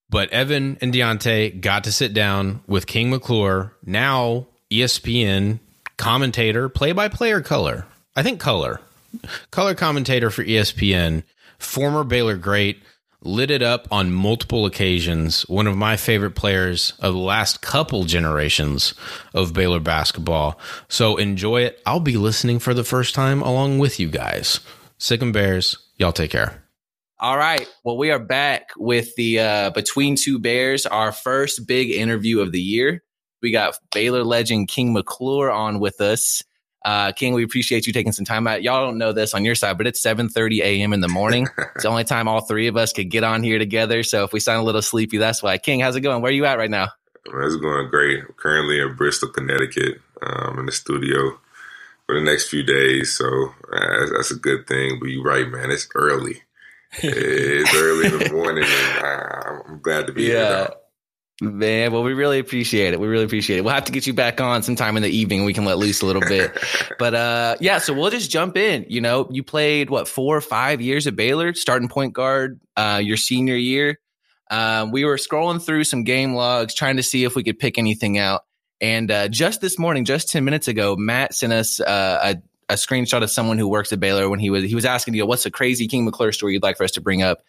but 0.10 0.30
Evan 0.32 0.78
and 0.82 0.94
Deontay 0.94 1.62
got 1.62 1.86
to 1.86 1.92
sit 1.92 2.14
down 2.14 2.62
with 2.68 2.88
King 2.88 3.10
McClure, 3.10 3.74
now 3.86 4.48
ESPN 4.70 5.60
commentator, 5.98 6.68
play 6.70 6.92
by 6.92 7.08
player 7.08 7.42
color. 7.42 7.86
I 8.16 8.24
think 8.24 8.40
color. 8.40 8.82
Color 9.52 9.76
commentator 9.76 10.30
for 10.30 10.44
ESPN, 10.44 11.24
former 11.62 12.04
Baylor 12.04 12.38
great, 12.38 12.82
lit 13.24 13.52
it 13.52 13.62
up 13.62 13.88
on 13.92 14.12
multiple 14.12 14.66
occasions. 14.66 15.44
One 15.44 15.68
of 15.68 15.78
my 15.78 15.96
favorite 15.98 16.36
players 16.36 16.94
of 17.00 17.14
the 17.14 17.20
last 17.20 17.62
couple 17.62 18.04
generations 18.04 18.94
of 19.34 19.54
Baylor 19.54 19.80
basketball. 19.80 20.60
So 20.88 21.18
enjoy 21.18 21.62
it. 21.64 21.82
I'll 21.86 22.00
be 22.00 22.18
listening 22.18 22.60
for 22.60 22.74
the 22.74 22.84
first 22.84 23.14
time 23.14 23.42
along 23.42 23.80
with 23.80 24.00
you 24.00 24.10
guys. 24.10 24.60
Sick 24.98 25.22
and 25.22 25.34
Bears, 25.34 25.78
y'all 25.98 26.12
take 26.12 26.32
care. 26.32 26.64
All 27.20 27.38
right. 27.38 27.68
Well, 27.84 27.98
we 27.98 28.10
are 28.10 28.20
back 28.20 28.72
with 28.78 29.16
the 29.16 29.40
uh, 29.40 29.70
Between 29.70 30.16
Two 30.16 30.40
Bears, 30.40 30.88
our 30.88 31.12
first 31.12 31.68
big 31.68 31.92
interview 31.92 32.40
of 32.40 32.52
the 32.52 32.62
year. 32.62 33.04
We 33.44 33.52
got 33.52 33.78
Baylor 33.94 34.24
legend 34.24 34.70
King 34.70 34.94
McClure 34.94 35.52
on 35.52 35.80
with 35.80 36.02
us. 36.02 36.44
Uh, 36.84 37.12
King, 37.12 37.34
we 37.34 37.44
appreciate 37.44 37.86
you 37.86 37.94
taking 37.94 38.12
some 38.12 38.26
time 38.26 38.48
out. 38.48 38.64
Y'all 38.64 38.86
don't 38.86 38.98
know 38.98 39.12
this 39.12 39.34
on 39.34 39.46
your 39.46 39.56
side, 39.56 39.78
but 39.78 39.88
it's 39.88 40.02
7:30 40.02 40.62
a.m. 40.62 40.94
in 40.94 41.02
the 41.02 41.08
morning. 41.08 41.48
it's 41.76 41.84
the 41.84 41.90
only 41.90 42.04
time 42.04 42.28
all 42.28 42.42
three 42.42 42.68
of 42.68 42.78
us 42.78 42.92
could 42.94 43.10
get 43.10 43.24
on 43.24 43.44
here 43.44 43.60
together. 43.60 44.04
So 44.04 44.24
if 44.24 44.34
we 44.34 44.40
sound 44.40 44.62
a 44.62 44.64
little 44.64 44.82
sleepy, 44.82 45.18
that's 45.18 45.44
why. 45.44 45.58
King, 45.58 45.80
how's 45.80 45.96
it 45.96 46.02
going? 46.02 46.22
Where 46.22 46.32
are 46.32 46.34
you 46.34 46.46
at 46.46 46.58
right 46.58 46.72
now? 46.72 46.90
It's 47.26 47.56
going 47.56 47.90
great. 47.90 48.20
I'm 48.20 48.34
currently 48.36 48.80
in 48.80 48.96
Bristol, 48.96 49.30
Connecticut, 49.30 50.02
um, 50.24 50.58
in 50.60 50.66
the 50.66 50.72
studio 50.72 51.40
for 52.08 52.20
the 52.20 52.26
next 52.26 52.50
few 52.50 52.64
days. 52.64 53.14
So 53.14 53.26
uh, 53.72 54.06
that's, 54.16 54.32
a 54.32 54.36
good 54.36 54.68
thing. 54.68 54.98
But 55.00 55.10
you're 55.10 55.24
right, 55.24 55.48
man. 55.48 55.70
It's 55.70 55.88
early. 55.94 56.42
it's 57.04 57.76
early 57.76 58.08
in 58.08 58.20
the 58.20 58.34
morning, 58.34 58.66
and 58.66 59.06
uh, 59.06 59.62
I'm 59.68 59.80
glad 59.82 60.08
to 60.08 60.14
be 60.14 60.26
here. 60.26 60.40
Now. 60.44 60.74
Man, 61.44 61.92
well, 61.92 62.04
we 62.04 62.14
really 62.14 62.38
appreciate 62.38 62.94
it. 62.94 63.00
We 63.00 63.08
really 63.08 63.24
appreciate 63.24 63.58
it. 63.58 63.64
We'll 63.64 63.74
have 63.74 63.86
to 63.86 63.92
get 63.92 64.06
you 64.06 64.14
back 64.14 64.40
on 64.40 64.62
sometime 64.62 64.96
in 64.96 65.02
the 65.02 65.10
evening. 65.10 65.44
We 65.44 65.56
can 65.56 65.66
let 65.66 65.80
loose 65.80 66.04
a 66.04 66.06
little 66.06 66.22
bit. 66.22 66.56
but 67.00 67.16
uh, 67.16 67.56
yeah, 67.60 67.80
so 67.80 67.94
we'll 67.94 68.12
just 68.12 68.30
jump 68.30 68.56
in. 68.56 68.86
You 68.88 69.02
know, 69.02 69.28
you 69.32 69.42
played 69.42 69.90
what 69.90 70.08
four 70.08 70.38
or 70.38 70.42
five 70.42 70.82
years 70.82 71.08
at 71.08 71.16
Baylor, 71.16 71.56
starting 71.56 71.90
point 71.90 72.14
guard, 72.14 72.62
uh, 72.78 73.02
your 73.04 73.18
senior 73.18 73.56
year. 73.56 74.00
Um, 74.52 74.92
we 74.92 75.04
were 75.04 75.16
scrolling 75.16 75.66
through 75.66 75.86
some 75.86 76.04
game 76.04 76.36
logs, 76.36 76.76
trying 76.76 76.98
to 76.98 77.04
see 77.04 77.24
if 77.24 77.36
we 77.36 77.44
could 77.44 77.58
pick 77.58 77.80
anything 77.80 78.20
out. 78.20 78.42
And 78.80 79.10
uh, 79.10 79.28
just 79.28 79.62
this 79.62 79.80
morning, 79.80 80.06
just 80.06 80.30
ten 80.30 80.46
minutes 80.46 80.68
ago, 80.68 80.96
Matt 80.96 81.34
sent 81.34 81.54
us 81.54 81.80
uh, 81.80 82.36
a, 82.36 82.74
a 82.74 82.76
screenshot 82.76 83.24
of 83.24 83.32
someone 83.32 83.58
who 83.58 83.68
works 83.68 83.92
at 83.92 84.00
Baylor 84.00 84.30
when 84.30 84.40
he 84.40 84.52
was 84.52 84.66
he 84.66 84.76
was 84.76 84.86
asking, 84.86 85.16
you 85.16 85.22
know, 85.22 85.26
what's 85.26 85.48
a 85.48 85.52
crazy 85.52 85.88
King 85.88 86.06
McClure 86.06 86.34
story 86.34 86.54
you'd 86.54 86.62
like 86.62 86.78
for 86.78 86.84
us 86.84 86.92
to 86.92 87.02
bring 87.02 87.24
up? 87.24 87.42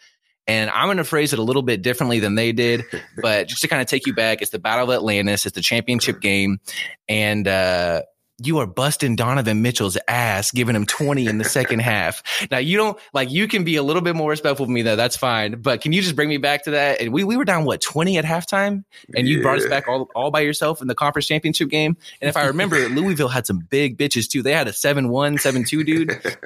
And 0.47 0.71
I'm 0.71 0.87
going 0.87 0.97
to 0.97 1.05
phrase 1.05 1.33
it 1.33 1.39
a 1.39 1.43
little 1.43 1.63
bit 1.63 1.83
differently 1.83 2.21
than 2.21 2.35
they 2.35 2.53
did, 2.53 2.85
but 3.23 3.49
just 3.49 3.63
to 3.63 3.69
kind 3.69 3.81
of 3.81 3.89
take 3.89 4.07
you 4.07 4.15
back, 4.15 4.43
it's 4.43 4.51
the 4.51 4.59
Battle 4.59 4.91
of 4.91 4.95
Atlantis, 4.95 5.47
it's 5.47 5.55
the 5.55 5.63
championship 5.63 6.21
game, 6.21 6.61
and 7.09 7.47
uh, 7.47 8.03
you 8.47 8.59
are 8.59 8.67
busting 8.67 9.17
Donovan 9.17 9.63
Mitchell's 9.63 9.99
ass, 10.09 10.51
giving 10.51 10.75
him 10.75 10.87
20 10.87 11.27
in 11.27 11.39
the 11.39 11.45
second 11.45 11.79
half. 11.81 12.23
Now 12.51 12.59
you 12.59 12.77
don't 12.77 12.99
like 13.13 13.31
you 13.31 13.49
can 13.49 13.65
be 13.65 13.77
a 13.77 13.83
little 13.83 14.03
bit 14.03 14.17
more 14.17 14.31
respectful 14.31 14.65
of 14.65 14.71
me 14.71 14.83
though, 14.83 14.97
that's 14.97 15.17
fine. 15.17 15.61
But 15.61 15.81
can 15.81 15.93
you 15.93 16.03
just 16.03 16.17
bring 16.17 16.29
me 16.29 16.39
back 16.39 16.65
to 16.65 16.73
that? 16.73 17.01
And 17.01 17.13
we 17.13 17.25
we 17.25 17.37
were 17.37 17.45
down 17.45 17.65
what 17.65 17.81
20 17.81 18.19
at 18.19 18.25
halftime, 18.25 18.85
and 19.15 19.29
you 19.29 19.43
brought 19.43 19.59
us 19.59 19.67
back 19.67 19.89
all 19.89 20.09
all 20.15 20.31
by 20.31 20.41
yourself 20.41 20.81
in 20.81 20.89
the 20.89 20.95
conference 20.95 21.27
championship 21.27 21.69
game. 21.69 21.97
And 22.21 22.29
if 22.29 22.37
I 22.37 22.47
remember, 22.47 22.77
Louisville 22.89 23.29
had 23.29 23.47
some 23.47 23.61
big 23.61 23.99
bitches 23.99 24.29
too. 24.29 24.43
They 24.43 24.53
had 24.53 24.69
a 24.69 24.73
7-1, 24.73 25.35
7-2 25.35 25.87
dude. 25.87 26.37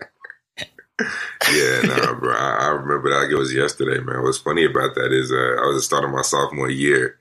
Yeah, 1.00 1.80
nah, 1.84 2.14
bro. 2.14 2.34
I, 2.34 2.58
I 2.60 2.68
remember 2.68 3.10
that 3.10 3.22
like 3.22 3.30
it 3.30 3.38
was 3.38 3.54
yesterday, 3.54 4.00
man. 4.00 4.22
What's 4.22 4.38
funny 4.38 4.64
about 4.64 4.94
that 4.94 5.12
is 5.12 5.30
uh, 5.30 5.62
I 5.62 5.66
was 5.66 5.84
starting 5.84 6.12
my 6.12 6.22
sophomore 6.22 6.70
year, 6.70 7.18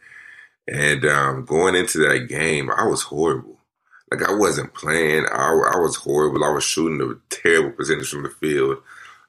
and 0.67 1.05
um, 1.05 1.45
going 1.45 1.75
into 1.75 1.99
that 1.99 2.27
game, 2.29 2.69
I 2.71 2.85
was 2.85 3.03
horrible. 3.03 3.57
Like 4.11 4.27
I 4.27 4.33
wasn't 4.33 4.73
playing. 4.73 5.25
I, 5.31 5.47
I 5.47 5.77
was 5.79 5.95
horrible. 5.95 6.43
I 6.43 6.49
was 6.49 6.63
shooting 6.63 7.01
a 7.01 7.15
terrible 7.35 7.71
percentage 7.71 8.09
from 8.09 8.23
the 8.23 8.29
field. 8.29 8.77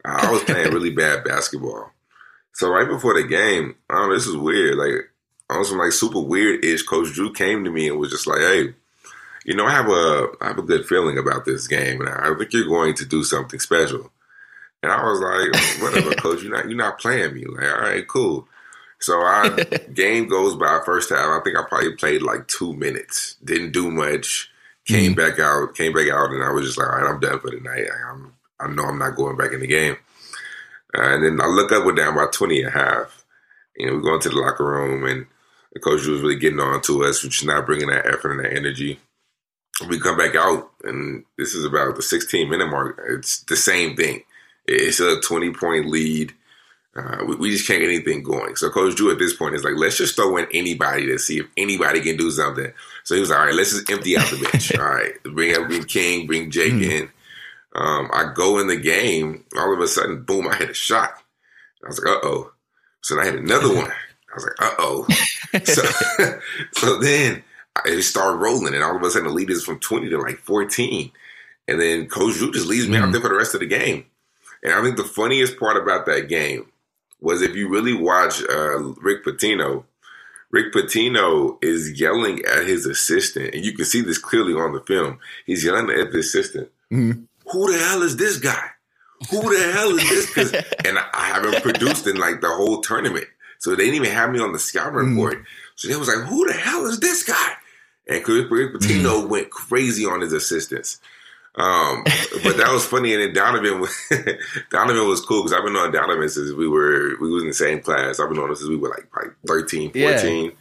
I 0.05 0.31
was 0.31 0.45
playing 0.45 0.73
really 0.73 0.91
bad 0.95 1.25
basketball. 1.25 1.91
So 2.53 2.71
right 2.71 2.89
before 2.89 3.15
the 3.15 3.27
game, 3.27 3.75
I 3.91 3.95
don't 3.95 4.09
know, 4.09 4.15
this 4.15 4.27
is 4.27 4.37
weird. 4.37 4.77
Like 4.77 5.11
on 5.51 5.65
some 5.65 5.79
like 5.79 5.93
super 5.93 6.21
weird 6.21 6.65
ish. 6.65 6.83
Coach 6.83 7.13
Drew 7.13 7.33
came 7.33 7.65
to 7.65 7.71
me 7.71 7.89
and 7.89 7.99
was 7.99 8.11
just 8.11 8.27
like, 8.27 8.41
"Hey, 8.41 8.75
you 9.45 9.55
know, 9.55 9.67
I 9.67 9.73
have 9.73 9.89
a 9.89 10.29
I 10.41 10.49
have 10.49 10.59
a 10.59 10.63
good 10.63 10.87
feeling 10.87 11.19
about 11.19 11.45
this 11.45 11.67
game, 11.67 12.01
and 12.01 12.09
I 12.09 12.35
think 12.39 12.53
you're 12.53 12.69
going 12.69 12.95
to 12.95 13.05
do 13.05 13.25
something 13.25 13.61
special." 13.61 14.11
And 14.83 14.93
I 14.93 15.03
was 15.03 15.21
like, 15.21 15.83
"Whatever, 15.83 16.15
coach. 16.17 16.43
You're 16.43 16.57
not 16.57 16.69
you're 16.69 16.77
not 16.79 16.99
playing 16.99 17.35
me. 17.35 17.45
Like, 17.45 17.73
all 17.73 17.81
right, 17.81 18.07
cool." 18.07 18.47
So 19.01 19.21
I 19.21 19.51
game 19.93 20.29
goes 20.29 20.55
by. 20.55 20.81
First 20.85 21.11
half, 21.11 21.19
I 21.19 21.41
think 21.45 21.57
I 21.57 21.63
probably 21.69 21.95
played 21.97 22.23
like 22.23 22.49
two 22.49 22.75
minutes. 22.75 23.37
Didn't 23.45 23.73
do 23.73 23.91
much. 23.91 24.51
Came 24.87 25.15
back 25.15 25.39
out. 25.41 25.75
Came 25.75 25.93
back 25.93 26.09
out, 26.09 26.31
and 26.31 26.45
I 26.45 26.51
was 26.51 26.67
just 26.67 26.79
like, 26.79 26.89
"All 26.89 26.97
right, 26.99 27.11
I'm 27.11 27.21
done 27.21 27.41
for 27.41 27.51
the 27.51 27.61
night. 27.61 27.87
I'm 28.11 28.33
I 28.61 28.69
know 28.69 28.85
I'm 28.85 28.99
not 28.99 29.17
going 29.17 29.37
back 29.37 29.53
in 29.53 29.61
the 29.61 29.67
game." 29.67 29.97
Uh, 30.97 31.15
and 31.15 31.25
then 31.25 31.41
I 31.41 31.47
look 31.47 31.73
up, 31.73 31.85
we're 31.85 31.93
down 31.93 32.15
by 32.15 32.27
20 32.33 32.61
and 32.61 32.69
a 32.69 32.71
half. 32.71 33.25
You 33.77 33.87
know, 33.87 33.97
we 33.97 34.03
go 34.03 34.15
into 34.15 34.31
the 34.31 34.37
locker 34.37 34.65
room, 34.65 35.05
and 35.05 35.27
the 35.73 35.81
coach 35.81 36.07
was 36.07 36.23
really 36.23 36.37
getting 36.39 36.61
on 36.61 36.81
to 36.83 37.05
us, 37.05 37.23
which 37.23 37.43
is 37.43 37.47
not 37.47 37.67
bringing 37.67 37.89
that 37.89 38.07
effort 38.07 38.33
and 38.33 38.45
that 38.45 38.57
energy. 38.57 38.99
We 39.89 40.01
come 40.01 40.17
back 40.17 40.35
out, 40.35 40.71
and 40.85 41.25
this 41.37 41.55
is 41.55 41.65
about 41.67 41.97
the 41.97 42.03
16 42.03 42.49
minute 42.49 42.69
mark. 42.71 42.99
It's 43.11 43.41
the 43.41 43.57
same 43.57 43.95
thing. 43.95 44.23
It's 44.67 45.01
a 45.01 45.21
20 45.21 45.53
point 45.53 45.87
lead. 45.87 46.33
Uh, 46.97 47.25
we, 47.27 47.37
we 47.37 47.51
just 47.51 47.67
can't 47.67 47.81
get 47.81 47.89
anything 47.89 48.23
going. 48.23 48.57
So 48.57 48.71
Coach 48.71 48.97
Drew 48.97 49.11
at 49.11 49.19
this 49.19 49.37
point 49.37 49.55
is 49.55 49.65
like, 49.65 49.75
let's 49.77 49.99
just 49.99 50.17
throw 50.17 50.37
in 50.39 50.47
anybody 50.55 51.07
to 51.07 51.19
see 51.19 51.39
if 51.41 51.47
anybody 51.57 52.01
can 52.01 52.17
do 52.17 52.31
something. 52.31 52.73
So 53.05 53.15
he 53.15 53.21
was 53.21 53.31
like, 53.31 53.39
all 53.39 53.47
right, 53.47 53.55
let's 53.55 53.73
just 53.73 53.91
empty 53.91 54.17
out 54.17 54.27
the 54.31 54.49
bench. 54.51 54.75
all 54.79 54.85
right, 54.85 55.23
bring 55.23 55.55
up 55.55 55.71
King, 55.89 56.27
bring 56.27 56.51
Jake 56.51 56.73
in. 56.73 57.11
Um, 57.77 58.09
I 58.13 58.33
go 58.35 58.59
in 58.59 58.69
the 58.69 58.77
game. 58.77 59.45
All 59.57 59.73
of 59.73 59.81
a 59.81 59.87
sudden, 59.87 60.23
boom! 60.23 60.49
I 60.49 60.57
hit 60.57 60.71
a 60.71 60.75
shot. 60.75 61.13
I 61.85 61.89
was 61.89 62.03
like, 62.03 62.09
"Uh 62.09 62.21
oh!" 62.23 62.53
So 63.03 63.15
then 63.15 63.27
I 63.27 63.31
hit 63.31 63.39
another 63.39 63.69
one. 63.69 63.91
I 63.91 64.35
was 64.35 64.45
like, 64.45 64.63
"Uh 64.63 64.75
oh!" 64.79 65.07
so, 65.65 65.83
so 66.73 66.99
then 66.99 67.45
it 67.85 68.03
started 68.03 68.39
rolling, 68.39 68.75
and 68.75 68.83
all 68.83 68.97
of 68.97 69.03
a 69.03 69.11
sudden, 69.11 69.29
the 69.29 69.35
lead 69.35 69.51
is 69.51 69.63
from 69.63 69.79
twenty 69.79 70.09
to 70.09 70.19
like 70.19 70.39
fourteen, 70.39 71.13
and 71.69 71.79
then 71.79 72.09
Coach 72.09 72.37
Drew 72.37 72.51
just 72.51 72.67
leaves 72.67 72.89
me 72.89 72.97
out 72.97 73.13
there 73.13 73.21
for 73.21 73.29
the 73.29 73.37
rest 73.37 73.53
of 73.53 73.61
the 73.61 73.67
game. 73.67 74.07
And 74.67 74.75
I 74.75 74.83
think 74.83 74.97
the 74.97 75.05
funniest 75.05 75.61
part 75.61 75.77
about 75.77 76.07
that 76.07 76.29
game 76.29 76.67
was 77.21 77.41
if 77.41 77.55
you 77.55 77.69
really 77.69 77.95
watch 77.95 78.43
uh, 78.43 78.79
Rick 79.01 79.25
Pitino. 79.25 79.85
Rick 80.51 80.73
Pitino 80.73 81.63
is 81.63 82.01
yelling 82.01 82.45
at 82.45 82.67
his 82.67 82.85
assistant, 82.85 83.55
and 83.55 83.65
you 83.65 83.73
can 83.73 83.85
see 83.85 84.01
this 84.01 84.19
clearly 84.19 84.55
on 84.55 84.73
the 84.73 84.81
film. 84.81 85.21
He's 85.45 85.65
yelling 85.65 85.89
at 85.91 86.11
the 86.11 86.19
assistant 86.19 86.71
mm-hmm. 86.93 87.23
who 87.51 87.73
the 87.73 87.79
hell 87.79 88.03
is 88.03 88.17
this 88.17 88.39
guy? 88.39 88.71
Who 89.31 89.41
the 89.43 89.73
hell 89.73 89.91
is 89.91 90.35
this? 90.35 90.53
and 90.85 90.99
I 90.99 91.29
haven't 91.29 91.63
produced 91.63 92.09
in 92.09 92.17
like 92.17 92.41
the 92.41 92.49
whole 92.49 92.81
tournament. 92.81 93.27
So 93.59 93.71
they 93.71 93.85
didn't 93.85 93.95
even 93.95 94.11
have 94.11 94.31
me 94.33 94.41
on 94.41 94.53
the 94.53 94.59
scouting 94.59 94.99
mm-hmm. 94.99 95.21
report. 95.21 95.45
So 95.77 95.89
they 95.89 95.97
was 95.97 96.09
like, 96.09 96.27
who 96.27 96.45
the 96.47 96.55
hell 96.55 96.87
is 96.87 96.99
this 96.99 97.23
guy? 97.23 97.53
And 98.09 98.27
Rick 98.29 98.51
Pitino 98.51 99.21
mm-hmm. 99.21 99.29
went 99.29 99.51
crazy 99.51 100.07
on 100.07 100.23
his 100.23 100.33
assistants. 100.33 101.01
Um, 101.59 102.05
but 102.45 102.59
that 102.59 102.71
was 102.71 102.85
funny. 102.85 103.15
And 103.15 103.23
then 103.23 103.33
Donovan, 103.33 103.81
was- 103.81 103.97
Donovan 104.71 105.09
was 105.09 105.21
cool 105.25 105.43
because 105.43 105.57
I've 105.57 105.65
been 105.65 105.77
on 105.77 105.91
Donovan 105.93 106.29
since 106.29 106.53
we 106.53 106.69
were, 106.69 107.17
we 107.21 107.31
was 107.31 107.43
in 107.43 107.49
the 107.49 107.55
same 107.55 107.81
class. 107.81 108.21
I've 108.21 108.29
been 108.29 108.39
on 108.39 108.51
him 108.51 108.57
since 108.57 108.69
we 108.69 108.77
were 108.77 108.91
like, 108.91 109.09
like 109.17 109.35
13, 109.47 109.93
14. 109.93 110.53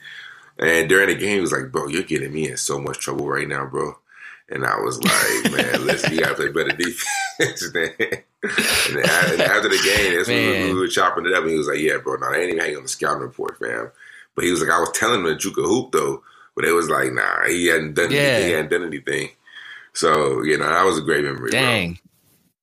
And 0.58 0.88
during 0.88 1.10
the 1.10 1.16
game, 1.16 1.36
he 1.36 1.42
was 1.42 1.52
like, 1.52 1.72
bro, 1.72 1.88
you're 1.88 2.04
getting 2.04 2.32
me 2.32 2.50
in 2.50 2.56
so 2.58 2.80
much 2.80 3.00
trouble 3.00 3.28
right 3.28 3.48
now, 3.48 3.66
bro. 3.66 3.98
And 4.48 4.66
I 4.66 4.80
was 4.80 5.04
like, 5.04 5.52
man, 5.58 5.86
listen, 5.86 6.14
you 6.14 6.20
gotta 6.22 6.36
play 6.36 6.48
better 6.50 6.70
defense. 6.76 7.74
man. 7.74 7.90
and, 8.00 9.42
after, 9.42 9.68
the 9.70 9.82
game, 9.84 10.16
that's 10.16 10.30
when 10.30 10.68
we, 10.68 10.74
we 10.74 10.80
were 10.80 10.88
chopping 10.88 11.26
it 11.26 11.34
up. 11.34 11.42
And 11.44 11.52
he 11.52 11.58
was 11.58 11.68
like, 11.68 11.80
yeah, 11.80 11.98
bro, 11.98 12.16
no, 12.16 12.32
they 12.32 12.42
ain't 12.42 12.50
even 12.52 12.60
hanging 12.60 12.78
on 12.78 12.84
the 12.84 12.88
scouting 12.90 13.24
report, 13.24 13.58
fam. 13.60 13.92
But 14.36 14.46
he 14.46 14.52
was 14.52 14.62
like, 14.62 14.70
I 14.70 14.80
was 14.80 14.92
telling 14.92 15.22
him 15.22 15.26
that 15.28 15.44
you 15.44 15.52
could 15.52 15.66
hoop 15.66 15.92
though, 15.92 16.24
but 16.56 16.64
it 16.64 16.72
was 16.74 16.90
like, 16.90 17.12
nah, 17.12 17.46
he 17.48 17.68
hadn't 17.68 17.96
done 17.96 18.12
Yeah. 18.12 18.20
anything. 18.20 18.48
He 18.48 18.54
hadn't 18.54 18.72
done 18.72 18.84
anything. 18.86 19.30
So 19.96 20.44
you 20.44 20.58
know, 20.58 20.70
that 20.70 20.86
was 20.86 20.98
a 20.98 21.02
great 21.02 21.24
memory. 21.24 21.50
bro. 21.52 21.60
Dang. 21.60 22.00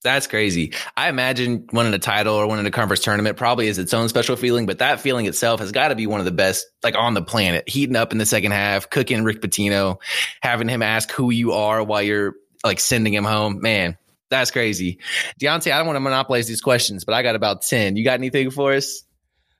That's 0.02 0.26
crazy. 0.26 0.72
I 0.96 1.08
imagine 1.08 1.68
winning 1.72 1.94
a 1.94 1.98
title 1.98 2.34
or 2.34 2.48
winning 2.48 2.66
a 2.66 2.72
conference 2.72 3.02
tournament 3.04 3.36
probably 3.36 3.68
is 3.68 3.78
its 3.78 3.94
own 3.94 4.08
special 4.08 4.34
feeling, 4.34 4.66
but 4.66 4.78
that 4.78 5.00
feeling 5.00 5.26
itself 5.26 5.60
has 5.60 5.70
got 5.70 5.88
to 5.88 5.94
be 5.94 6.08
one 6.08 6.18
of 6.18 6.24
the 6.24 6.32
best, 6.32 6.66
like 6.82 6.96
on 6.96 7.14
the 7.14 7.22
planet. 7.22 7.68
Heating 7.68 7.94
up 7.94 8.10
in 8.10 8.18
the 8.18 8.26
second 8.26 8.50
half, 8.50 8.90
cooking 8.90 9.22
Rick 9.22 9.40
Pitino, 9.40 9.98
having 10.40 10.68
him 10.68 10.82
ask 10.82 11.12
who 11.12 11.30
you 11.30 11.52
are 11.52 11.84
while 11.84 12.02
you're 12.02 12.34
like 12.64 12.80
sending 12.80 13.14
him 13.14 13.24
home. 13.24 13.60
Man, 13.60 13.96
that's 14.28 14.50
crazy. 14.50 14.98
Deontay, 15.40 15.70
I 15.70 15.78
don't 15.78 15.86
want 15.86 15.96
to 15.96 16.00
monopolize 16.00 16.48
these 16.48 16.60
questions, 16.60 17.04
but 17.04 17.14
I 17.14 17.22
got 17.22 17.36
about 17.36 17.62
10. 17.62 17.96
You 17.96 18.02
got 18.02 18.14
anything 18.14 18.50
for 18.50 18.72
us? 18.72 19.04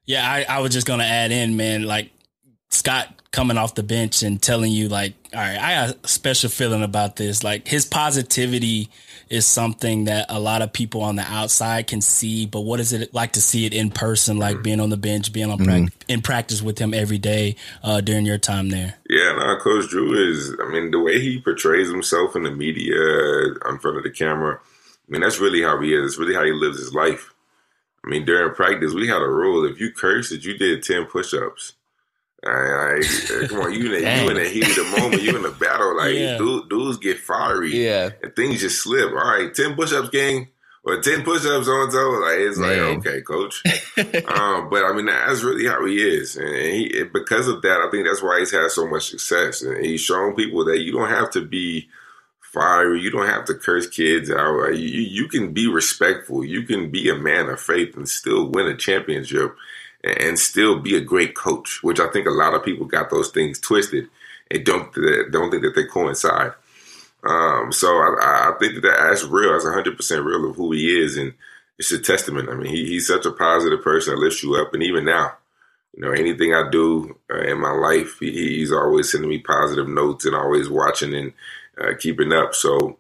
Yeah, 0.07 0.29
I, 0.29 0.45
I 0.49 0.59
was 0.59 0.73
just 0.73 0.87
gonna 0.89 1.05
add 1.05 1.31
in, 1.31 1.57
man, 1.57 1.85
like 1.85 2.11
Scott 2.73 3.09
coming 3.33 3.57
off 3.57 3.75
the 3.75 3.83
bench 3.83 4.23
and 4.23 4.41
telling 4.41 4.73
you, 4.73 4.89
like, 4.89 5.15
all 5.35 5.41
right, 5.41 5.59
I 5.59 5.87
got 5.87 6.05
a 6.05 6.09
special 6.09 6.51
feeling 6.51 6.83
about 6.83 7.17
this. 7.17 7.43
Like 7.43 7.67
his 7.67 7.85
positivity 7.87 8.91
is 9.31 9.47
something 9.47 10.05
that 10.05 10.27
a 10.29 10.39
lot 10.39 10.61
of 10.61 10.73
people 10.73 11.01
on 11.03 11.17
the 11.17 11.23
outside 11.23 11.87
can 11.87 12.03
see, 12.03 12.45
but 12.45 12.61
what 12.61 12.81
is 12.81 12.93
it 12.93 13.15
like 13.15 13.33
to 13.33 13.41
see 13.41 13.65
it 13.65 13.73
in 13.73 13.91
person, 13.91 14.37
like 14.39 14.57
mm-hmm. 14.57 14.63
being 14.63 14.81
on 14.81 14.91
the 14.91 14.97
bench, 14.97 15.33
being 15.33 15.51
on 15.51 15.59
mm-hmm. 15.59 15.85
prac- 15.87 16.05
in 16.09 16.21
practice 16.21 16.61
with 16.61 16.79
him 16.79 16.93
every 16.93 17.17
day 17.19 17.57
uh, 17.83 18.03
during 18.03 18.27
your 18.27 18.37
time 18.37 18.69
there? 18.69 18.95
Yeah, 19.09 19.33
no, 19.33 19.57
Coach 19.57 19.89
Drew 19.89 20.31
is, 20.31 20.55
I 20.63 20.71
mean, 20.71 20.91
the 20.91 21.01
way 21.01 21.19
he 21.19 21.41
portrays 21.41 21.91
himself 21.91 22.37
in 22.37 22.43
the 22.43 22.51
media, 22.51 22.95
uh, 22.95 23.71
in 23.71 23.79
front 23.79 23.97
of 23.97 24.03
the 24.03 24.11
camera, 24.11 24.61
I 25.09 25.13
mean, 25.13 25.23
that's 25.23 25.41
really 25.41 25.63
how 25.63 25.81
he 25.81 25.95
is. 25.95 26.13
It's 26.13 26.19
really 26.19 26.35
how 26.35 26.45
he 26.45 26.53
lives 26.53 26.79
his 26.79 26.95
life. 26.95 27.33
I 28.05 28.09
mean, 28.09 28.25
during 28.25 28.55
practice, 28.55 28.95
we 28.95 29.09
had 29.09 29.23
a 29.23 29.29
rule. 29.29 29.65
If 29.65 29.81
you 29.81 29.93
cursed, 29.93 30.33
you 30.45 30.59
did 30.59 30.83
10 30.83 31.07
push 31.07 31.33
ups. 31.35 31.75
I, 32.45 33.01
I, 33.01 33.47
come 33.49 33.61
on, 33.61 33.73
you 33.73 33.93
in, 33.95 34.03
the, 34.03 34.23
you 34.23 34.31
in 34.31 34.35
the 34.37 34.49
heat 34.49 34.67
of 34.69 34.75
the 34.75 34.97
moment, 35.01 35.23
you 35.23 35.37
in 35.37 35.43
the 35.43 35.51
battle. 35.51 35.97
Like, 35.97 36.15
Yeah. 36.15 36.39
dude, 36.39 36.69
dudes 36.69 36.99
get 36.99 37.19
fiery. 37.21 37.71
Yeah. 37.85 38.11
And 38.23 38.35
things 38.35 38.61
just 38.61 38.83
slip. 38.83 39.11
All 39.11 39.15
right, 39.17 39.55
10 39.55 39.75
push 39.77 39.93
ups, 39.93 40.09
gang, 40.09 40.49
or 40.85 41.01
10 41.01 41.23
push 41.23 41.47
ups 41.47 41.69
on 41.69 41.91
toe. 41.93 42.21
Like, 42.21 42.39
it's 42.41 42.59
Man. 42.59 42.97
like, 42.97 43.07
okay, 43.07 43.21
coach. 43.23 43.63
um, 44.27 44.69
but 44.71 44.85
I 44.85 44.93
mean, 44.93 45.07
that's 45.07 45.43
really 45.45 45.67
how 45.67 45.85
he 45.87 45.97
is, 46.03 46.37
and 46.37 46.49
he 46.57 47.05
because 47.13 47.47
of 47.47 47.63
that, 47.63 47.81
I 47.81 47.89
think 47.91 48.07
that's 48.07 48.23
why 48.23 48.41
he's 48.41 48.51
had 48.51 48.71
so 48.71 48.89
much 48.89 49.11
success, 49.11 49.63
and 49.63 49.85
he's 49.85 50.01
shown 50.01 50.35
people 50.35 50.65
that 50.65 50.81
you 50.81 50.91
don't 50.93 51.11
have 51.11 51.31
to 51.33 51.43
be 51.45 51.89
fiery, 52.41 53.01
you 53.01 53.11
don't 53.11 53.29
have 53.29 53.45
to 53.47 53.55
curse 53.55 53.87
kids 53.87 54.31
out. 54.31 54.59
Like, 54.61 54.75
You, 54.75 55.01
you 55.01 55.29
can 55.29 55.53
be 55.53 55.69
respectful, 55.69 56.45
you 56.45 56.63
can 56.65 56.91
be 56.91 57.09
a 57.09 57.15
man 57.15 57.49
of 57.49 57.61
faith, 57.61 57.97
and 57.97 58.09
still 58.09 58.49
win 58.51 58.67
a 58.67 58.77
championship, 58.77 59.55
and, 60.05 60.39
still 60.39 60.79
be 60.81 60.97
a 60.97 61.01
great 61.01 61.35
coach. 61.35 61.83
Which 61.83 62.01
I 62.01 62.09
think 62.09 62.27
a 62.27 62.31
lot 62.31 62.55
of 62.55 62.65
people 62.65 62.87
got 62.87 63.11
those 63.11 63.31
things 63.31 63.59
twisted 63.59 64.09
and 64.51 64.65
don't 64.65 64.93
don't 65.31 65.51
think 65.51 65.63
that 65.63 65.75
they 65.75 65.85
coincide. 65.85 66.53
Um, 67.25 67.71
so 67.73 67.87
I, 67.89 68.51
I 68.51 68.55
think 68.59 68.75
that 68.75 68.83
that's 68.83 69.25
real. 69.25 69.53
That's 69.53 69.65
100 69.65 69.97
percent 69.97 70.25
real 70.25 70.51
of 70.51 70.57
who 70.57 70.73
he 70.73 71.01
is, 71.01 71.17
and 71.17 71.35
it's 71.79 71.93
a 71.93 71.99
testament. 71.99 72.49
I 72.49 72.55
mean, 72.55 72.75
he, 72.75 72.87
he's 72.87 73.07
such 73.07 73.27
a 73.27 73.33
positive 73.33 73.83
person 73.83 74.15
that 74.15 74.21
lifts 74.21 74.43
you 74.43 74.57
up, 74.57 74.75
and 74.75 74.83
even 74.83 75.05
now, 75.05 75.33
you 75.95 76.03
know, 76.03 76.11
anything 76.11 76.55
I 76.55 76.69
do 76.71 77.19
uh, 77.31 77.43
in 77.43 77.61
my 77.61 77.71
life, 77.73 78.19
he, 78.19 78.31
he's 78.33 78.73
always 78.73 79.11
sending 79.11 79.31
me 79.31 79.39
positive 79.39 79.89
notes 79.89 80.25
and 80.25 80.35
always 80.35 80.69
watching 80.69 81.15
and 81.15 81.33
uh, 81.81 81.93
keeping 81.99 82.33
up. 82.33 82.55
So, 82.55 82.99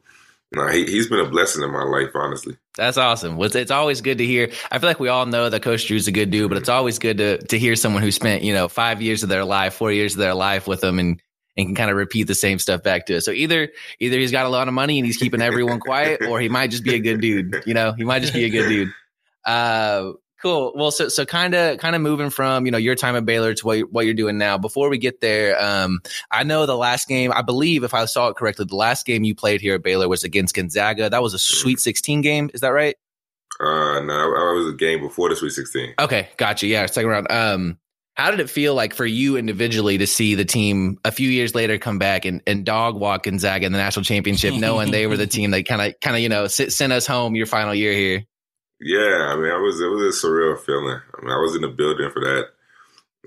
no, 0.54 0.68
he, 0.68 0.84
he's 0.84 1.08
been 1.08 1.20
a 1.20 1.28
blessing 1.28 1.62
in 1.62 1.70
my 1.70 1.84
life, 1.84 2.10
honestly. 2.14 2.56
That's 2.76 2.98
awesome. 2.98 3.40
It's, 3.42 3.54
it's 3.54 3.70
always 3.70 4.00
good 4.00 4.18
to 4.18 4.26
hear. 4.26 4.50
I 4.70 4.78
feel 4.78 4.88
like 4.88 5.00
we 5.00 5.08
all 5.08 5.26
know 5.26 5.48
that 5.48 5.62
Coach 5.62 5.86
Drew's 5.86 6.08
a 6.08 6.12
good 6.12 6.30
dude, 6.30 6.48
but 6.48 6.58
it's 6.58 6.68
always 6.68 6.98
good 6.98 7.18
to 7.18 7.38
to 7.38 7.58
hear 7.58 7.76
someone 7.76 8.02
who 8.02 8.10
spent 8.10 8.42
you 8.42 8.54
know 8.54 8.68
five 8.68 9.02
years 9.02 9.22
of 9.22 9.28
their 9.28 9.44
life, 9.44 9.74
four 9.74 9.92
years 9.92 10.14
of 10.14 10.18
their 10.18 10.34
life 10.34 10.66
with 10.66 10.80
them, 10.80 10.98
and 10.98 11.20
and 11.56 11.68
can 11.68 11.74
kind 11.74 11.90
of 11.90 11.96
repeat 11.96 12.24
the 12.24 12.34
same 12.34 12.58
stuff 12.58 12.82
back 12.82 13.06
to 13.06 13.16
us. 13.16 13.24
So 13.24 13.30
either 13.30 13.68
either 14.00 14.18
he's 14.18 14.32
got 14.32 14.46
a 14.46 14.50
lot 14.50 14.68
of 14.68 14.74
money 14.74 14.98
and 14.98 15.06
he's 15.06 15.16
keeping 15.16 15.42
everyone 15.42 15.80
quiet, 15.80 16.22
or 16.22 16.40
he 16.40 16.48
might 16.48 16.70
just 16.70 16.84
be 16.84 16.94
a 16.94 17.00
good 17.00 17.20
dude. 17.20 17.62
You 17.66 17.74
know, 17.74 17.92
he 17.92 18.04
might 18.04 18.20
just 18.20 18.34
be 18.34 18.44
a 18.44 18.50
good 18.50 18.68
dude. 18.68 18.92
Uh, 19.44 20.12
cool. 20.42 20.72
Well, 20.74 20.90
so 20.90 21.08
so 21.08 21.24
kind 21.24 21.54
of 21.54 21.78
kind 21.78 21.94
of 21.96 22.02
moving 22.02 22.30
from 22.30 22.66
you 22.66 22.72
know 22.72 22.78
your 22.78 22.94
time 22.94 23.16
at 23.16 23.24
Baylor 23.24 23.54
to 23.54 23.66
what 23.66 23.78
you- 23.78 23.88
what 23.90 24.04
you're 24.04 24.14
doing 24.14 24.38
now. 24.38 24.58
Before 24.58 24.88
we 24.88 24.98
get 24.98 25.20
there, 25.20 25.60
um, 25.62 26.00
I 26.30 26.42
know 26.42 26.66
the 26.66 26.76
last 26.76 27.08
game. 27.08 27.32
I 27.32 27.42
believe 27.42 27.84
if 27.84 27.94
I 27.94 28.04
saw 28.06 28.28
it 28.28 28.36
correctly, 28.36 28.66
the 28.68 28.76
last 28.76 29.06
game 29.06 29.24
you 29.24 29.34
played 29.34 29.60
here 29.60 29.74
at 29.76 29.82
Baylor 29.82 30.08
was 30.08 30.24
against 30.24 30.54
Gonzaga. 30.54 31.08
That 31.08 31.22
was 31.22 31.32
a 31.34 31.38
Sweet 31.38 31.80
16 31.80 32.20
game. 32.20 32.50
Is 32.52 32.60
that 32.60 32.70
right? 32.70 32.96
Uh, 33.60 34.00
no, 34.00 34.12
I 34.14 34.52
was 34.54 34.72
a 34.72 34.76
game 34.76 35.00
before 35.00 35.28
the 35.28 35.36
Sweet 35.36 35.52
16. 35.52 35.94
Okay, 36.00 36.28
gotcha. 36.36 36.66
Yeah, 36.66 36.86
second 36.86 37.10
round. 37.10 37.30
Um, 37.30 37.78
how 38.14 38.30
did 38.30 38.40
it 38.40 38.50
feel 38.50 38.74
like 38.74 38.92
for 38.94 39.06
you 39.06 39.36
individually 39.36 39.96
to 39.98 40.06
see 40.06 40.34
the 40.34 40.44
team 40.44 40.98
a 41.04 41.10
few 41.12 41.30
years 41.30 41.54
later 41.54 41.78
come 41.78 41.98
back 41.98 42.24
and, 42.24 42.42
and 42.46 42.64
dog 42.64 42.96
walk 42.96 43.22
Gonzaga 43.22 43.64
in 43.64 43.72
the 43.72 43.78
national 43.78 44.04
championship, 44.04 44.54
knowing 44.54 44.90
they 44.90 45.06
were 45.06 45.16
the 45.16 45.26
team 45.38 45.52
that 45.52 45.66
kind 45.66 45.80
of 45.80 45.98
kind 46.00 46.16
of 46.16 46.22
you 46.22 46.28
know 46.28 46.46
sent 46.46 46.92
us 46.92 47.06
home 47.06 47.34
your 47.36 47.46
final 47.46 47.74
year 47.74 47.92
here? 47.92 48.24
Yeah, 48.82 49.28
I 49.32 49.36
mean, 49.36 49.50
I 49.50 49.56
was 49.58 49.80
it 49.80 49.86
was 49.86 50.02
a 50.22 50.26
surreal 50.26 50.58
feeling. 50.60 50.98
I 51.16 51.22
mean, 51.22 51.30
I 51.30 51.38
was 51.38 51.54
in 51.54 51.62
the 51.62 51.68
building 51.68 52.10
for 52.10 52.20
that, 52.20 52.48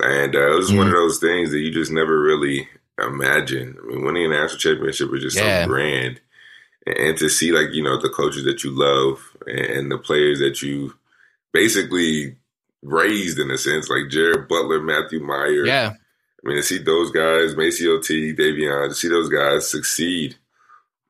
and 0.02 0.36
uh, 0.36 0.52
it 0.52 0.56
was 0.58 0.74
one 0.74 0.88
of 0.88 0.94
those 0.94 1.20
things 1.20 1.52
that 1.52 1.60
you 1.60 1.72
just 1.72 1.92
never 1.92 2.20
really 2.20 2.68
imagine. 3.02 3.78
I 3.82 3.88
mean, 3.88 4.06
winning 4.06 4.26
a 4.26 4.30
national 4.30 4.60
championship 4.60 5.10
was 5.10 5.22
just 5.22 5.38
Yeah. 5.38 5.64
so 5.64 5.68
grand, 5.70 6.20
and, 6.86 6.98
and 6.98 7.18
to 7.20 7.30
see 7.30 7.52
like 7.52 7.70
you 7.74 7.84
know 7.84 8.00
the 8.02 8.10
coaches 8.10 8.44
that 8.46 8.64
you 8.64 8.72
love 8.72 9.20
and 9.48 9.92
the 9.92 9.98
players 9.98 10.40
that 10.40 10.62
you 10.62 10.94
basically 11.54 12.36
raised 12.84 13.40
in 13.40 13.50
a 13.52 13.58
sense, 13.58 13.90
like 13.90 14.10
Jared 14.10 14.48
Butler, 14.48 14.82
Matthew 14.82 15.20
Mayer. 15.22 15.66
Yeah, 15.66 15.94
I 16.44 16.48
mean, 16.48 16.58
to 16.58 16.64
see 16.64 16.78
those 16.80 17.12
guys, 17.12 17.56
MaCio 17.56 18.04
Teague, 18.04 18.38
Davion, 18.38 18.90
to 18.90 18.96
see 18.96 19.08
those 19.08 19.30
guys 19.30 19.70
succeed. 19.70 20.36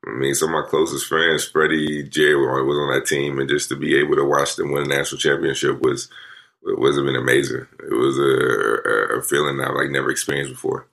I 0.08 0.12
mean, 0.12 0.36
some 0.36 0.54
of 0.54 0.64
my 0.64 0.70
closest 0.70 1.08
friends, 1.08 1.46
Freddie, 1.46 2.04
Jerry, 2.04 2.36
on- 2.36 2.68
was 2.68 2.78
on 2.78 2.94
that 2.94 3.08
team, 3.08 3.40
and 3.40 3.50
just 3.50 3.70
to 3.70 3.76
be 3.76 3.98
able 3.98 4.16
to 4.16 4.26
watch 4.26 4.56
them 4.56 4.72
win 4.72 4.84
a 4.84 4.88
national 4.88 5.20
championship 5.20 5.82
was 5.82 6.10
was 6.64 6.96
been 6.96 7.16
amazing. 7.16 7.68
It 7.80 7.94
was 7.94 8.18
a, 8.18 9.18
a, 9.18 9.22
feeling 9.22 9.60
I've 9.62 9.76
like 9.76 9.92
never 9.92 10.10
experienced 10.10 10.54
before. 10.54 10.88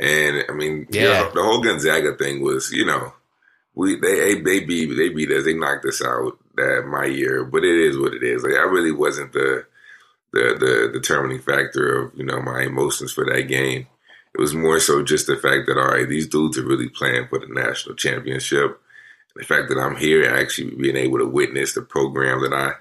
And 0.00 0.44
I 0.48 0.52
mean, 0.52 0.86
Yeah. 0.90 1.02
yeah, 1.02 1.30
the 1.34 1.42
whole 1.42 1.60
Gonzaga 1.62 2.16
thing 2.16 2.42
was, 2.42 2.72
you 2.72 2.84
know, 2.86 3.12
we 3.74 3.96
they 4.00 4.40
they 4.40 4.60
beat 4.60 4.94
they 4.96 5.10
beat 5.10 5.30
us, 5.30 5.44
they 5.44 5.54
knocked 5.54 5.84
us 5.84 6.02
out 6.02 6.38
that 6.56 6.86
my 6.86 7.04
year, 7.04 7.44
but 7.44 7.64
it 7.64 7.78
is 7.86 7.98
what 7.98 8.14
it 8.14 8.22
is. 8.22 8.42
Like 8.44 8.54
I 8.54 8.62
really 8.64 8.92
wasn't 8.92 9.32
the 9.32 9.66
the 10.32 10.56
the 10.58 10.90
determining 10.92 11.40
factor 11.40 12.02
of 12.06 12.12
you 12.16 12.24
know 12.24 12.40
my 12.40 12.62
emotions 12.62 13.12
for 13.12 13.24
that 13.26 13.42
game. 13.42 13.86
It 14.34 14.40
was 14.40 14.54
more 14.54 14.80
so 14.80 15.02
just 15.02 15.26
the 15.26 15.36
fact 15.36 15.66
that 15.66 15.78
all 15.78 15.88
right, 15.88 16.08
these 16.08 16.26
dudes 16.26 16.58
are 16.58 16.66
really 16.66 16.88
playing 16.88 17.28
for 17.28 17.38
the 17.38 17.46
national 17.48 17.94
championship. 17.94 18.80
The 19.36 19.44
fact 19.44 19.68
that 19.68 19.78
I'm 19.78 19.96
here, 19.96 20.28
actually 20.32 20.70
being 20.76 20.96
able 20.96 21.18
to 21.18 21.26
witness 21.26 21.74
the 21.74 21.82
program 21.82 22.40
that 22.42 22.52
I 22.52 22.72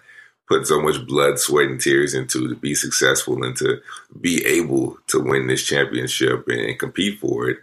put 0.48 0.68
so 0.68 0.82
much 0.82 1.06
blood, 1.06 1.40
sweat, 1.40 1.70
and 1.70 1.80
tears 1.80 2.14
into 2.14 2.48
to 2.48 2.56
be 2.56 2.76
successful 2.76 3.44
and 3.44 3.56
to 3.58 3.80
be 4.20 4.46
able 4.46 4.98
to 5.08 5.20
win 5.20 5.48
this 5.48 5.64
championship 5.66 6.48
and 6.48 6.78
compete 6.78 7.20
for 7.20 7.50
it. 7.50 7.58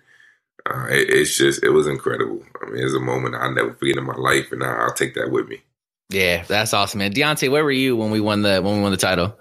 Uh, 0.69 0.87
it 0.91 1.11
it's 1.11 1.37
just 1.37 1.63
it 1.65 1.71
was 1.71 1.87
incredible. 1.87 2.43
I 2.63 2.71
mean, 2.71 2.85
it's 2.85 2.95
a 2.95 3.01
moment 3.01 3.35
I'll 3.35 3.53
never 3.53 3.75
forget 3.75 3.97
in 3.97 4.05
my 4.05 4.17
life, 4.17 4.53
and 4.53 4.63
I, 4.63 4.73
I'll 4.73 4.95
take 4.95 5.15
that 5.15 5.31
with 5.31 5.49
me. 5.49 5.63
yeah, 6.11 6.43
that's 6.45 6.75
awesome, 6.75 6.99
man. 6.99 7.13
Deontay, 7.13 7.51
where 7.51 7.65
were 7.65 7.71
you 7.71 7.97
when 7.97 8.11
we 8.11 8.21
won 8.21 8.43
the 8.43 8.61
when 8.61 8.77
we 8.77 8.83
won 8.83 8.91
the 8.91 8.97
title? 8.97 9.37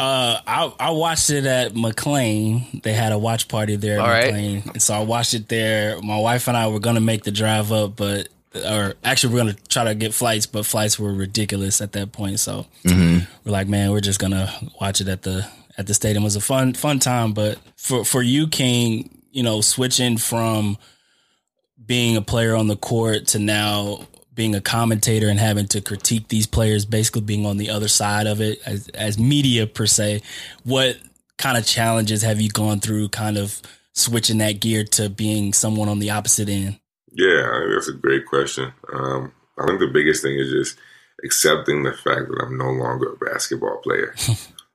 Uh, 0.00 0.40
I 0.46 0.72
I 0.80 0.90
watched 0.92 1.28
it 1.28 1.44
at 1.44 1.74
McLane. 1.74 2.82
They 2.82 2.94
had 2.94 3.12
a 3.12 3.18
watch 3.18 3.48
party 3.48 3.76
there 3.76 3.98
at 3.98 4.00
All 4.00 4.08
right. 4.08 4.32
McLane, 4.32 4.66
and 4.72 4.82
so 4.82 4.94
I 4.94 5.00
watched 5.00 5.34
it 5.34 5.48
there. 5.48 6.00
My 6.00 6.18
wife 6.18 6.48
and 6.48 6.56
I 6.56 6.68
were 6.68 6.80
gonna 6.80 7.00
make 7.00 7.24
the 7.24 7.30
drive 7.30 7.70
up, 7.70 7.96
but 7.96 8.28
or 8.64 8.94
actually 9.04 9.34
we're 9.34 9.40
gonna 9.40 9.56
try 9.68 9.84
to 9.84 9.94
get 9.94 10.14
flights, 10.14 10.46
but 10.46 10.64
flights 10.64 10.98
were 10.98 11.12
ridiculous 11.12 11.82
at 11.82 11.92
that 11.92 12.12
point. 12.12 12.40
So 12.40 12.64
we're 13.44 13.52
like, 13.52 13.68
man, 13.68 13.90
we're 13.90 14.00
just 14.00 14.18
gonna 14.18 14.50
watch 14.80 15.02
it 15.02 15.08
at 15.08 15.20
the 15.20 15.46
at 15.76 15.86
the 15.86 15.92
stadium. 15.92 16.22
It 16.22 16.28
was 16.28 16.36
a 16.36 16.40
fun 16.40 16.72
fun 16.72 16.98
time, 16.98 17.34
but 17.34 17.58
for 17.76 18.02
for 18.02 18.22
you, 18.22 18.48
King, 18.48 19.10
you 19.32 19.42
know, 19.42 19.60
switching 19.60 20.16
from 20.16 20.78
being 21.84 22.16
a 22.16 22.22
player 22.22 22.56
on 22.56 22.68
the 22.68 22.76
court 22.76 23.26
to 23.28 23.38
now 23.38 24.06
being 24.34 24.54
a 24.54 24.60
commentator 24.60 25.28
and 25.28 25.40
having 25.40 25.66
to 25.68 25.80
critique 25.80 26.28
these 26.28 26.46
players, 26.46 26.84
basically 26.84 27.22
being 27.22 27.46
on 27.46 27.56
the 27.56 27.70
other 27.70 27.88
side 27.88 28.26
of 28.26 28.40
it 28.40 28.60
as, 28.64 28.88
as 28.88 29.18
media 29.18 29.66
per 29.66 29.86
se. 29.86 30.22
What 30.64 30.98
kind 31.36 31.58
of 31.58 31.66
challenges 31.66 32.22
have 32.22 32.40
you 32.40 32.50
gone 32.50 32.80
through 32.80 33.08
kind 33.08 33.36
of 33.36 33.60
switching 33.92 34.38
that 34.38 34.60
gear 34.60 34.84
to 34.84 35.08
being 35.08 35.52
someone 35.52 35.88
on 35.88 35.98
the 35.98 36.10
opposite 36.10 36.48
end? 36.48 36.78
Yeah, 37.12 37.50
I 37.52 37.58
think 37.60 37.72
that's 37.74 37.88
a 37.88 37.92
great 37.92 38.26
question. 38.26 38.72
Um, 38.92 39.32
I 39.58 39.66
think 39.66 39.80
the 39.80 39.90
biggest 39.92 40.22
thing 40.22 40.38
is 40.38 40.50
just 40.50 40.78
accepting 41.24 41.82
the 41.82 41.92
fact 41.92 42.28
that 42.28 42.42
I'm 42.42 42.56
no 42.56 42.70
longer 42.70 43.12
a 43.12 43.16
basketball 43.16 43.78
player. 43.82 44.14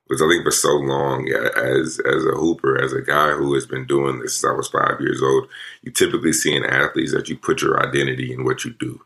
Because 0.08 0.22
I 0.22 0.28
think 0.28 0.44
for 0.44 0.52
so 0.52 0.68
long, 0.68 1.26
yeah, 1.26 1.48
as 1.56 1.98
as 1.98 2.24
a 2.24 2.36
hooper, 2.36 2.80
as 2.80 2.92
a 2.92 3.02
guy 3.02 3.32
who 3.32 3.52
has 3.54 3.66
been 3.66 3.86
doing 3.86 4.20
this 4.20 4.36
since 4.36 4.48
I 4.48 4.54
was 4.54 4.68
five 4.68 5.00
years 5.00 5.20
old, 5.20 5.48
you 5.82 5.90
typically 5.90 6.32
see 6.32 6.54
in 6.54 6.64
athletes 6.64 7.12
that 7.12 7.28
you 7.28 7.36
put 7.36 7.60
your 7.60 7.84
identity 7.84 8.32
in 8.32 8.44
what 8.44 8.64
you 8.64 8.72
do. 8.78 9.00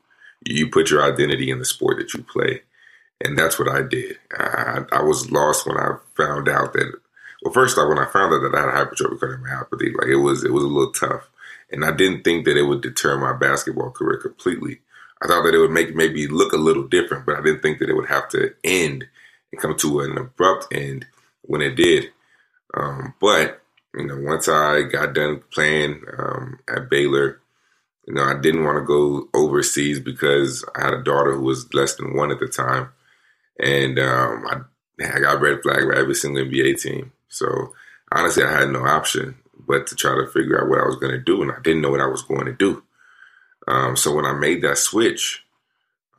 You 0.44 0.68
put 0.68 0.90
your 0.90 1.02
identity 1.02 1.50
in 1.50 1.58
the 1.58 1.64
sport 1.64 1.98
that 1.98 2.14
you 2.14 2.22
play, 2.22 2.62
and 3.20 3.38
that's 3.38 3.58
what 3.58 3.68
I 3.68 3.82
did. 3.82 4.18
I, 4.32 4.84
I 4.92 5.02
was 5.02 5.30
lost 5.30 5.66
when 5.66 5.76
I 5.76 5.96
found 6.16 6.48
out 6.48 6.72
that 6.72 6.92
well, 7.42 7.54
first 7.54 7.78
off, 7.78 7.88
when 7.88 7.98
I 7.98 8.06
found 8.06 8.34
out 8.34 8.40
that 8.42 8.54
I 8.54 8.60
had 8.60 8.88
hypertrophic 8.88 9.18
cardiomyopathy, 9.18 9.96
like 9.96 10.08
it 10.08 10.16
was 10.16 10.44
it 10.44 10.52
was 10.52 10.64
a 10.64 10.68
little 10.68 10.92
tough, 10.92 11.28
and 11.70 11.84
I 11.84 11.92
didn't 11.92 12.22
think 12.22 12.44
that 12.44 12.56
it 12.56 12.64
would 12.64 12.82
deter 12.82 13.16
my 13.18 13.32
basketball 13.32 13.90
career 13.90 14.18
completely. 14.18 14.80
I 15.22 15.26
thought 15.26 15.44
that 15.44 15.54
it 15.54 15.58
would 15.58 15.70
make 15.70 15.94
maybe 15.94 16.26
look 16.26 16.52
a 16.52 16.58
little 16.58 16.86
different, 16.86 17.26
but 17.26 17.36
I 17.36 17.42
didn't 17.42 17.62
think 17.62 17.78
that 17.78 17.88
it 17.88 17.94
would 17.94 18.08
have 18.08 18.28
to 18.30 18.54
end 18.64 19.06
and 19.52 19.60
come 19.60 19.76
to 19.76 20.00
an 20.00 20.18
abrupt 20.18 20.66
end 20.72 21.06
when 21.42 21.62
it 21.62 21.76
did. 21.76 22.10
Um, 22.74 23.14
but 23.20 23.62
you 23.94 24.06
know, 24.06 24.18
once 24.20 24.48
I 24.48 24.82
got 24.82 25.14
done 25.14 25.42
playing 25.50 26.02
um, 26.18 26.58
at 26.68 26.90
Baylor, 26.90 27.39
you 28.06 28.14
know, 28.14 28.24
I 28.24 28.34
didn't 28.40 28.64
want 28.64 28.78
to 28.78 28.84
go 28.84 29.28
overseas 29.34 30.00
because 30.00 30.64
I 30.74 30.84
had 30.84 30.94
a 30.94 31.02
daughter 31.02 31.34
who 31.34 31.42
was 31.42 31.72
less 31.74 31.94
than 31.94 32.16
one 32.16 32.30
at 32.30 32.40
the 32.40 32.48
time, 32.48 32.90
and 33.62 33.98
um, 33.98 34.46
I, 34.46 34.60
I 35.04 35.20
got 35.20 35.40
red 35.40 35.62
flag 35.62 35.88
by 35.88 35.98
every 35.98 36.14
single 36.14 36.44
NBA 36.44 36.80
team. 36.80 37.12
So 37.28 37.72
honestly, 38.12 38.42
I 38.42 38.60
had 38.60 38.70
no 38.70 38.84
option 38.84 39.36
but 39.66 39.86
to 39.86 39.94
try 39.94 40.14
to 40.14 40.26
figure 40.26 40.60
out 40.60 40.68
what 40.68 40.80
I 40.80 40.86
was 40.86 40.96
going 40.96 41.12
to 41.12 41.18
do, 41.18 41.42
and 41.42 41.52
I 41.52 41.60
didn't 41.62 41.82
know 41.82 41.90
what 41.90 42.00
I 42.00 42.06
was 42.06 42.22
going 42.22 42.46
to 42.46 42.52
do. 42.52 42.82
Um, 43.68 43.96
so 43.96 44.14
when 44.14 44.24
I 44.24 44.32
made 44.32 44.62
that 44.62 44.78
switch, 44.78 45.44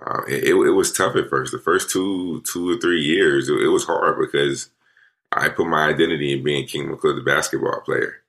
uh, 0.06 0.22
it, 0.28 0.46
it, 0.46 0.72
was 0.72 0.92
tough 0.92 1.16
at 1.16 1.30
first. 1.30 1.52
The 1.52 1.60
first 1.60 1.90
two, 1.90 2.42
two 2.52 2.70
or 2.72 2.78
three 2.78 3.02
years, 3.02 3.50
it, 3.50 3.62
it, 3.62 3.68
was 3.68 3.86
hard 3.86 4.18
because 4.20 4.70
I 5.32 5.50
put 5.50 5.68
my 5.68 5.90
identity 5.90 6.34
in 6.34 6.44
being 6.44 6.66
King 6.66 6.90
McClure, 6.90 7.14
the 7.14 7.22
basketball 7.22 7.82
player, 7.82 8.22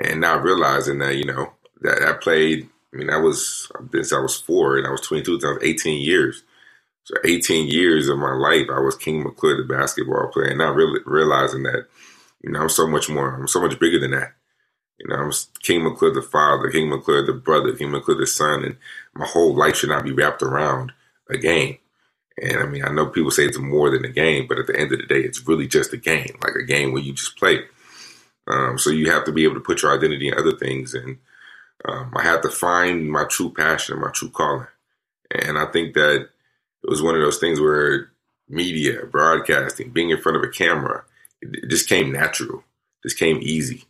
and 0.00 0.20
not 0.20 0.42
realizing 0.42 0.98
that 0.98 1.16
you 1.16 1.24
know 1.24 1.52
that 1.80 2.02
I 2.02 2.12
played. 2.14 2.68
I 2.92 2.96
mean, 2.96 3.10
I 3.10 3.18
was 3.18 3.70
since 3.92 4.12
I 4.12 4.20
was 4.20 4.40
four 4.40 4.78
and 4.78 4.86
I 4.86 4.90
was 4.90 5.02
22. 5.02 5.40
So 5.40 5.48
I 5.48 5.52
was 5.54 5.62
18 5.62 6.00
years. 6.00 6.42
So 7.04 7.14
18 7.24 7.68
years 7.68 8.08
of 8.08 8.18
my 8.18 8.32
life, 8.32 8.66
I 8.70 8.80
was 8.80 8.96
King 8.96 9.22
McClure, 9.22 9.56
the 9.56 9.64
basketball 9.64 10.28
player, 10.28 10.48
and 10.48 10.58
not 10.58 10.74
really 10.74 11.00
realizing 11.06 11.62
that 11.62 11.86
you 12.42 12.50
know 12.50 12.62
I'm 12.62 12.68
so 12.68 12.86
much 12.86 13.08
more. 13.08 13.34
I'm 13.34 13.48
so 13.48 13.62
much 13.62 13.78
bigger 13.78 13.98
than 13.98 14.10
that. 14.12 14.32
You 14.98 15.08
know, 15.08 15.16
I'm 15.16 15.32
King 15.62 15.84
McClure 15.84 16.12
the 16.12 16.22
father, 16.22 16.70
King 16.70 16.90
McClure 16.90 17.24
the 17.24 17.32
brother, 17.32 17.72
King 17.72 17.92
McClure 17.92 18.18
the 18.18 18.26
son, 18.26 18.64
and 18.64 18.76
my 19.14 19.26
whole 19.26 19.54
life 19.54 19.76
should 19.76 19.90
not 19.90 20.04
be 20.04 20.12
wrapped 20.12 20.42
around 20.42 20.92
a 21.30 21.38
game. 21.38 21.78
And 22.42 22.58
I 22.58 22.66
mean, 22.66 22.84
I 22.84 22.90
know 22.90 23.06
people 23.06 23.30
say 23.30 23.44
it's 23.44 23.58
more 23.58 23.90
than 23.90 24.04
a 24.04 24.08
game, 24.08 24.46
but 24.48 24.58
at 24.58 24.66
the 24.66 24.78
end 24.78 24.92
of 24.92 24.98
the 24.98 25.06
day, 25.06 25.20
it's 25.20 25.46
really 25.46 25.66
just 25.66 25.92
a 25.92 25.96
game, 25.96 26.36
like 26.42 26.54
a 26.54 26.64
game 26.64 26.92
where 26.92 27.02
you 27.02 27.12
just 27.12 27.36
play. 27.36 27.60
Um, 28.46 28.78
so 28.78 28.90
you 28.90 29.10
have 29.10 29.24
to 29.24 29.32
be 29.32 29.44
able 29.44 29.54
to 29.54 29.60
put 29.60 29.82
your 29.82 29.96
identity 29.96 30.28
in 30.28 30.34
other 30.34 30.56
things. 30.56 30.94
And 30.94 31.18
um, 31.84 32.12
I 32.16 32.22
had 32.22 32.42
to 32.42 32.50
find 32.50 33.10
my 33.10 33.24
true 33.24 33.52
passion, 33.52 34.00
my 34.00 34.10
true 34.10 34.30
calling. 34.30 34.66
And 35.30 35.58
I 35.58 35.66
think 35.66 35.94
that 35.94 36.22
it 36.82 36.90
was 36.90 37.02
one 37.02 37.14
of 37.14 37.20
those 37.20 37.38
things 37.38 37.60
where 37.60 38.10
media, 38.48 39.04
broadcasting, 39.06 39.90
being 39.90 40.10
in 40.10 40.20
front 40.20 40.36
of 40.36 40.42
a 40.42 40.48
camera, 40.48 41.04
it, 41.40 41.68
just 41.68 41.88
came 41.88 42.12
natural, 42.12 42.64
just 43.02 43.18
came 43.18 43.38
easy. 43.42 43.84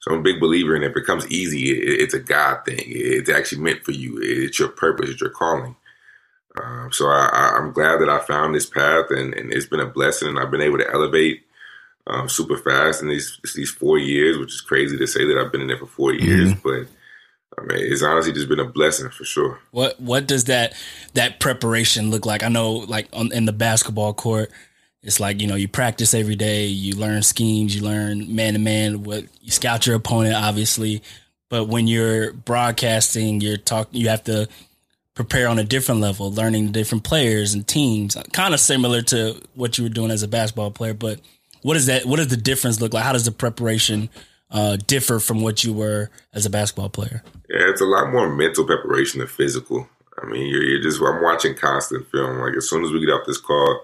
So 0.00 0.12
I'm 0.12 0.20
a 0.20 0.22
big 0.22 0.40
believer 0.40 0.74
in 0.74 0.82
it. 0.82 0.90
If 0.90 0.96
it 0.96 1.06
comes 1.06 1.30
easy, 1.30 1.70
it, 1.70 2.00
it's 2.00 2.14
a 2.14 2.20
God 2.20 2.64
thing. 2.64 2.82
It's 2.86 3.30
actually 3.30 3.62
meant 3.62 3.84
for 3.84 3.92
you. 3.92 4.18
It's 4.20 4.58
your 4.58 4.68
purpose. 4.68 5.10
It's 5.10 5.20
your 5.20 5.30
calling. 5.30 5.76
Um, 6.60 6.92
so 6.92 7.06
I, 7.06 7.56
am 7.56 7.72
glad 7.72 8.00
that 8.00 8.10
I 8.10 8.18
found 8.18 8.54
this 8.54 8.66
path, 8.66 9.06
and, 9.10 9.32
and, 9.32 9.52
it's 9.54 9.64
been 9.64 9.80
a 9.80 9.86
blessing, 9.86 10.28
and 10.28 10.38
I've 10.38 10.50
been 10.50 10.60
able 10.60 10.76
to 10.78 10.92
elevate 10.92 11.46
um, 12.06 12.28
super 12.28 12.58
fast 12.58 13.00
in 13.00 13.08
these 13.08 13.38
these 13.54 13.70
four 13.70 13.96
years, 13.96 14.36
which 14.36 14.52
is 14.52 14.60
crazy 14.60 14.98
to 14.98 15.06
say 15.06 15.24
that 15.24 15.38
I've 15.38 15.50
been 15.50 15.62
in 15.62 15.68
there 15.68 15.78
for 15.78 15.86
4 15.86 16.12
mm-hmm. 16.12 16.26
years, 16.26 16.54
but 16.54 16.88
I 17.58 17.62
mean, 17.62 17.78
it's 17.80 18.02
honestly 18.02 18.32
just 18.32 18.48
been 18.48 18.60
a 18.60 18.64
blessing 18.64 19.10
for 19.10 19.24
sure. 19.24 19.58
What 19.70 20.00
What 20.00 20.26
does 20.26 20.44
that 20.44 20.74
that 21.14 21.40
preparation 21.40 22.10
look 22.10 22.24
like? 22.26 22.42
I 22.42 22.48
know, 22.48 22.72
like 22.72 23.08
on, 23.12 23.32
in 23.32 23.44
the 23.44 23.52
basketball 23.52 24.14
court, 24.14 24.50
it's 25.02 25.20
like 25.20 25.40
you 25.40 25.46
know 25.46 25.54
you 25.54 25.68
practice 25.68 26.14
every 26.14 26.36
day, 26.36 26.66
you 26.66 26.94
learn 26.96 27.22
schemes, 27.22 27.74
you 27.76 27.82
learn 27.82 28.34
man 28.34 28.54
to 28.54 28.58
man. 28.58 29.02
What 29.02 29.24
you 29.40 29.50
scout 29.50 29.86
your 29.86 29.96
opponent, 29.96 30.34
obviously, 30.34 31.02
but 31.48 31.68
when 31.68 31.88
you're 31.88 32.32
broadcasting, 32.32 33.40
you're 33.40 33.58
talk. 33.58 33.88
You 33.92 34.08
have 34.08 34.24
to 34.24 34.48
prepare 35.14 35.48
on 35.48 35.58
a 35.58 35.64
different 35.64 36.00
level, 36.00 36.32
learning 36.32 36.72
different 36.72 37.04
players 37.04 37.52
and 37.52 37.66
teams, 37.66 38.16
kind 38.32 38.54
of 38.54 38.60
similar 38.60 39.02
to 39.02 39.38
what 39.54 39.76
you 39.76 39.84
were 39.84 39.90
doing 39.90 40.10
as 40.10 40.22
a 40.22 40.28
basketball 40.28 40.70
player. 40.70 40.94
But 40.94 41.20
what 41.60 41.76
is 41.76 41.86
that? 41.86 42.06
What 42.06 42.16
does 42.16 42.28
the 42.28 42.36
difference 42.36 42.80
look 42.80 42.94
like? 42.94 43.04
How 43.04 43.12
does 43.12 43.24
the 43.24 43.32
preparation 43.32 44.08
uh, 44.52 44.76
differ 44.86 45.18
from 45.18 45.40
what 45.40 45.64
you 45.64 45.72
were 45.72 46.10
as 46.32 46.46
a 46.46 46.50
basketball 46.50 46.90
player? 46.90 47.22
Yeah, 47.48 47.68
it's 47.70 47.80
a 47.80 47.86
lot 47.86 48.12
more 48.12 48.32
mental 48.34 48.64
preparation 48.64 49.18
than 49.18 49.28
physical. 49.28 49.88
I 50.22 50.26
mean, 50.26 50.46
you're, 50.46 50.62
you're 50.62 50.82
just, 50.82 51.00
I'm 51.02 51.22
watching 51.22 51.56
constant 51.56 52.06
film. 52.10 52.38
Like, 52.38 52.54
as 52.56 52.68
soon 52.68 52.84
as 52.84 52.92
we 52.92 53.00
get 53.00 53.12
off 53.12 53.26
this 53.26 53.40
call, 53.40 53.80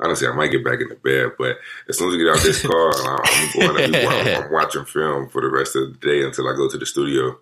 honestly, 0.00 0.28
I 0.28 0.32
might 0.32 0.52
get 0.52 0.64
back 0.64 0.80
in 0.80 0.88
the 0.88 0.94
bed, 0.94 1.32
but 1.38 1.58
as 1.88 1.98
soon 1.98 2.08
as 2.08 2.16
we 2.16 2.22
get 2.22 2.30
off 2.30 2.42
this 2.42 2.62
call, 2.66 2.92
I'm 2.96 3.76
going 3.76 3.92
to, 3.92 4.08
I'm, 4.08 4.44
I'm 4.44 4.52
watching 4.52 4.84
film 4.84 5.28
for 5.28 5.42
the 5.42 5.50
rest 5.50 5.76
of 5.76 5.92
the 5.92 5.98
day 6.06 6.24
until 6.24 6.48
I 6.48 6.56
go 6.56 6.68
to 6.68 6.78
the 6.78 6.86
studio 6.86 7.36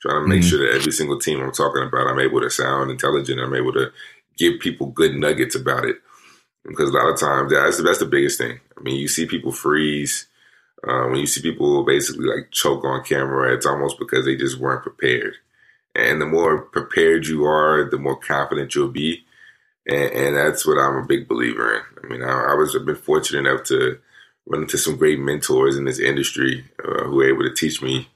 trying 0.00 0.22
to 0.22 0.28
make 0.28 0.40
mm-hmm. 0.40 0.48
sure 0.48 0.58
that 0.58 0.74
every 0.74 0.92
single 0.92 1.18
team 1.18 1.40
I'm 1.40 1.52
talking 1.52 1.82
about, 1.82 2.06
I'm 2.06 2.20
able 2.20 2.40
to 2.40 2.50
sound 2.50 2.90
intelligent. 2.90 3.40
I'm 3.40 3.54
able 3.54 3.72
to 3.72 3.90
give 4.36 4.60
people 4.60 4.88
good 4.88 5.14
nuggets 5.14 5.54
about 5.54 5.86
it. 5.86 5.96
Because 6.64 6.90
a 6.90 6.92
lot 6.92 7.08
of 7.08 7.18
times, 7.18 7.52
that's, 7.52 7.76
the, 7.78 7.82
that's 7.82 8.00
the 8.00 8.06
biggest 8.06 8.38
thing. 8.38 8.60
I 8.76 8.82
mean, 8.82 8.96
you 8.96 9.08
see 9.08 9.24
people 9.24 9.52
freeze. 9.52 10.26
Um, 10.86 11.10
when 11.10 11.20
you 11.20 11.26
see 11.26 11.42
people 11.42 11.84
basically 11.84 12.26
like 12.26 12.50
choke 12.52 12.84
on 12.84 13.04
camera, 13.04 13.52
it's 13.54 13.66
almost 13.66 13.98
because 13.98 14.24
they 14.24 14.36
just 14.36 14.58
weren't 14.58 14.82
prepared. 14.82 15.34
And 15.94 16.20
the 16.20 16.26
more 16.26 16.58
prepared 16.58 17.26
you 17.26 17.44
are, 17.44 17.88
the 17.90 17.98
more 17.98 18.16
confident 18.16 18.74
you'll 18.74 18.88
be. 18.88 19.24
And, 19.88 20.12
and 20.12 20.36
that's 20.36 20.66
what 20.66 20.78
I'm 20.78 20.96
a 20.96 21.06
big 21.06 21.26
believer 21.26 21.74
in. 21.74 21.82
I 22.04 22.06
mean, 22.06 22.22
I, 22.22 22.52
I 22.52 22.54
was 22.54 22.76
I've 22.76 22.86
been 22.86 22.96
fortunate 22.96 23.48
enough 23.48 23.64
to 23.64 23.98
run 24.46 24.62
into 24.62 24.78
some 24.78 24.96
great 24.96 25.18
mentors 25.18 25.76
in 25.76 25.84
this 25.84 25.98
industry 25.98 26.64
uh, 26.84 27.04
who 27.04 27.16
were 27.16 27.28
able 27.28 27.42
to 27.42 27.54
teach 27.54 27.82
me 27.82 28.08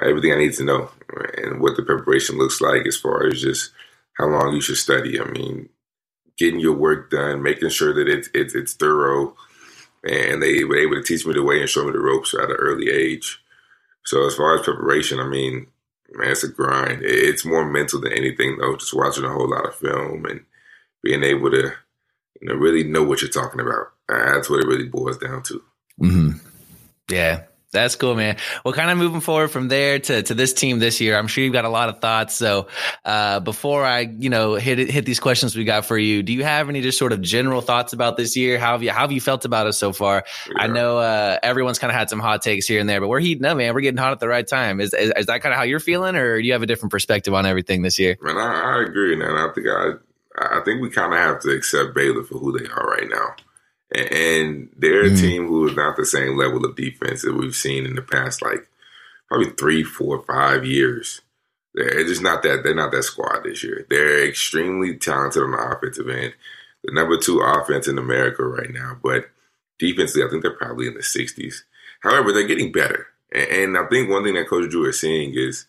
everything 0.00 0.32
I 0.32 0.36
need 0.36 0.52
to 0.54 0.64
know 0.64 0.90
and 1.38 1.60
what 1.60 1.76
the 1.76 1.82
preparation 1.82 2.38
looks 2.38 2.60
like 2.60 2.86
as 2.86 2.96
far 2.96 3.26
as 3.26 3.40
just 3.40 3.72
how 4.18 4.26
long 4.26 4.54
you 4.54 4.60
should 4.60 4.76
study. 4.76 5.20
I 5.20 5.24
mean, 5.24 5.68
getting 6.38 6.60
your 6.60 6.74
work 6.74 7.10
done, 7.10 7.42
making 7.42 7.70
sure 7.70 7.94
that 7.94 8.08
it's 8.08 8.28
it's, 8.34 8.54
it's 8.54 8.74
thorough, 8.74 9.34
and 10.08 10.42
they 10.42 10.64
were 10.64 10.78
able 10.78 10.94
to 10.96 11.02
teach 11.02 11.26
me 11.26 11.34
the 11.34 11.42
way 11.42 11.60
and 11.60 11.68
show 11.68 11.84
me 11.84 11.92
the 11.92 11.98
ropes 11.98 12.34
at 12.34 12.50
an 12.50 12.56
early 12.58 12.90
age. 12.90 13.42
So 14.04 14.26
as 14.26 14.34
far 14.34 14.54
as 14.54 14.64
preparation, 14.64 15.18
I 15.18 15.26
mean, 15.26 15.66
man, 16.12 16.30
it's 16.30 16.44
a 16.44 16.48
grind. 16.48 17.02
It's 17.02 17.44
more 17.44 17.68
mental 17.68 18.00
than 18.00 18.12
anything, 18.12 18.58
though. 18.58 18.76
Just 18.76 18.94
watching 18.94 19.24
a 19.24 19.32
whole 19.32 19.50
lot 19.50 19.66
of 19.66 19.74
film 19.74 20.24
and 20.26 20.44
being 21.02 21.22
able 21.22 21.50
to, 21.50 21.72
you 22.40 22.48
know, 22.48 22.54
really 22.54 22.84
know 22.84 23.02
what 23.02 23.20
you're 23.20 23.30
talking 23.30 23.60
about. 23.60 23.92
That's 24.08 24.48
what 24.48 24.60
it 24.60 24.68
really 24.68 24.86
boils 24.86 25.18
down 25.18 25.42
to. 25.44 25.62
Mm-hmm. 26.00 26.30
Yeah, 27.10 27.42
that's 27.76 27.96
cool, 27.96 28.14
man. 28.14 28.36
Well, 28.64 28.74
kind 28.74 28.90
of 28.90 28.98
moving 28.98 29.20
forward 29.20 29.48
from 29.48 29.68
there 29.68 29.98
to, 29.98 30.22
to 30.22 30.34
this 30.34 30.52
team 30.52 30.78
this 30.78 31.00
year, 31.00 31.16
I'm 31.16 31.26
sure 31.26 31.44
you've 31.44 31.52
got 31.52 31.64
a 31.64 31.70
lot 31.70 31.88
of 31.88 32.00
thoughts. 32.00 32.34
So, 32.34 32.68
uh, 33.04 33.40
before 33.40 33.84
I, 33.84 34.00
you 34.00 34.30
know, 34.30 34.54
hit 34.54 34.78
hit 34.90 35.04
these 35.04 35.20
questions 35.20 35.54
we 35.54 35.64
got 35.64 35.84
for 35.84 35.98
you, 35.98 36.22
do 36.22 36.32
you 36.32 36.42
have 36.42 36.68
any 36.68 36.80
just 36.80 36.98
sort 36.98 37.12
of 37.12 37.20
general 37.20 37.60
thoughts 37.60 37.92
about 37.92 38.16
this 38.16 38.36
year? 38.36 38.58
How 38.58 38.72
have 38.72 38.82
you 38.82 38.90
how 38.90 39.02
have 39.02 39.12
you 39.12 39.20
felt 39.20 39.44
about 39.44 39.66
us 39.66 39.78
so 39.78 39.92
far? 39.92 40.24
Yeah. 40.48 40.62
I 40.62 40.66
know 40.66 40.98
uh, 40.98 41.38
everyone's 41.42 41.78
kind 41.78 41.90
of 41.90 41.96
had 41.96 42.10
some 42.10 42.20
hot 42.20 42.42
takes 42.42 42.66
here 42.66 42.80
and 42.80 42.88
there, 42.88 43.00
but 43.00 43.08
we're 43.08 43.20
heating 43.20 43.44
up, 43.44 43.56
man. 43.56 43.74
We're 43.74 43.80
getting 43.80 43.98
hot 43.98 44.12
at 44.12 44.20
the 44.20 44.28
right 44.28 44.46
time. 44.46 44.80
Is 44.80 44.94
is, 44.94 45.12
is 45.16 45.26
that 45.26 45.42
kind 45.42 45.52
of 45.52 45.58
how 45.58 45.64
you're 45.64 45.80
feeling, 45.80 46.16
or 46.16 46.40
do 46.40 46.46
you 46.46 46.52
have 46.52 46.62
a 46.62 46.66
different 46.66 46.90
perspective 46.90 47.34
on 47.34 47.46
everything 47.46 47.82
this 47.82 47.98
year? 47.98 48.16
Man, 48.20 48.36
I, 48.36 48.78
I 48.78 48.82
agree, 48.82 49.16
man. 49.16 49.30
I 49.30 49.50
think 49.54 49.66
I 49.68 49.92
I 50.38 50.60
think 50.64 50.80
we 50.80 50.90
kind 50.90 51.12
of 51.12 51.18
have 51.18 51.40
to 51.42 51.50
accept 51.50 51.94
Baylor 51.94 52.24
for 52.24 52.38
who 52.38 52.58
they 52.58 52.66
are 52.66 52.86
right 52.86 53.08
now 53.08 53.34
and 53.94 54.68
they're 54.76 55.06
a 55.06 55.10
mm. 55.10 55.20
team 55.20 55.46
who 55.46 55.68
is 55.68 55.76
not 55.76 55.96
the 55.96 56.04
same 56.04 56.36
level 56.36 56.64
of 56.64 56.76
defense 56.76 57.22
that 57.22 57.34
we've 57.34 57.54
seen 57.54 57.86
in 57.86 57.94
the 57.94 58.02
past, 58.02 58.42
like 58.42 58.68
probably 59.28 59.50
three, 59.50 59.82
four, 59.82 60.22
five 60.24 60.64
years. 60.64 61.20
They're 61.74 62.04
just 62.04 62.22
not 62.22 62.42
that. 62.42 62.62
They're 62.64 62.74
not 62.74 62.90
that 62.92 63.04
squad 63.04 63.44
this 63.44 63.62
year. 63.62 63.86
They're 63.88 64.26
extremely 64.26 64.96
talented 64.96 65.42
on 65.42 65.52
the 65.52 65.58
offensive 65.58 66.08
end. 66.08 66.34
The 66.82 66.92
number 66.92 67.18
two 67.18 67.40
offense 67.40 67.86
in 67.86 67.98
America 67.98 68.44
right 68.44 68.70
now, 68.72 68.96
but 69.02 69.26
defensively, 69.78 70.24
I 70.24 70.30
think 70.30 70.42
they're 70.42 70.56
probably 70.56 70.86
in 70.86 70.94
the 70.94 71.00
60s. 71.00 71.62
However, 72.00 72.32
they're 72.32 72.46
getting 72.46 72.72
better, 72.72 73.08
and 73.32 73.76
I 73.76 73.86
think 73.86 74.08
one 74.08 74.24
thing 74.24 74.34
that 74.34 74.48
Coach 74.48 74.70
Drew 74.70 74.88
is 74.88 75.00
seeing 75.00 75.34
is, 75.34 75.66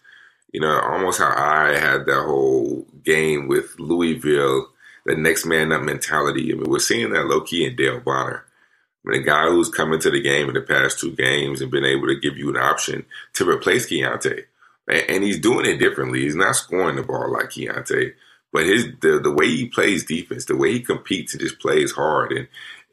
you 0.53 0.61
know, 0.61 0.79
almost 0.79 1.19
how 1.19 1.33
I 1.35 1.77
had 1.77 2.05
that 2.05 2.23
whole 2.23 2.85
game 3.03 3.47
with 3.47 3.79
Louisville 3.79 4.69
the 5.07 5.15
next 5.15 5.45
man 5.45 5.71
up 5.71 5.81
mentality. 5.81 6.51
I 6.51 6.55
mean, 6.55 6.69
we're 6.69 6.79
seeing 6.79 7.11
that 7.11 7.27
low 7.27 7.41
key 7.41 7.65
in 7.65 7.75
Dale 7.75 8.01
Bonner. 8.01 8.43
I 9.05 9.09
mean, 9.09 9.21
a 9.21 9.25
guy 9.25 9.47
who's 9.47 9.69
come 9.69 9.93
into 9.93 10.11
the 10.11 10.21
game 10.21 10.49
in 10.49 10.53
the 10.53 10.61
past 10.61 10.99
two 10.99 11.15
games 11.15 11.61
and 11.61 11.71
been 11.71 11.85
able 11.85 12.07
to 12.07 12.19
give 12.19 12.37
you 12.37 12.49
an 12.49 12.57
option 12.57 13.05
to 13.35 13.49
replace 13.49 13.89
Keyonte. 13.89 14.43
And 14.87 15.23
he's 15.23 15.39
doing 15.39 15.65
it 15.65 15.77
differently. 15.77 16.21
He's 16.21 16.35
not 16.35 16.55
scoring 16.55 16.97
the 16.97 17.03
ball 17.03 17.31
like 17.31 17.49
Keyonte, 17.49 18.13
but 18.51 18.65
his 18.65 18.85
the, 19.01 19.19
the 19.19 19.31
way 19.31 19.47
he 19.47 19.67
plays 19.67 20.05
defense, 20.05 20.45
the 20.45 20.57
way 20.57 20.73
he 20.73 20.81
competes 20.81 21.33
and 21.33 21.41
just 21.41 21.59
plays 21.59 21.93
hard, 21.93 22.33
and 22.33 22.47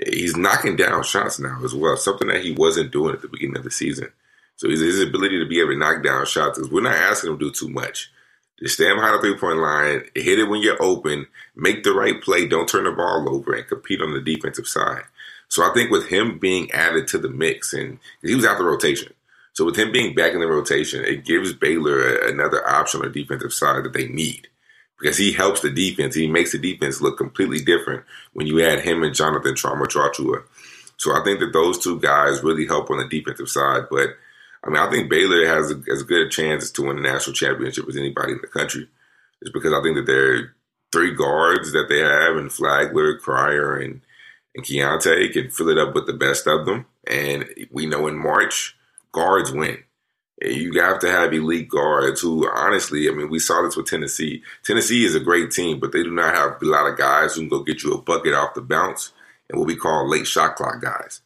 he's 0.05 0.37
knocking 0.37 0.77
down 0.77 1.03
shots 1.03 1.39
now 1.39 1.61
as 1.65 1.75
well, 1.75 1.97
something 1.97 2.29
that 2.29 2.45
he 2.45 2.53
wasn't 2.53 2.93
doing 2.93 3.15
at 3.15 3.23
the 3.23 3.29
beginning 3.29 3.57
of 3.57 3.65
the 3.65 3.71
season. 3.71 4.09
So 4.57 4.69
his 4.69 5.01
ability 5.01 5.41
to 5.41 5.47
be 5.49 5.61
able 5.61 5.71
to 5.71 5.79
knock 5.79 6.05
down 6.05 6.27
shots 6.27 6.59
is 6.59 6.71
we're 6.71 6.83
not 6.83 6.95
asking 6.95 7.31
him 7.31 7.39
to 7.41 7.45
do 7.47 7.51
too 7.51 7.69
much. 7.69 8.13
Just 8.59 8.75
stand 8.75 8.97
behind 8.97 9.15
the 9.15 9.21
three 9.21 9.39
point 9.39 9.59
line, 9.59 10.05
hit 10.15 10.39
it 10.39 10.49
when 10.49 10.63
you're 10.63 10.83
open, 10.83 11.27
make 11.57 11.83
the 11.83 11.93
right 11.93 12.21
play, 12.23 12.47
don't 12.47 12.69
turn 12.69 12.85
the 12.85 12.93
ball 12.93 13.29
over, 13.29 13.53
and 13.53 13.67
compete 13.67 14.01
on 14.01 14.13
the 14.13 14.21
defensive 14.21 14.69
side. 14.69 15.03
So 15.49 15.69
I 15.69 15.73
think 15.75 15.91
with 15.91 16.09
him 16.09 16.39
being 16.39 16.71
added 16.73 17.09
to 17.09 17.19
the 17.19 17.29
mix, 17.29 17.73
and 17.73 17.99
he 18.23 18.35
was 18.35 18.45
out 18.45 18.59
the 18.59 18.65
rotation. 18.65 19.13
So 19.53 19.65
with 19.65 19.77
him 19.77 19.93
being 19.93 20.15
back 20.15 20.33
in 20.33 20.41
the 20.41 20.47
rotation, 20.47 21.05
it 21.05 21.25
gives 21.25 21.53
Baylor 21.53 22.17
another 22.29 22.67
option 22.67 23.01
on 23.01 23.13
the 23.13 23.23
defensive 23.23 23.53
side 23.53 23.85
that 23.85 23.93
they 23.93 24.09
need 24.09 24.49
because 24.99 25.17
he 25.17 25.33
helps 25.33 25.61
the 25.61 25.71
defense. 25.71 26.15
He 26.15 26.27
makes 26.27 26.53
the 26.53 26.59
defense 26.59 27.01
look 27.01 27.19
completely 27.19 27.61
different 27.61 28.05
when 28.33 28.47
you 28.47 28.65
add 28.65 28.81
him 28.81 29.03
and 29.03 29.15
Jonathan 29.15 29.55
Tchamwa 29.55 29.87
Tchatchoua. 29.87 30.43
So 30.97 31.13
I 31.13 31.23
think 31.23 31.41
that 31.41 31.53
those 31.53 31.79
two 31.79 32.01
guys 32.01 32.43
really 32.43 32.67
help 32.67 32.91
on 32.91 32.99
the 32.99 33.09
defensive 33.09 33.49
side. 33.49 33.85
But 33.91 34.17
I 34.65 34.71
mean, 34.71 34.79
I 34.79 34.91
think 34.91 35.11
Baylor 35.11 35.47
has 35.47 35.71
a, 35.71 35.83
as 35.93 36.03
good 36.03 36.27
a 36.27 36.31
chance 36.31 36.71
to 36.71 36.83
win 36.83 36.99
a 36.99 37.03
national 37.03 37.35
championship 37.35 37.89
as 37.89 37.97
anybody 37.97 38.33
in 38.33 38.39
the 38.41 38.49
country. 38.49 38.89
It's 39.43 39.51
because 39.53 39.75
I 39.75 39.83
think 39.83 39.97
that 39.97 40.07
they're 40.07 40.55
three 40.91 41.15
guards 41.15 41.73
that 41.73 41.89
they 41.89 41.99
have, 41.99 42.37
and 42.37 42.53
Flagler, 42.53 43.19
Cryer, 43.19 43.77
and 43.77 44.01
and 44.55 44.65
Keyonte 44.65 45.33
can 45.33 45.51
fill 45.51 45.69
it 45.69 45.79
up 45.79 45.95
with 45.95 46.07
the 46.07 46.13
best 46.13 46.47
of 46.47 46.65
them. 46.65 46.87
And 47.07 47.49
we 47.73 47.87
know 47.87 48.07
in 48.07 48.17
March, 48.17 48.77
guards 49.13 49.51
win. 49.51 49.79
And 50.41 50.53
You 50.53 50.81
have 50.81 51.01
to 51.01 51.11
have 51.11 51.33
elite 51.33 51.69
guards 51.69 52.21
who, 52.21 52.49
honestly, 52.49 53.09
I 53.09 53.13
mean, 53.13 53.31
we 53.31 53.41
saw 53.41 53.63
this 53.63 53.77
with 53.77 53.87
Tennessee. 53.87 54.43
Tennessee 54.63 55.05
is 55.05 55.15
a 55.15 55.21
great 55.21 55.51
team, 55.51 55.81
but 55.81 55.93
they 55.93 56.03
do 56.03 56.11
not 56.13 56.35
have 56.35 56.63
a 56.63 56.65
lot 56.65 56.87
of 56.87 56.97
guys 56.97 57.35
who 57.35 57.43
can 57.43 57.49
go 57.49 57.65
get 57.65 57.83
you 57.83 57.95
a 57.95 58.01
bucket 58.01 58.33
off 58.35 58.55
the 58.55 58.61
bounce 58.61 59.13
and 59.51 59.59
what 59.59 59.67
we 59.67 59.77
call 59.77 60.09
late 60.09 60.27
shot 60.27 60.57
clock 60.57 60.81
guys. 60.81 61.21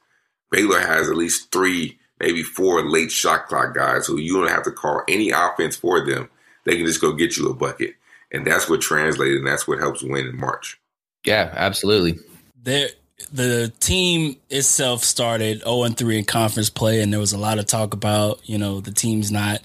Baylor 0.51 0.80
has 0.80 1.11
at 1.11 1.16
least 1.16 1.53
three, 1.53 1.99
maybe 2.20 2.42
four 2.42 2.88
late 2.88 3.10
shot 3.10 3.46
clock 3.46 3.74
guys 3.74 4.06
who 4.06 4.18
you 4.18 4.38
don't 4.38 4.50
have 4.50 4.64
to 4.64 4.72
call 4.72 5.02
any 5.08 5.30
offense 5.30 5.76
for 5.76 6.04
them. 6.04 6.28
They 6.64 6.76
can 6.76 6.86
just 6.86 7.00
go 7.00 7.12
get 7.12 7.36
you 7.36 7.48
a 7.48 7.54
bucket. 7.54 7.94
And 8.30 8.46
that's 8.46 8.68
what 8.68 8.80
translated 8.80 9.38
and 9.38 9.46
that's 9.46 9.66
what 9.66 9.78
helps 9.78 10.02
win 10.02 10.26
in 10.26 10.38
March. 10.38 10.78
Yeah, 11.24 11.52
absolutely. 11.54 12.18
There 12.62 12.88
the 13.32 13.72
team 13.80 14.36
itself 14.48 15.02
started 15.02 15.62
0 15.62 15.82
and 15.84 15.96
3 15.96 16.18
in 16.18 16.24
conference 16.24 16.70
play, 16.70 17.02
and 17.02 17.12
there 17.12 17.20
was 17.20 17.32
a 17.32 17.38
lot 17.38 17.58
of 17.58 17.66
talk 17.66 17.92
about, 17.94 18.48
you 18.48 18.58
know, 18.58 18.80
the 18.80 18.92
team's 18.92 19.30
not 19.30 19.60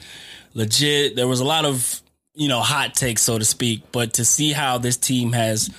legit. 0.54 1.16
There 1.16 1.28
was 1.28 1.40
a 1.40 1.46
lot 1.46 1.66
of, 1.66 2.02
you 2.34 2.48
know, 2.48 2.62
hot 2.62 2.96
takes, 2.96 3.22
so 3.22 3.38
to 3.38 3.46
speak. 3.46 3.92
But 3.92 4.14
to 4.14 4.26
see 4.26 4.52
how 4.52 4.80
this 4.80 4.98
team 4.98 5.34
has, 5.34 5.70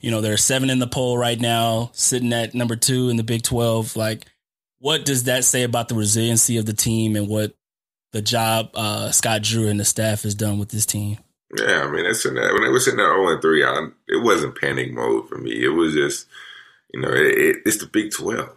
you 0.00 0.10
know, 0.10 0.20
they're 0.20 0.36
seven 0.36 0.70
in 0.70 0.78
the 0.78 0.86
poll 0.86 1.16
right 1.16 1.40
now, 1.40 1.90
sitting 1.94 2.32
at 2.32 2.54
number 2.54 2.76
two 2.76 3.08
in 3.08 3.16
the 3.16 3.24
Big 3.24 3.42
12. 3.42 3.96
Like, 3.96 4.26
what 4.82 5.04
does 5.04 5.24
that 5.24 5.44
say 5.44 5.62
about 5.62 5.88
the 5.88 5.94
resiliency 5.94 6.56
of 6.56 6.66
the 6.66 6.72
team 6.72 7.14
and 7.14 7.28
what 7.28 7.54
the 8.10 8.20
job 8.20 8.70
uh, 8.74 9.12
Scott 9.12 9.42
Drew 9.42 9.68
and 9.68 9.78
the 9.78 9.84
staff 9.84 10.22
has 10.24 10.34
done 10.34 10.58
with 10.58 10.70
this 10.70 10.84
team? 10.84 11.18
Yeah, 11.56 11.84
I 11.84 11.90
mean, 11.90 12.04
it's 12.04 12.26
in 12.26 12.34
that, 12.34 12.52
when 12.52 12.64
they 12.64 12.68
was 12.68 12.84
sitting 12.84 12.96
there 12.96 13.06
0 13.06 13.28
and 13.28 13.40
3, 13.40 13.64
I, 13.64 13.88
it 14.08 14.24
wasn't 14.24 14.60
panic 14.60 14.92
mode 14.92 15.28
for 15.28 15.38
me. 15.38 15.52
It 15.52 15.68
was 15.68 15.94
just, 15.94 16.26
you 16.92 17.00
know, 17.00 17.10
it, 17.10 17.38
it, 17.38 17.56
it's 17.64 17.76
the 17.78 17.86
Big 17.86 18.10
12. 18.10 18.50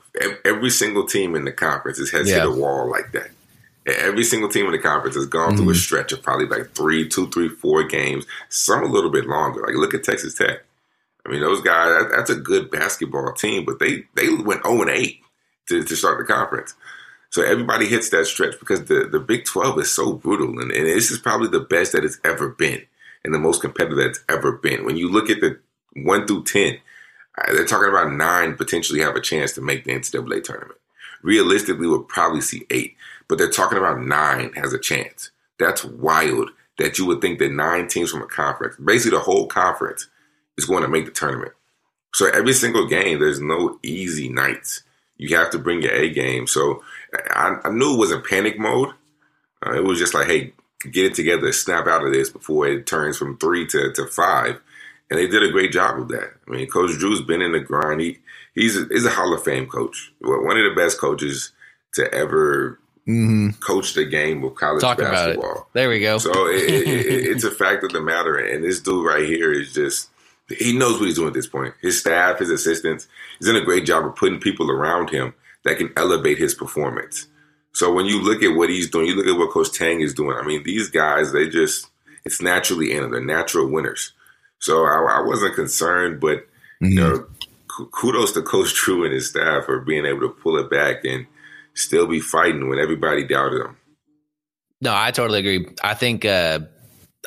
Every 0.43 0.71
single 0.71 1.05
team 1.05 1.36
in 1.36 1.45
the 1.45 1.51
conference 1.51 1.99
has 2.09 2.28
yeah. 2.28 2.38
hit 2.38 2.47
a 2.47 2.51
wall 2.51 2.89
like 2.89 3.11
that. 3.11 3.30
Every 3.86 4.23
single 4.23 4.49
team 4.49 4.65
in 4.65 4.71
the 4.71 4.80
conference 4.80 5.15
has 5.15 5.28
gone 5.28 5.49
mm-hmm. 5.49 5.57
through 5.57 5.69
a 5.69 5.73
mm-hmm. 5.73 5.80
stretch 5.80 6.11
of 6.11 6.23
probably 6.23 6.47
like 6.47 6.71
three, 6.71 7.07
two, 7.07 7.30
three, 7.30 7.49
four 7.49 7.84
games, 7.84 8.26
some 8.49 8.84
a 8.84 8.88
little 8.88 9.11
bit 9.11 9.28
longer. 9.28 9.61
Like 9.61 9.76
look 9.76 9.93
at 9.93 10.03
Texas 10.03 10.34
Tech. 10.34 10.63
I 11.23 11.30
mean, 11.30 11.41
those 11.41 11.61
guys, 11.61 12.05
that's 12.11 12.32
a 12.32 12.36
good 12.36 12.71
basketball 12.71 13.34
team, 13.34 13.63
but 13.65 13.78
they, 13.78 14.05
they 14.15 14.34
went 14.34 14.65
0 14.65 14.82
and 14.82 14.89
8 14.89 15.21
to, 15.70 15.84
to 15.84 15.95
start 15.95 16.18
the 16.18 16.34
conference. 16.34 16.76
So 17.30 17.43
everybody 17.43 17.88
hits 17.88 18.09
that 18.09 18.26
stretch 18.28 18.59
because 18.59 18.86
the, 18.86 19.09
the 19.11 19.20
Big 19.20 19.45
12 19.45 19.80
is 19.80 19.91
so 19.91 20.13
brutal. 20.13 20.59
And, 20.59 20.72
and 20.72 20.86
this 20.86 21.11
is 21.11 21.20
probably 21.20 21.49
the 21.49 21.59
best 21.59 21.91
that 21.91 22.05
it's 22.05 22.20
ever 22.24 22.49
been 22.49 22.84
and 23.24 23.34
the 23.34 23.39
most 23.39 23.61
competitive 23.61 23.97
that's 23.97 24.24
ever 24.30 24.53
been. 24.53 24.86
When 24.86 24.97
you 24.97 25.09
look 25.09 25.30
at 25.30 25.41
the 25.41 25.59
1 25.95 26.28
through 26.28 26.43
10, 26.43 26.78
uh, 27.38 27.53
they're 27.53 27.66
talking 27.66 27.89
about 27.89 28.13
nine 28.13 28.55
potentially 28.55 29.01
have 29.01 29.16
a 29.16 29.22
chance 29.22 29.51
to 29.53 29.61
make 29.61 29.84
the 29.84 29.91
NCAA 29.91 30.43
tournament. 30.43 30.80
Realistically, 31.24 31.88
we'll 31.88 32.03
probably 32.03 32.41
see 32.41 32.66
eight, 32.70 32.95
but 33.28 33.38
they're 33.38 33.49
talking 33.49 33.78
about 33.78 34.01
nine 34.01 34.53
has 34.53 34.74
a 34.74 34.80
chance. 34.80 35.32
That's 35.59 35.84
wild 35.84 36.51
that 36.78 36.97
you 36.97 37.05
would 37.05 37.22
think 37.22 37.39
that 37.39 37.51
nine 37.51 37.88
teams 37.88 38.11
from 38.11 38.22
a 38.22 38.28
conference, 38.28 38.76
basically 38.78 39.18
the 39.18 39.24
whole 39.24 39.47
conference, 39.47 40.07
is 40.57 40.66
going 40.66 40.84
to 40.84 40.89
make 40.89 41.05
the 41.05 41.11
tournament. 41.11 41.53
So 42.13 42.30
every 42.30 42.53
single 42.53 42.88
game, 42.88 43.20
there's 43.20 43.41
no 43.41 43.80
easy 43.84 44.30
nights. 44.30 44.84
You 45.18 45.36
have 45.38 45.51
to 45.51 45.59
bring 45.59 45.82
your 45.82 45.93
A 45.93 46.09
game. 46.09 46.47
So 46.47 46.84
I, 47.30 47.57
I 47.63 47.70
knew 47.70 47.93
it 47.93 47.99
wasn't 47.99 48.28
panic 48.28 48.59
mode. 48.59 48.89
Uh, 49.66 49.74
it 49.74 49.84
was 49.84 49.99
just 49.99 50.13
like, 50.13 50.28
hey, 50.28 50.53
get 50.91 51.05
it 51.05 51.16
together, 51.16 51.51
snap 51.51 51.88
out 51.88 52.05
of 52.05 52.13
this 52.13 52.30
before 52.30 52.68
it 52.68 52.86
turns 52.86 53.18
from 53.18 53.38
three 53.38 53.66
to, 53.68 53.91
to 53.93 54.05
five 54.07 54.59
and 55.09 55.20
they 55.20 55.28
did 55.28 55.43
a 55.43 55.51
great 55.51 55.72
job 55.72 55.99
of 55.99 56.07
that. 56.09 56.34
I 56.47 56.51
mean, 56.51 56.68
Coach 56.68 56.97
Drew's 56.97 57.22
been 57.22 57.41
in 57.41 57.51
the 57.51 57.59
grind. 57.59 58.01
He 58.01 58.18
he's 58.53 58.78
a, 58.78 58.86
he's 58.89 59.05
a 59.05 59.09
Hall 59.09 59.34
of 59.34 59.43
Fame 59.43 59.68
coach. 59.68 60.13
One 60.20 60.57
of 60.57 60.63
the 60.63 60.74
best 60.76 60.99
coaches 60.99 61.51
to 61.93 62.11
ever 62.13 62.80
mm-hmm. 63.07 63.51
coach 63.59 63.93
the 63.93 64.05
game 64.05 64.43
of 64.43 64.55
college 64.55 64.82
Talk 64.82 64.97
basketball. 64.97 65.70
There 65.74 65.89
we 65.89 65.99
go. 65.99 66.18
So 66.18 66.47
it, 66.47 66.63
it, 66.70 66.88
it, 66.88 67.26
it's 67.28 67.43
a 67.43 67.51
fact 67.63 67.84
of 67.84 67.91
the 67.91 68.01
matter. 68.01 68.38
And 68.38 68.63
this 68.63 68.80
dude 68.80 69.05
right 69.05 69.26
here 69.26 69.51
is 69.51 69.74
just 69.74 70.09
he 70.50 70.78
knows 70.78 71.00
what 71.00 71.08
he's 71.08 71.16
doing 71.16 71.30
at 71.30 71.34
this 71.34 71.48
point. 71.48 71.74
His 71.82 72.00
staff, 72.00 72.39
his 72.39 72.50
assistants, 72.50 73.08
he's 73.39 73.48
done 73.48 73.56
a 73.56 73.66
great 73.66 73.86
job 73.86 74.06
of 74.06 74.16
putting 74.16 74.39
people 74.39 74.70
around 74.70 75.10
him 75.10 75.34
that 75.64 75.78
can 75.78 75.91
elevate 75.98 76.38
his 76.38 76.54
performance. 76.54 77.28
So 77.74 77.91
when 77.91 78.06
you 78.06 78.22
look 78.22 78.41
at 78.43 78.56
what 78.56 78.70
he's 78.70 78.89
doing, 78.89 79.08
you 79.08 79.16
look 79.16 79.28
at 79.28 79.38
what 79.38 79.52
Coach 79.52 79.72
Tang 79.78 80.02
is 80.02 80.14
doing. 80.14 80.38
I 80.38 80.46
mean, 80.46 80.64
these 80.64 80.89
guys, 80.89 81.34
they 81.34 81.50
just 81.50 81.88
it's 82.24 82.41
naturally 82.41 82.91
in 82.91 83.02
them. 83.02 83.12
They're 83.12 83.24
natural 83.24 83.68
winners. 83.68 84.14
So 84.60 84.86
I, 84.86 85.20
I 85.20 85.22
wasn't 85.22 85.56
concerned, 85.56 86.22
but 86.22 86.38
mm-hmm. 86.82 86.86
you 86.88 86.96
know, 86.96 87.26
kudos 87.91 88.32
to 88.34 88.41
Coach 88.41 88.74
Drew 88.74 89.04
and 89.04 89.14
his 89.14 89.30
staff 89.30 89.66
for 89.66 89.80
being 89.82 90.06
able 90.06 90.22
to 90.22 90.30
pull 90.30 90.58
it 90.58 90.70
back 90.70 91.04
and 91.04 91.26
still 91.74 92.08
be 92.08 92.20
fighting 92.20 92.70
when 92.70 92.80
everybody 92.80 93.26
doubted 93.26 93.62
them. 93.62 93.78
No, 94.82 94.93
I 94.96 95.12
totally 95.12 95.39
agree. 95.39 95.68
I 95.84 95.93
think 95.93 96.26
uh, 96.26 96.60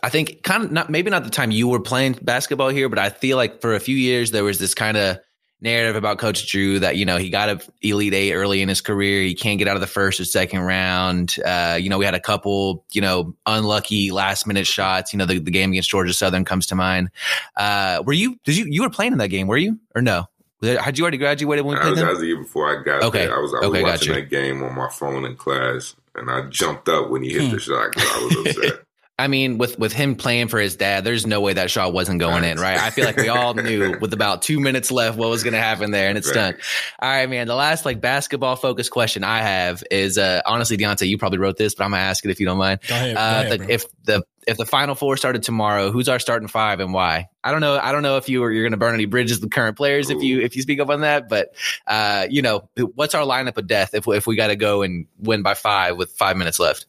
I 0.02 0.08
think 0.08 0.42
kind 0.42 0.64
of 0.64 0.72
not 0.72 0.90
maybe 0.90 1.10
not 1.10 1.24
the 1.24 1.30
time 1.30 1.50
you 1.50 1.68
were 1.68 1.80
playing 1.80 2.18
basketball 2.22 2.68
here, 2.68 2.88
but 2.88 2.98
I 2.98 3.10
feel 3.10 3.36
like 3.36 3.60
for 3.60 3.74
a 3.74 3.80
few 3.80 3.96
years 3.96 4.30
there 4.30 4.44
was 4.44 4.58
this 4.58 4.74
kind 4.74 4.96
of 4.96 5.18
narrative 5.60 5.96
about 5.96 6.18
Coach 6.18 6.46
Drew 6.50 6.78
that 6.78 6.96
you 6.96 7.04
know 7.04 7.16
he 7.16 7.30
got 7.30 7.48
a 7.48 7.60
Elite 7.82 8.14
Eight 8.14 8.32
early 8.32 8.62
in 8.62 8.68
his 8.68 8.80
career. 8.80 9.22
He 9.22 9.34
can't 9.34 9.58
get 9.58 9.68
out 9.68 9.76
of 9.76 9.80
the 9.80 9.86
first 9.86 10.20
or 10.20 10.24
second 10.24 10.60
round. 10.60 11.36
Uh, 11.44 11.78
you 11.80 11.88
know, 11.88 11.98
we 11.98 12.04
had 12.04 12.14
a 12.14 12.20
couple 12.20 12.84
you 12.92 13.00
know 13.00 13.34
unlucky 13.46 14.10
last 14.10 14.46
minute 14.46 14.66
shots. 14.66 15.12
You 15.12 15.18
know, 15.18 15.26
the, 15.26 15.38
the 15.38 15.50
game 15.50 15.70
against 15.70 15.90
Georgia 15.90 16.12
Southern 16.12 16.44
comes 16.44 16.66
to 16.66 16.74
mind. 16.74 17.10
Uh, 17.56 18.02
were 18.04 18.12
you? 18.12 18.38
Did 18.44 18.56
you? 18.56 18.66
You 18.68 18.82
were 18.82 18.90
playing 18.90 19.12
in 19.12 19.18
that 19.18 19.28
game? 19.28 19.46
Were 19.46 19.56
you 19.56 19.78
or 19.94 20.02
no? 20.02 20.26
Had 20.60 20.98
you 20.98 21.04
already 21.04 21.18
graduated 21.18 21.64
when 21.64 21.76
we 21.76 21.80
played? 21.80 21.96
That 21.98 22.10
was 22.10 22.20
a 22.20 22.26
year 22.26 22.42
before 22.42 22.68
I 22.68 22.82
got 22.82 23.04
okay. 23.04 23.26
there. 23.26 23.36
I 23.36 23.40
was, 23.40 23.54
I 23.54 23.58
was 23.58 23.68
okay, 23.68 23.82
watching 23.84 24.12
that 24.14 24.28
game 24.28 24.60
on 24.64 24.74
my 24.74 24.88
phone 24.90 25.24
in 25.24 25.36
class, 25.36 25.94
and 26.16 26.28
I 26.28 26.48
jumped 26.48 26.88
up 26.88 27.10
when 27.10 27.22
he 27.22 27.32
hit 27.32 27.44
hmm. 27.44 27.52
the 27.52 27.60
shot 27.60 27.92
because 27.92 28.10
I 28.10 28.24
was 28.24 28.36
upset. 28.56 28.80
I 29.18 29.26
mean, 29.26 29.58
with 29.58 29.76
with 29.78 29.92
him 29.92 30.14
playing 30.14 30.46
for 30.46 30.60
his 30.60 30.76
dad, 30.76 31.02
there's 31.02 31.26
no 31.26 31.40
way 31.40 31.52
that 31.52 31.72
shot 31.72 31.92
wasn't 31.92 32.20
going 32.20 32.44
in, 32.44 32.58
right? 32.58 32.78
I 32.78 32.90
feel 32.90 33.04
like 33.04 33.16
we 33.16 33.28
all 33.28 33.52
knew 33.52 33.98
with 34.00 34.12
about 34.12 34.42
two 34.42 34.60
minutes 34.60 34.92
left 34.92 35.18
what 35.18 35.28
was 35.28 35.42
going 35.42 35.54
to 35.54 35.60
happen 35.60 35.90
there, 35.90 36.08
and 36.08 36.16
it's 36.16 36.28
right. 36.28 36.34
done. 36.34 36.56
All 37.00 37.08
right, 37.08 37.28
man. 37.28 37.48
The 37.48 37.56
last 37.56 37.84
like 37.84 38.00
basketball 38.00 38.54
focused 38.54 38.92
question 38.92 39.24
I 39.24 39.38
have 39.38 39.82
is 39.90 40.18
uh, 40.18 40.42
honestly, 40.46 40.76
Deontay, 40.76 41.08
you 41.08 41.18
probably 41.18 41.38
wrote 41.38 41.56
this, 41.56 41.74
but 41.74 41.84
I'm 41.84 41.90
gonna 41.90 42.02
ask 42.02 42.24
it 42.24 42.30
if 42.30 42.38
you 42.38 42.46
don't 42.46 42.58
mind. 42.58 42.78
Go 42.86 42.94
ahead, 42.94 43.16
uh, 43.16 43.42
go 43.42 43.46
ahead, 43.46 43.60
the, 43.60 43.72
if 43.72 43.84
the 44.04 44.22
if 44.46 44.56
the 44.56 44.64
final 44.64 44.94
four 44.94 45.16
started 45.16 45.42
tomorrow, 45.42 45.90
who's 45.90 46.08
our 46.08 46.20
starting 46.20 46.46
five 46.46 46.78
and 46.78 46.94
why? 46.94 47.28
I 47.42 47.50
don't 47.50 47.60
know. 47.60 47.76
I 47.76 47.90
don't 47.90 48.02
know 48.02 48.18
if 48.18 48.28
you 48.28 48.42
or 48.44 48.52
you're 48.52 48.62
going 48.62 48.70
to 48.70 48.78
burn 48.78 48.94
any 48.94 49.06
bridges 49.06 49.40
with 49.40 49.50
current 49.50 49.76
players 49.76 50.10
Ooh. 50.10 50.16
if 50.16 50.22
you 50.22 50.40
if 50.40 50.54
you 50.54 50.62
speak 50.62 50.78
up 50.78 50.90
on 50.90 51.00
that, 51.00 51.28
but 51.28 51.54
uh, 51.88 52.28
you 52.30 52.42
know, 52.42 52.68
what's 52.94 53.16
our 53.16 53.26
lineup 53.26 53.56
of 53.58 53.66
death 53.66 53.94
if 53.94 54.06
if 54.06 54.28
we 54.28 54.36
got 54.36 54.46
to 54.46 54.56
go 54.56 54.82
and 54.82 55.06
win 55.18 55.42
by 55.42 55.54
five 55.54 55.96
with 55.96 56.12
five 56.12 56.36
minutes 56.36 56.60
left? 56.60 56.86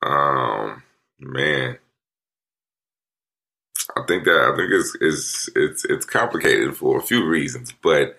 Um, 0.00 0.81
man. 1.22 1.78
I 3.96 4.02
think 4.06 4.24
that 4.24 4.40
I 4.40 4.56
think 4.56 4.70
it's 4.72 4.96
it's 5.00 5.50
it's 5.54 5.84
it's 5.84 6.06
complicated 6.06 6.76
for 6.76 6.98
a 6.98 7.02
few 7.02 7.26
reasons, 7.26 7.72
but 7.82 8.16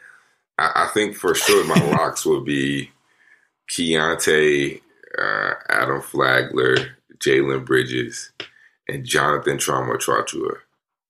I, 0.58 0.72
I 0.76 0.88
think 0.94 1.16
for 1.16 1.34
sure 1.34 1.66
my 1.66 1.92
locks 1.92 2.26
would 2.26 2.46
be 2.46 2.92
Keyonte, 3.70 4.82
uh, 5.18 5.54
Adam 5.70 6.02
Flagler, 6.02 6.98
Jalen 7.18 7.66
Bridges, 7.66 8.32
and 8.88 9.06
Jonathan 9.06 9.58
Tchamwa 9.58 9.98
Tchatchoua. 9.98 10.58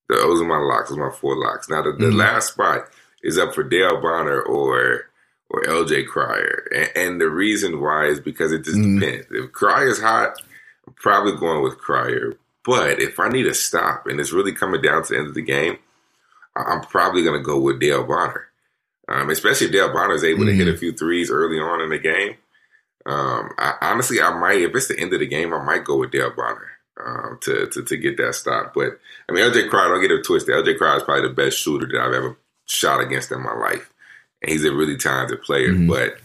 Those 0.10 0.41
are 0.41 0.46
my 0.46 0.58
locks. 0.58 0.89
Those 0.89 1.00
are 1.00 1.10
my 1.10 1.16
four 1.16 1.36
locks. 1.36 1.70
Now 1.70 1.82
the, 1.82 1.91
the 1.91 2.06
mm-hmm. 2.06 2.18
last 2.18 2.54
spot 2.54 2.88
is 3.24 3.38
up 3.38 3.54
for 3.54 3.64
Dale 3.64 4.02
Bonner 4.02 4.41
or 4.41 5.10
or 5.50 5.62
LJ 5.64 6.08
Cryer, 6.08 6.68
and, 6.74 6.91
and 6.96 7.22
the 7.22 7.30
reason 7.30 7.80
why 7.80 8.06
is 8.06 8.20
because 8.20 8.52
it 8.52 8.64
just 8.64 8.78
mm-hmm. 8.78 9.00
depends. 9.00 9.28
If 9.30 9.52
Cryer's 9.52 10.02
hot, 10.02 10.41
I'm 10.88 10.93
probably 10.93 11.36
going 11.38 11.63
with 11.63 11.77
Cryer. 11.77 12.38
But 12.65 13.01
if 13.01 13.19
I 13.19 13.29
need 13.29 13.47
a 13.47 13.53
stop 13.53 14.07
and 14.07 14.19
it's 14.19 14.31
really 14.31 14.53
coming 14.53 14.81
down 14.81 15.03
to 15.03 15.13
the 15.13 15.19
end 15.19 15.27
of 15.27 15.34
the 15.34 15.41
game, 15.41 15.77
I'm 16.55 16.81
probably 16.81 17.23
going 17.23 17.39
to 17.39 17.45
go 17.45 17.59
with 17.59 17.79
Dale 17.79 18.03
Bonner. 18.03 18.47
Um, 19.09 19.29
especially 19.29 19.67
if 19.67 19.73
Dale 19.73 19.91
Bonner 19.91 20.13
is 20.13 20.23
able 20.23 20.41
mm-hmm. 20.41 20.47
to 20.47 20.53
hit 20.53 20.67
a 20.67 20.71
mm-hmm. 20.71 20.79
few 20.79 20.93
threes 20.93 21.29
early 21.29 21.59
on 21.59 21.81
in 21.81 21.89
the 21.89 21.99
game. 21.99 22.36
Um, 23.05 23.51
I, 23.57 23.73
honestly, 23.81 24.21
I 24.21 24.38
might, 24.39 24.61
if 24.61 24.73
it's 24.73 24.88
the 24.88 24.97
end 24.97 25.13
of 25.13 25.19
the 25.19 25.27
game, 25.27 25.53
I 25.53 25.61
might 25.61 25.84
go 25.84 25.97
with 25.97 26.11
Dale 26.11 26.31
Bonner 26.36 26.69
um, 27.05 27.38
to, 27.41 27.67
to, 27.67 27.84
to 27.84 27.97
get 27.97 28.15
that 28.17 28.36
stop. 28.36 28.73
But 28.73 28.99
I 29.27 29.34
mean, 29.34 29.43
LJ 29.43 29.69
Cryer, 29.69 29.89
don't 29.89 30.01
get 30.01 30.11
it 30.11 30.23
twisted. 30.23 30.55
LJ 30.55 30.77
Cryer 30.77 30.97
is 30.97 31.03
probably 31.03 31.27
the 31.27 31.34
best 31.34 31.57
shooter 31.57 31.88
that 31.88 32.01
I've 32.01 32.13
ever 32.13 32.38
shot 32.65 33.01
against 33.01 33.31
in 33.31 33.43
my 33.43 33.53
life. 33.53 33.91
and 34.41 34.51
he's 34.51 34.65
a 34.65 34.73
really 34.73 34.97
talented 34.97 35.41
player. 35.41 35.73
Mhm. 35.73 35.88
But 35.88 36.17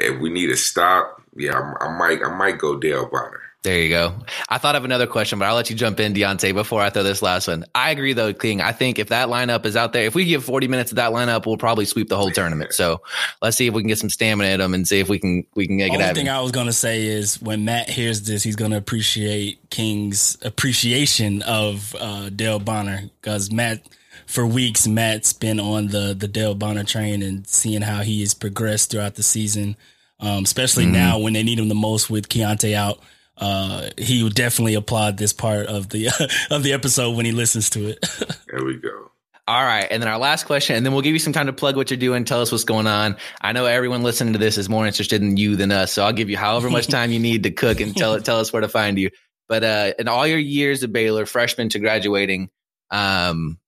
if 0.00 0.18
we 0.20 0.30
need 0.30 0.50
a 0.50 0.56
stop, 0.56 1.22
yeah, 1.36 1.58
I, 1.58 1.86
I 1.86 1.98
might 1.98 2.22
I 2.22 2.34
might 2.34 2.58
go 2.58 2.76
Dale 2.76 3.06
Bonner. 3.06 3.42
There 3.64 3.76
you 3.80 3.88
go. 3.88 4.14
I 4.48 4.58
thought 4.58 4.76
of 4.76 4.84
another 4.84 5.08
question, 5.08 5.40
but 5.40 5.46
I'll 5.46 5.56
let 5.56 5.68
you 5.68 5.74
jump 5.74 5.98
in, 5.98 6.14
Deontay, 6.14 6.54
before 6.54 6.80
I 6.80 6.90
throw 6.90 7.02
this 7.02 7.22
last 7.22 7.48
one. 7.48 7.64
I 7.74 7.90
agree, 7.90 8.12
though, 8.12 8.32
King. 8.32 8.60
I 8.60 8.70
think 8.70 9.00
if 9.00 9.08
that 9.08 9.26
lineup 9.28 9.66
is 9.66 9.74
out 9.74 9.92
there, 9.92 10.04
if 10.04 10.14
we 10.14 10.24
give 10.26 10.44
40 10.44 10.68
minutes 10.68 10.92
of 10.92 10.96
that 10.96 11.10
lineup, 11.10 11.44
we'll 11.44 11.56
probably 11.56 11.84
sweep 11.84 12.08
the 12.08 12.16
whole 12.16 12.30
tournament. 12.30 12.72
So 12.72 13.02
let's 13.42 13.56
see 13.56 13.66
if 13.66 13.74
we 13.74 13.82
can 13.82 13.88
get 13.88 13.98
some 13.98 14.10
stamina 14.10 14.50
in 14.50 14.60
them 14.60 14.74
and 14.74 14.86
see 14.86 15.00
if 15.00 15.08
we 15.08 15.18
can 15.18 15.44
we 15.56 15.66
can 15.66 15.76
make 15.76 15.92
it 15.92 16.00
happen. 16.00 16.14
thing 16.14 16.28
I 16.28 16.40
was 16.40 16.52
gonna 16.52 16.72
say 16.72 17.04
is 17.04 17.42
when 17.42 17.64
Matt 17.64 17.90
hears 17.90 18.22
this, 18.22 18.44
he's 18.44 18.54
gonna 18.56 18.76
appreciate 18.76 19.70
King's 19.70 20.38
appreciation 20.42 21.42
of 21.42 21.96
uh, 21.98 22.28
Dale 22.30 22.60
Bonner 22.60 23.10
because 23.20 23.50
Matt, 23.50 23.82
for 24.26 24.46
weeks, 24.46 24.86
Matt's 24.86 25.32
been 25.32 25.58
on 25.58 25.88
the 25.88 26.14
the 26.16 26.28
Dale 26.28 26.54
Bonner 26.54 26.84
train 26.84 27.22
and 27.22 27.44
seeing 27.46 27.82
how 27.82 28.02
he 28.02 28.20
has 28.20 28.34
progressed 28.34 28.92
throughout 28.92 29.16
the 29.16 29.22
season, 29.24 29.76
um, 30.20 30.44
especially 30.44 30.86
Mhm. 30.86 30.92
now 30.92 31.18
when 31.18 31.32
they 31.32 31.42
need 31.42 31.58
him 31.58 31.68
the 31.68 31.74
most 31.74 32.08
with 32.08 32.28
Keyonte 32.28 32.72
out. 32.74 33.00
Uh, 33.38 33.90
he 33.96 34.22
would 34.22 34.34
definitely 34.34 34.74
applaud 34.74 35.16
this 35.16 35.32
part 35.32 35.66
of 35.66 35.88
the 35.90 36.08
of 36.50 36.62
the 36.62 36.72
episode 36.72 37.16
when 37.16 37.24
he 37.24 37.32
listens 37.32 37.70
to 37.70 37.88
it. 37.88 38.06
There 38.50 38.64
we 38.64 38.76
go. 38.76 39.10
All 39.46 39.62
right. 39.62 39.86
And 39.90 40.02
then 40.02 40.08
our 40.10 40.18
last 40.18 40.44
question, 40.44 40.74
and 40.76 40.84
then 40.84 40.92
we'll 40.92 41.02
give 41.02 41.12
you 41.12 41.18
some 41.18 41.34
time 41.34 41.46
to 41.46 41.52
plug 41.52 41.76
what 41.76 41.90
you're 41.90 41.98
doing. 41.98 42.24
Tell 42.24 42.40
us 42.40 42.50
what's 42.50 42.64
going 42.64 42.86
on. 42.86 43.16
I 43.40 43.52
know 43.52 43.66
everyone 43.66 44.02
listening 44.02 44.32
to 44.32 44.38
this 44.38 44.56
is 44.56 44.70
more 44.70 44.86
interested 44.86 45.22
in 45.22 45.36
you 45.36 45.54
than 45.54 45.70
us. 45.70 45.92
So 45.92 46.02
I'll 46.02 46.14
give 46.14 46.30
you 46.30 46.36
however 46.36 46.70
much 46.70 46.86
time 46.88 47.12
you 47.12 47.18
need 47.18 47.42
to 47.42 47.50
cook 47.50 47.80
and 47.80 47.94
tell 47.94 48.18
tell 48.20 48.40
us 48.40 48.52
where 48.52 48.62
to 48.62 48.68
find 48.68 48.98
you. 48.98 49.10
But 49.48 49.64
uh, 49.64 49.92
in 49.98 50.08
all 50.08 50.26
your 50.26 50.38
years 50.38 50.82
at 50.82 50.92
Baylor, 50.92 51.24
freshman 51.26 51.68
to 51.70 51.78
graduating, 51.78 52.50
um, 52.90 53.58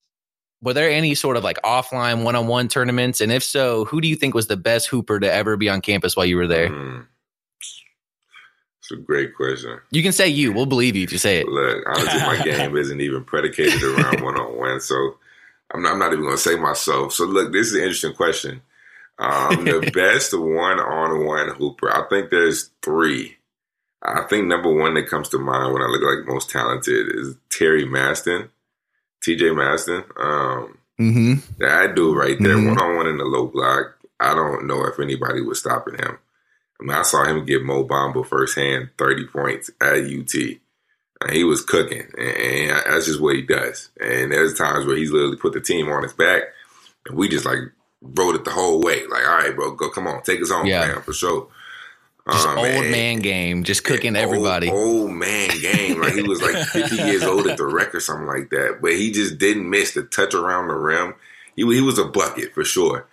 were 0.63 0.75
there 0.75 0.91
any 0.91 1.15
sort 1.15 1.37
of 1.37 1.45
like 1.45 1.61
offline 1.63 2.25
one 2.25 2.37
on 2.37 2.47
one 2.47 2.69
tournaments? 2.69 3.21
And 3.21 3.33
if 3.33 3.43
so, 3.43 3.85
who 3.85 4.01
do 4.01 4.09
you 4.09 4.17
think 4.17 4.35
was 4.35 4.47
the 4.47 4.57
best 4.57 4.89
hooper 4.89 5.21
to 5.21 5.33
ever 5.33 5.57
be 5.57 5.69
on 5.69 5.81
campus 5.81 6.17
while 6.17 6.27
you 6.27 6.37
were 6.37 6.49
there? 6.49 6.69
Mm. 6.69 7.07
It's 8.91 8.99
a 9.01 9.03
great 9.03 9.35
question. 9.37 9.79
You 9.91 10.03
can 10.03 10.13
say 10.13 10.29
you. 10.29 10.53
We'll 10.53 10.67
believe 10.67 10.97
you 10.97 11.05
if 11.05 11.13
you 11.13 11.19
say 11.19 11.39
it. 11.41 11.47
Look, 11.49 11.85
honestly, 11.87 12.21
my 12.21 12.43
game 12.45 12.77
isn't 12.77 13.01
even 13.01 13.25
predicated 13.25 13.83
around 13.83 14.23
one 14.23 14.37
on 14.37 14.59
one, 14.59 14.81
so 14.81 15.17
I'm 15.73 15.83
not, 15.83 15.93
I'm 15.93 15.99
not 16.01 16.13
even 16.13 16.25
going 16.25 16.37
to 16.37 16.43
say 16.43 16.57
myself. 16.57 17.13
So, 17.13 17.25
look, 17.25 17.53
this 17.53 17.69
is 17.69 17.75
an 17.75 17.83
interesting 17.83 18.15
question. 18.15 18.63
Um, 19.19 19.65
the 19.65 19.91
best 19.95 20.37
one 20.37 20.81
on 20.81 21.25
one 21.25 21.51
hooper, 21.51 21.91
I 21.95 22.09
think 22.09 22.31
there's 22.31 22.71
three. 22.83 23.37
I 24.03 24.23
think 24.29 24.47
number 24.47 24.73
one 24.73 24.95
that 24.95 25.09
comes 25.09 25.29
to 25.29 25.39
mind 25.39 25.73
when 25.73 25.83
I 25.83 25.87
look 25.87 26.03
like 26.03 26.27
most 26.27 26.51
talented 26.51 27.15
is 27.15 27.37
Terry 27.51 27.85
Maston, 27.85 28.49
TJ 29.23 29.55
Maston. 29.57 30.05
Um, 30.17 30.77
Mm-hmm. 31.01 31.55
that 31.61 31.95
dude 31.95 32.15
right 32.15 32.37
there, 32.39 32.57
one 32.59 32.79
on 32.79 32.97
one 32.97 33.07
in 33.07 33.17
the 33.17 33.25
low 33.25 33.47
block. 33.47 33.97
I 34.21 34.35
don't 34.35 34.67
know 34.67 34.85
if 34.85 35.01
anybody 35.01 35.41
was 35.41 35.61
stopping 35.61 35.95
him. 35.95 36.19
I 36.81 36.85
mean, 36.85 36.97
I 36.97 37.03
saw 37.03 37.25
him 37.25 37.45
get 37.45 37.63
Mo 37.63 37.85
Bamba 37.85 38.27
firsthand, 38.27 38.91
thirty 38.97 39.27
points 39.27 39.71
at 39.81 39.99
UT. 40.05 40.35
And 41.23 41.33
he 41.35 41.45
was 41.45 41.63
cooking, 41.63 42.07
and, 42.17 42.71
that's 42.71 43.05
just 43.05 43.21
what 43.21 43.37
he 43.37 43.43
does. 43.43 43.91
And 44.01 44.33
there's 44.33 44.55
times 44.57 44.87
where 44.87 44.97
he's 44.97 45.11
literally 45.11 45.37
put 45.37 45.53
the 45.53 45.61
team 45.61 45.91
on 45.91 46.03
his 46.03 46.15
back, 46.15 46.45
and 47.07 47.15
we 47.15 47.29
just 47.29 47.45
like 47.45 47.59
rode 48.01 48.37
it 48.37 48.45
the 48.47 48.51
whole 48.51 48.81
way. 48.81 49.07
Like, 49.07 49.27
all 49.29 49.37
right, 49.37 49.55
bro, 49.55 49.73
go, 49.75 49.91
come 49.91 50.07
on, 50.07 50.23
take 50.23 50.41
us 50.41 50.51
home, 50.51 50.65
Yeah. 50.67 50.87
man, 50.87 51.03
for 51.03 51.13
sure. 51.13 51.49
Just 52.31 52.49
Um, 52.49 52.57
old 52.59 52.67
and- 52.67 52.91
man 52.91 53.19
game, 53.19 53.65
just 53.65 53.85
cooking 53.85 54.17
old- 54.17 54.25
everybody. 54.25 54.71
Old, 54.71 55.11
man 55.11 55.51
game. 55.61 56.01
Like 56.01 56.15
he 56.15 56.23
was 56.23 56.41
like 56.41 56.57
50 56.69 56.97
years 56.97 57.23
old 57.23 57.47
at 57.49 57.59
the 57.59 57.67
wreck 57.67 57.95
or 57.95 58.01
something 58.01 58.27
like 58.27 58.49
that. 58.51 58.79
But 58.81 58.93
he 58.93 59.11
just 59.11 59.37
didn't 59.37 59.69
miss 59.69 59.93
the 59.93 60.05
touch 60.05 60.33
around 60.33 60.69
the 60.69 60.75
rim. 60.75 61.15
He, 61.55 61.63
he 61.75 61.83
was 61.83 61.99
a 61.99 62.05
bucket 62.07 62.55
for 62.55 62.65
sure. 62.65 63.07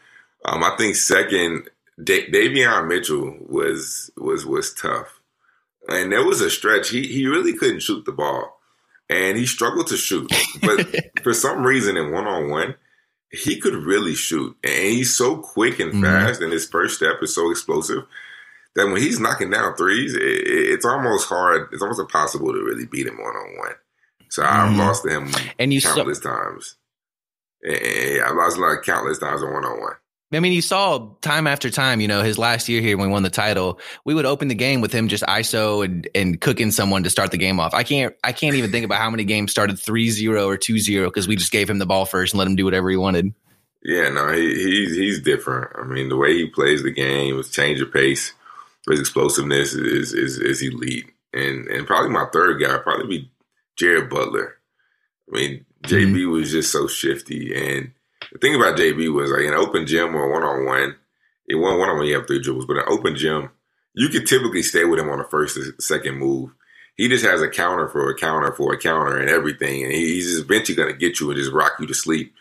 Um, 0.45 0.63
I 0.63 0.75
think 0.77 0.95
second, 0.95 1.69
da- 2.03 2.29
Davion 2.31 2.87
Mitchell 2.87 3.37
was 3.41 4.11
was 4.17 4.45
was 4.45 4.73
tough. 4.73 5.19
And 5.89 6.11
there 6.11 6.23
was 6.25 6.41
a 6.41 6.49
stretch. 6.49 6.89
He 6.89 7.07
he 7.07 7.27
really 7.27 7.53
couldn't 7.53 7.81
shoot 7.81 8.05
the 8.05 8.11
ball. 8.11 8.59
And 9.09 9.37
he 9.37 9.45
struggled 9.45 9.87
to 9.87 9.97
shoot. 9.97 10.29
But 10.61 10.85
for 11.23 11.33
some 11.33 11.63
reason 11.63 11.95
in 11.95 12.11
one 12.11 12.27
on 12.27 12.49
one, 12.49 12.75
he 13.31 13.57
could 13.59 13.73
really 13.73 14.15
shoot. 14.15 14.55
And 14.63 14.73
he's 14.73 15.15
so 15.15 15.37
quick 15.37 15.79
and 15.79 15.93
Mhm. 15.93 16.01
fast, 16.01 16.41
and 16.41 16.51
his 16.51 16.67
first 16.67 16.95
step 16.97 17.21
is 17.21 17.33
so 17.33 17.49
explosive 17.51 18.03
that 18.75 18.87
when 18.87 18.97
he's 19.01 19.19
knocking 19.19 19.49
down 19.49 19.75
threes, 19.75 20.13
it, 20.13 20.21
it- 20.21 20.69
it's 20.71 20.85
almost 20.85 21.27
hard. 21.29 21.69
It's 21.71 21.81
almost 21.81 22.01
impossible 22.01 22.51
to 22.53 22.61
really 22.63 22.85
beat 22.85 23.07
him 23.07 23.17
one 23.17 23.35
on 23.35 23.57
one. 23.57 23.75
So 24.29 24.43
I've 24.43 24.71
Mhm. 24.73 24.77
lost 24.77 25.03
to 25.03 25.09
him 25.09 25.31
And 25.57 25.73
you 25.73 25.81
countless 25.81 26.19
times. 26.19 26.75
And 27.63 28.21
I've 28.21 28.35
lost 28.35 28.57
like 28.57 28.83
countless 28.83 29.19
times 29.19 29.41
in 29.41 29.51
one 29.53 29.63
on 29.65 29.79
one. 29.79 29.95
I 30.33 30.41
mean, 30.41 30.51
you 30.51 30.61
saw 30.61 31.13
time 31.21 31.47
after 31.47 31.69
time, 31.69 32.01
you 32.01 32.07
know, 32.09 32.21
his 32.21 32.37
last 32.37 32.67
year 32.67 32.81
here 32.81 32.97
when 32.97 33.07
we 33.07 33.13
won 33.13 33.23
the 33.23 33.29
title, 33.29 33.79
we 34.03 34.13
would 34.13 34.25
open 34.25 34.49
the 34.49 34.55
game 34.55 34.81
with 34.81 34.91
him 34.91 35.07
just 35.07 35.23
ISO 35.23 35.85
and, 35.85 36.07
and 36.13 36.41
cooking 36.41 36.71
someone 36.71 37.03
to 37.03 37.09
start 37.09 37.31
the 37.31 37.37
game 37.37 37.61
off. 37.61 37.73
I 37.73 37.83
can't, 37.83 38.13
I 38.25 38.33
can't 38.33 38.55
even 38.55 38.69
think 38.69 38.83
about 38.83 38.99
how 38.99 39.09
many 39.09 39.23
games 39.23 39.51
started 39.51 39.77
3-0 39.77 40.45
or 40.45 40.57
2-0 40.57 41.05
because 41.05 41.29
we 41.29 41.37
just 41.37 41.53
gave 41.53 41.69
him 41.69 41.79
the 41.79 41.85
ball 41.85 42.05
first 42.05 42.33
and 42.33 42.39
let 42.39 42.47
him 42.47 42.57
do 42.57 42.65
whatever 42.65 42.89
he 42.89 42.97
wanted. 42.97 43.33
Yeah, 43.83 44.09
no, 44.09 44.33
he, 44.33 44.53
he's 44.53 44.95
he's 44.95 45.21
different. 45.21 45.71
I 45.77 45.83
mean, 45.83 46.09
the 46.09 46.17
way 46.17 46.33
he 46.33 46.47
plays 46.47 46.83
the 46.83 46.91
game, 46.91 47.37
his 47.37 47.51
change 47.51 47.79
of 47.79 47.93
pace, 47.93 48.33
his 48.89 48.99
explosiveness 48.99 49.73
is 49.73 50.13
is 50.13 50.39
is 50.39 50.61
elite. 50.61 51.09
And 51.31 51.67
and 51.67 51.87
probably 51.87 52.09
my 52.09 52.25
third 52.33 52.61
guy 52.61 52.77
probably 52.79 53.07
be 53.07 53.31
Jared 53.77 54.09
Butler. 54.09 54.57
I 55.31 55.35
mean, 55.35 55.65
mm-hmm. 55.83 55.95
JB 55.95 56.31
was 56.31 56.51
just 56.51 56.71
so 56.71 56.87
shifty. 56.87 57.55
And 57.55 57.91
the 58.31 58.39
thing 58.39 58.55
about 58.55 58.77
JB 58.77 59.13
was 59.13 59.31
like 59.31 59.41
in 59.41 59.53
an 59.53 59.59
open 59.59 59.85
gym 59.85 60.15
or 60.15 60.31
one 60.31 60.43
on 60.43 60.65
one, 60.65 60.95
it 61.47 61.55
one 61.55 61.79
one 61.79 61.89
on 61.89 61.97
one 61.97 62.07
you 62.07 62.15
have 62.15 62.27
three 62.27 62.41
dribbles, 62.41 62.65
but 62.65 62.77
an 62.77 62.83
open 62.87 63.15
gym, 63.15 63.49
you 63.93 64.09
could 64.09 64.27
typically 64.27 64.63
stay 64.63 64.83
with 64.85 64.99
him 64.99 65.09
on 65.09 65.19
the 65.19 65.23
first 65.23 65.57
second 65.81 66.17
move. 66.17 66.51
He 66.95 67.07
just 67.07 67.25
has 67.25 67.41
a 67.41 67.49
counter 67.49 67.87
for 67.87 68.09
a 68.09 68.17
counter 68.17 68.51
for 68.51 68.73
a 68.73 68.77
counter 68.77 69.17
and 69.17 69.29
everything, 69.29 69.83
and 69.83 69.91
he's 69.91 70.27
just 70.27 70.43
eventually 70.43 70.75
going 70.75 70.91
to 70.91 70.97
get 70.97 71.19
you 71.19 71.29
and 71.29 71.39
just 71.39 71.53
rock 71.53 71.73
you 71.79 71.87
to 71.87 71.93
sleep. 71.93 72.33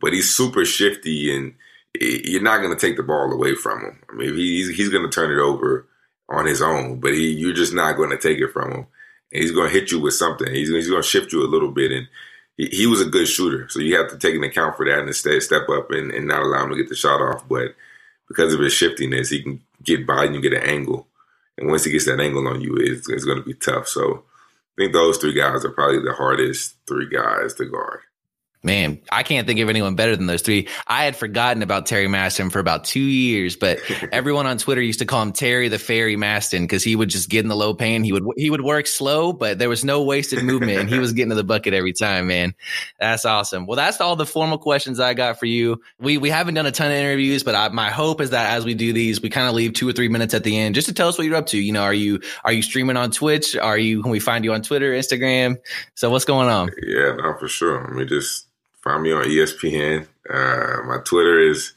But 0.00 0.12
he's 0.12 0.34
super 0.34 0.64
shifty, 0.64 1.34
and 1.34 1.54
you're 2.00 2.42
not 2.42 2.58
going 2.58 2.76
to 2.76 2.80
take 2.80 2.96
the 2.96 3.02
ball 3.02 3.32
away 3.32 3.54
from 3.54 3.80
him. 3.80 3.98
I 4.10 4.14
mean, 4.14 4.34
he's 4.34 4.74
he's 4.76 4.90
going 4.90 5.04
to 5.04 5.14
turn 5.14 5.30
it 5.30 5.40
over 5.40 5.86
on 6.28 6.46
his 6.46 6.62
own, 6.62 7.00
but 7.00 7.14
he 7.14 7.32
you're 7.32 7.52
just 7.52 7.74
not 7.74 7.96
going 7.96 8.10
to 8.10 8.18
take 8.18 8.38
it 8.38 8.52
from 8.52 8.72
him. 8.72 8.86
And 9.32 9.42
he's 9.42 9.52
going 9.52 9.70
to 9.70 9.78
hit 9.78 9.90
you 9.90 10.00
with 10.00 10.14
something. 10.14 10.52
He's 10.52 10.68
he's 10.68 10.88
going 10.88 11.02
to 11.02 11.08
shift 11.08 11.32
you 11.32 11.42
a 11.42 11.48
little 11.48 11.70
bit, 11.70 11.92
and 11.92 12.06
he, 12.62 12.76
he 12.76 12.86
was 12.86 13.00
a 13.00 13.06
good 13.06 13.26
shooter, 13.26 13.68
so 13.68 13.80
you 13.80 13.96
have 13.96 14.08
to 14.10 14.18
take 14.18 14.34
into 14.34 14.46
account 14.46 14.76
for 14.76 14.86
that 14.86 15.00
and 15.00 15.14
stay, 15.14 15.40
step 15.40 15.68
up 15.68 15.90
and, 15.90 16.12
and 16.12 16.28
not 16.28 16.42
allow 16.42 16.64
him 16.64 16.70
to 16.70 16.76
get 16.76 16.88
the 16.88 16.94
shot 16.94 17.20
off. 17.20 17.46
But 17.48 17.74
because 18.28 18.54
of 18.54 18.60
his 18.60 18.72
shiftiness, 18.72 19.30
he 19.30 19.42
can 19.42 19.60
get 19.82 20.06
by 20.06 20.24
and 20.24 20.34
you 20.34 20.40
get 20.40 20.54
an 20.54 20.62
angle. 20.62 21.08
And 21.58 21.68
once 21.68 21.84
he 21.84 21.92
gets 21.92 22.06
that 22.06 22.20
angle 22.20 22.46
on 22.46 22.60
you, 22.60 22.76
it's, 22.76 23.08
it's 23.08 23.24
going 23.24 23.38
to 23.38 23.44
be 23.44 23.54
tough. 23.54 23.88
So 23.88 24.24
I 24.78 24.82
think 24.82 24.92
those 24.92 25.18
three 25.18 25.34
guys 25.34 25.64
are 25.64 25.70
probably 25.70 26.02
the 26.02 26.14
hardest 26.14 26.76
three 26.86 27.08
guys 27.08 27.54
to 27.54 27.66
guard. 27.66 28.00
Man, 28.64 29.00
I 29.10 29.24
can't 29.24 29.44
think 29.44 29.58
of 29.58 29.68
anyone 29.68 29.96
better 29.96 30.14
than 30.14 30.26
those 30.26 30.42
three. 30.42 30.68
I 30.86 31.02
had 31.02 31.16
forgotten 31.16 31.64
about 31.64 31.86
Terry 31.86 32.06
Maston 32.06 32.48
for 32.48 32.60
about 32.60 32.84
two 32.84 33.00
years, 33.00 33.56
but 33.56 33.80
everyone 34.12 34.46
on 34.46 34.56
Twitter 34.56 34.80
used 34.80 35.00
to 35.00 35.04
call 35.04 35.20
him 35.20 35.32
Terry 35.32 35.66
the 35.66 35.80
Fairy 35.80 36.14
Maston 36.14 36.62
because 36.62 36.84
he 36.84 36.94
would 36.94 37.08
just 37.08 37.28
get 37.28 37.40
in 37.40 37.48
the 37.48 37.56
low 37.56 37.74
pain. 37.74 38.04
He 38.04 38.12
would 38.12 38.22
he 38.36 38.50
would 38.50 38.60
work 38.60 38.86
slow, 38.86 39.32
but 39.32 39.58
there 39.58 39.68
was 39.68 39.84
no 39.84 40.04
wasted 40.04 40.44
movement, 40.44 40.78
and 40.78 40.88
he 40.88 41.00
was 41.00 41.12
getting 41.12 41.30
to 41.30 41.34
the 41.34 41.42
bucket 41.42 41.74
every 41.74 41.92
time. 41.92 42.28
Man, 42.28 42.54
that's 43.00 43.24
awesome. 43.24 43.66
Well, 43.66 43.74
that's 43.74 44.00
all 44.00 44.14
the 44.14 44.26
formal 44.26 44.58
questions 44.58 45.00
I 45.00 45.14
got 45.14 45.40
for 45.40 45.46
you. 45.46 45.80
We 45.98 46.18
we 46.18 46.30
haven't 46.30 46.54
done 46.54 46.66
a 46.66 46.72
ton 46.72 46.92
of 46.92 46.96
interviews, 46.96 47.42
but 47.42 47.56
I, 47.56 47.68
my 47.70 47.90
hope 47.90 48.20
is 48.20 48.30
that 48.30 48.54
as 48.54 48.64
we 48.64 48.74
do 48.74 48.92
these, 48.92 49.20
we 49.20 49.28
kind 49.28 49.48
of 49.48 49.54
leave 49.54 49.72
two 49.72 49.88
or 49.88 49.92
three 49.92 50.08
minutes 50.08 50.34
at 50.34 50.44
the 50.44 50.56
end 50.56 50.76
just 50.76 50.86
to 50.86 50.94
tell 50.94 51.08
us 51.08 51.18
what 51.18 51.26
you're 51.26 51.34
up 51.34 51.46
to. 51.46 51.58
You 51.58 51.72
know, 51.72 51.82
are 51.82 51.92
you 51.92 52.20
are 52.44 52.52
you 52.52 52.62
streaming 52.62 52.96
on 52.96 53.10
Twitch? 53.10 53.56
Are 53.56 53.76
you 53.76 54.02
can 54.02 54.12
we 54.12 54.20
find 54.20 54.44
you 54.44 54.52
on 54.52 54.62
Twitter, 54.62 54.92
Instagram? 54.92 55.56
So 55.96 56.10
what's 56.10 56.26
going 56.26 56.48
on? 56.48 56.70
Yeah, 56.80 57.16
no, 57.16 57.34
for 57.40 57.48
sure. 57.48 57.90
I 57.90 57.96
mean, 57.96 58.06
just 58.06 58.46
find 58.82 59.02
me 59.02 59.12
on 59.12 59.24
ESPN. 59.24 60.06
Uh, 60.28 60.82
my 60.86 60.98
Twitter 61.04 61.38
is 61.38 61.72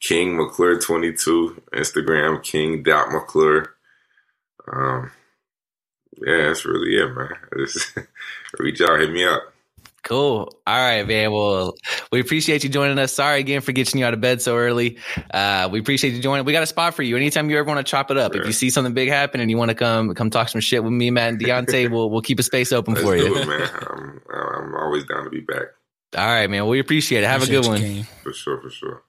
King 0.00 0.36
McClure 0.36 0.80
twenty 0.80 1.12
two. 1.12 1.60
Instagram 1.72 2.42
King 2.42 2.82
dot 2.82 3.10
McClure. 3.10 3.74
Um, 4.70 5.10
yeah, 6.24 6.48
that's 6.48 6.64
really 6.64 6.96
it, 6.96 7.14
man. 7.14 7.30
Just 7.66 7.96
reach 8.58 8.80
out, 8.80 9.00
hit 9.00 9.10
me 9.10 9.24
up. 9.24 9.42
Cool. 10.04 10.54
All 10.66 10.78
right, 10.78 11.06
man. 11.06 11.32
Well, 11.32 11.74
we 12.12 12.20
appreciate 12.20 12.62
you 12.62 12.70
joining 12.70 12.98
us. 12.98 13.12
Sorry 13.12 13.40
again 13.40 13.60
for 13.60 13.72
getting 13.72 13.98
you 13.98 14.06
out 14.06 14.14
of 14.14 14.20
bed 14.20 14.40
so 14.40 14.56
early. 14.56 14.96
Uh, 15.32 15.68
we 15.70 15.80
appreciate 15.80 16.14
you 16.14 16.22
joining. 16.22 16.46
We 16.46 16.52
got 16.52 16.62
a 16.62 16.66
spot 16.66 16.94
for 16.94 17.02
you. 17.02 17.16
Anytime 17.16 17.50
you 17.50 17.58
ever 17.58 17.66
want 17.66 17.84
to 17.84 17.90
chop 17.90 18.10
it 18.10 18.16
up, 18.16 18.34
if 18.34 18.46
you 18.46 18.52
see 18.52 18.70
something 18.70 18.94
big 18.94 19.08
happen 19.08 19.40
and 19.40 19.50
you 19.50 19.58
want 19.58 19.70
to 19.70 19.74
come 19.74 20.14
come 20.14 20.30
talk 20.30 20.48
some 20.48 20.60
shit 20.60 20.82
with 20.82 20.92
me, 20.92 21.10
Matt 21.10 21.30
and 21.30 21.40
Deontay, 21.40 21.90
we'll 21.90 22.10
we'll 22.10 22.22
keep 22.22 22.38
a 22.38 22.42
space 22.42 22.72
open 22.72 22.94
Let's 22.94 23.06
for 23.06 23.16
you. 23.16 23.36
it, 23.36 23.46
man. 23.48 23.68
I'm, 23.90 24.22
I'm 24.32 24.74
always 24.76 25.04
down 25.04 25.24
to 25.24 25.30
be 25.30 25.40
back 25.40 25.66
all 26.16 26.26
right, 26.26 26.48
man. 26.48 26.66
We 26.66 26.80
appreciate 26.80 27.22
it. 27.22 27.26
Have 27.26 27.42
appreciate 27.42 27.66
a 27.66 27.68
good 27.68 27.68
one. 27.68 28.04
For 28.22 28.32
sure, 28.32 28.60
for 28.60 28.70
sure. 28.70 29.02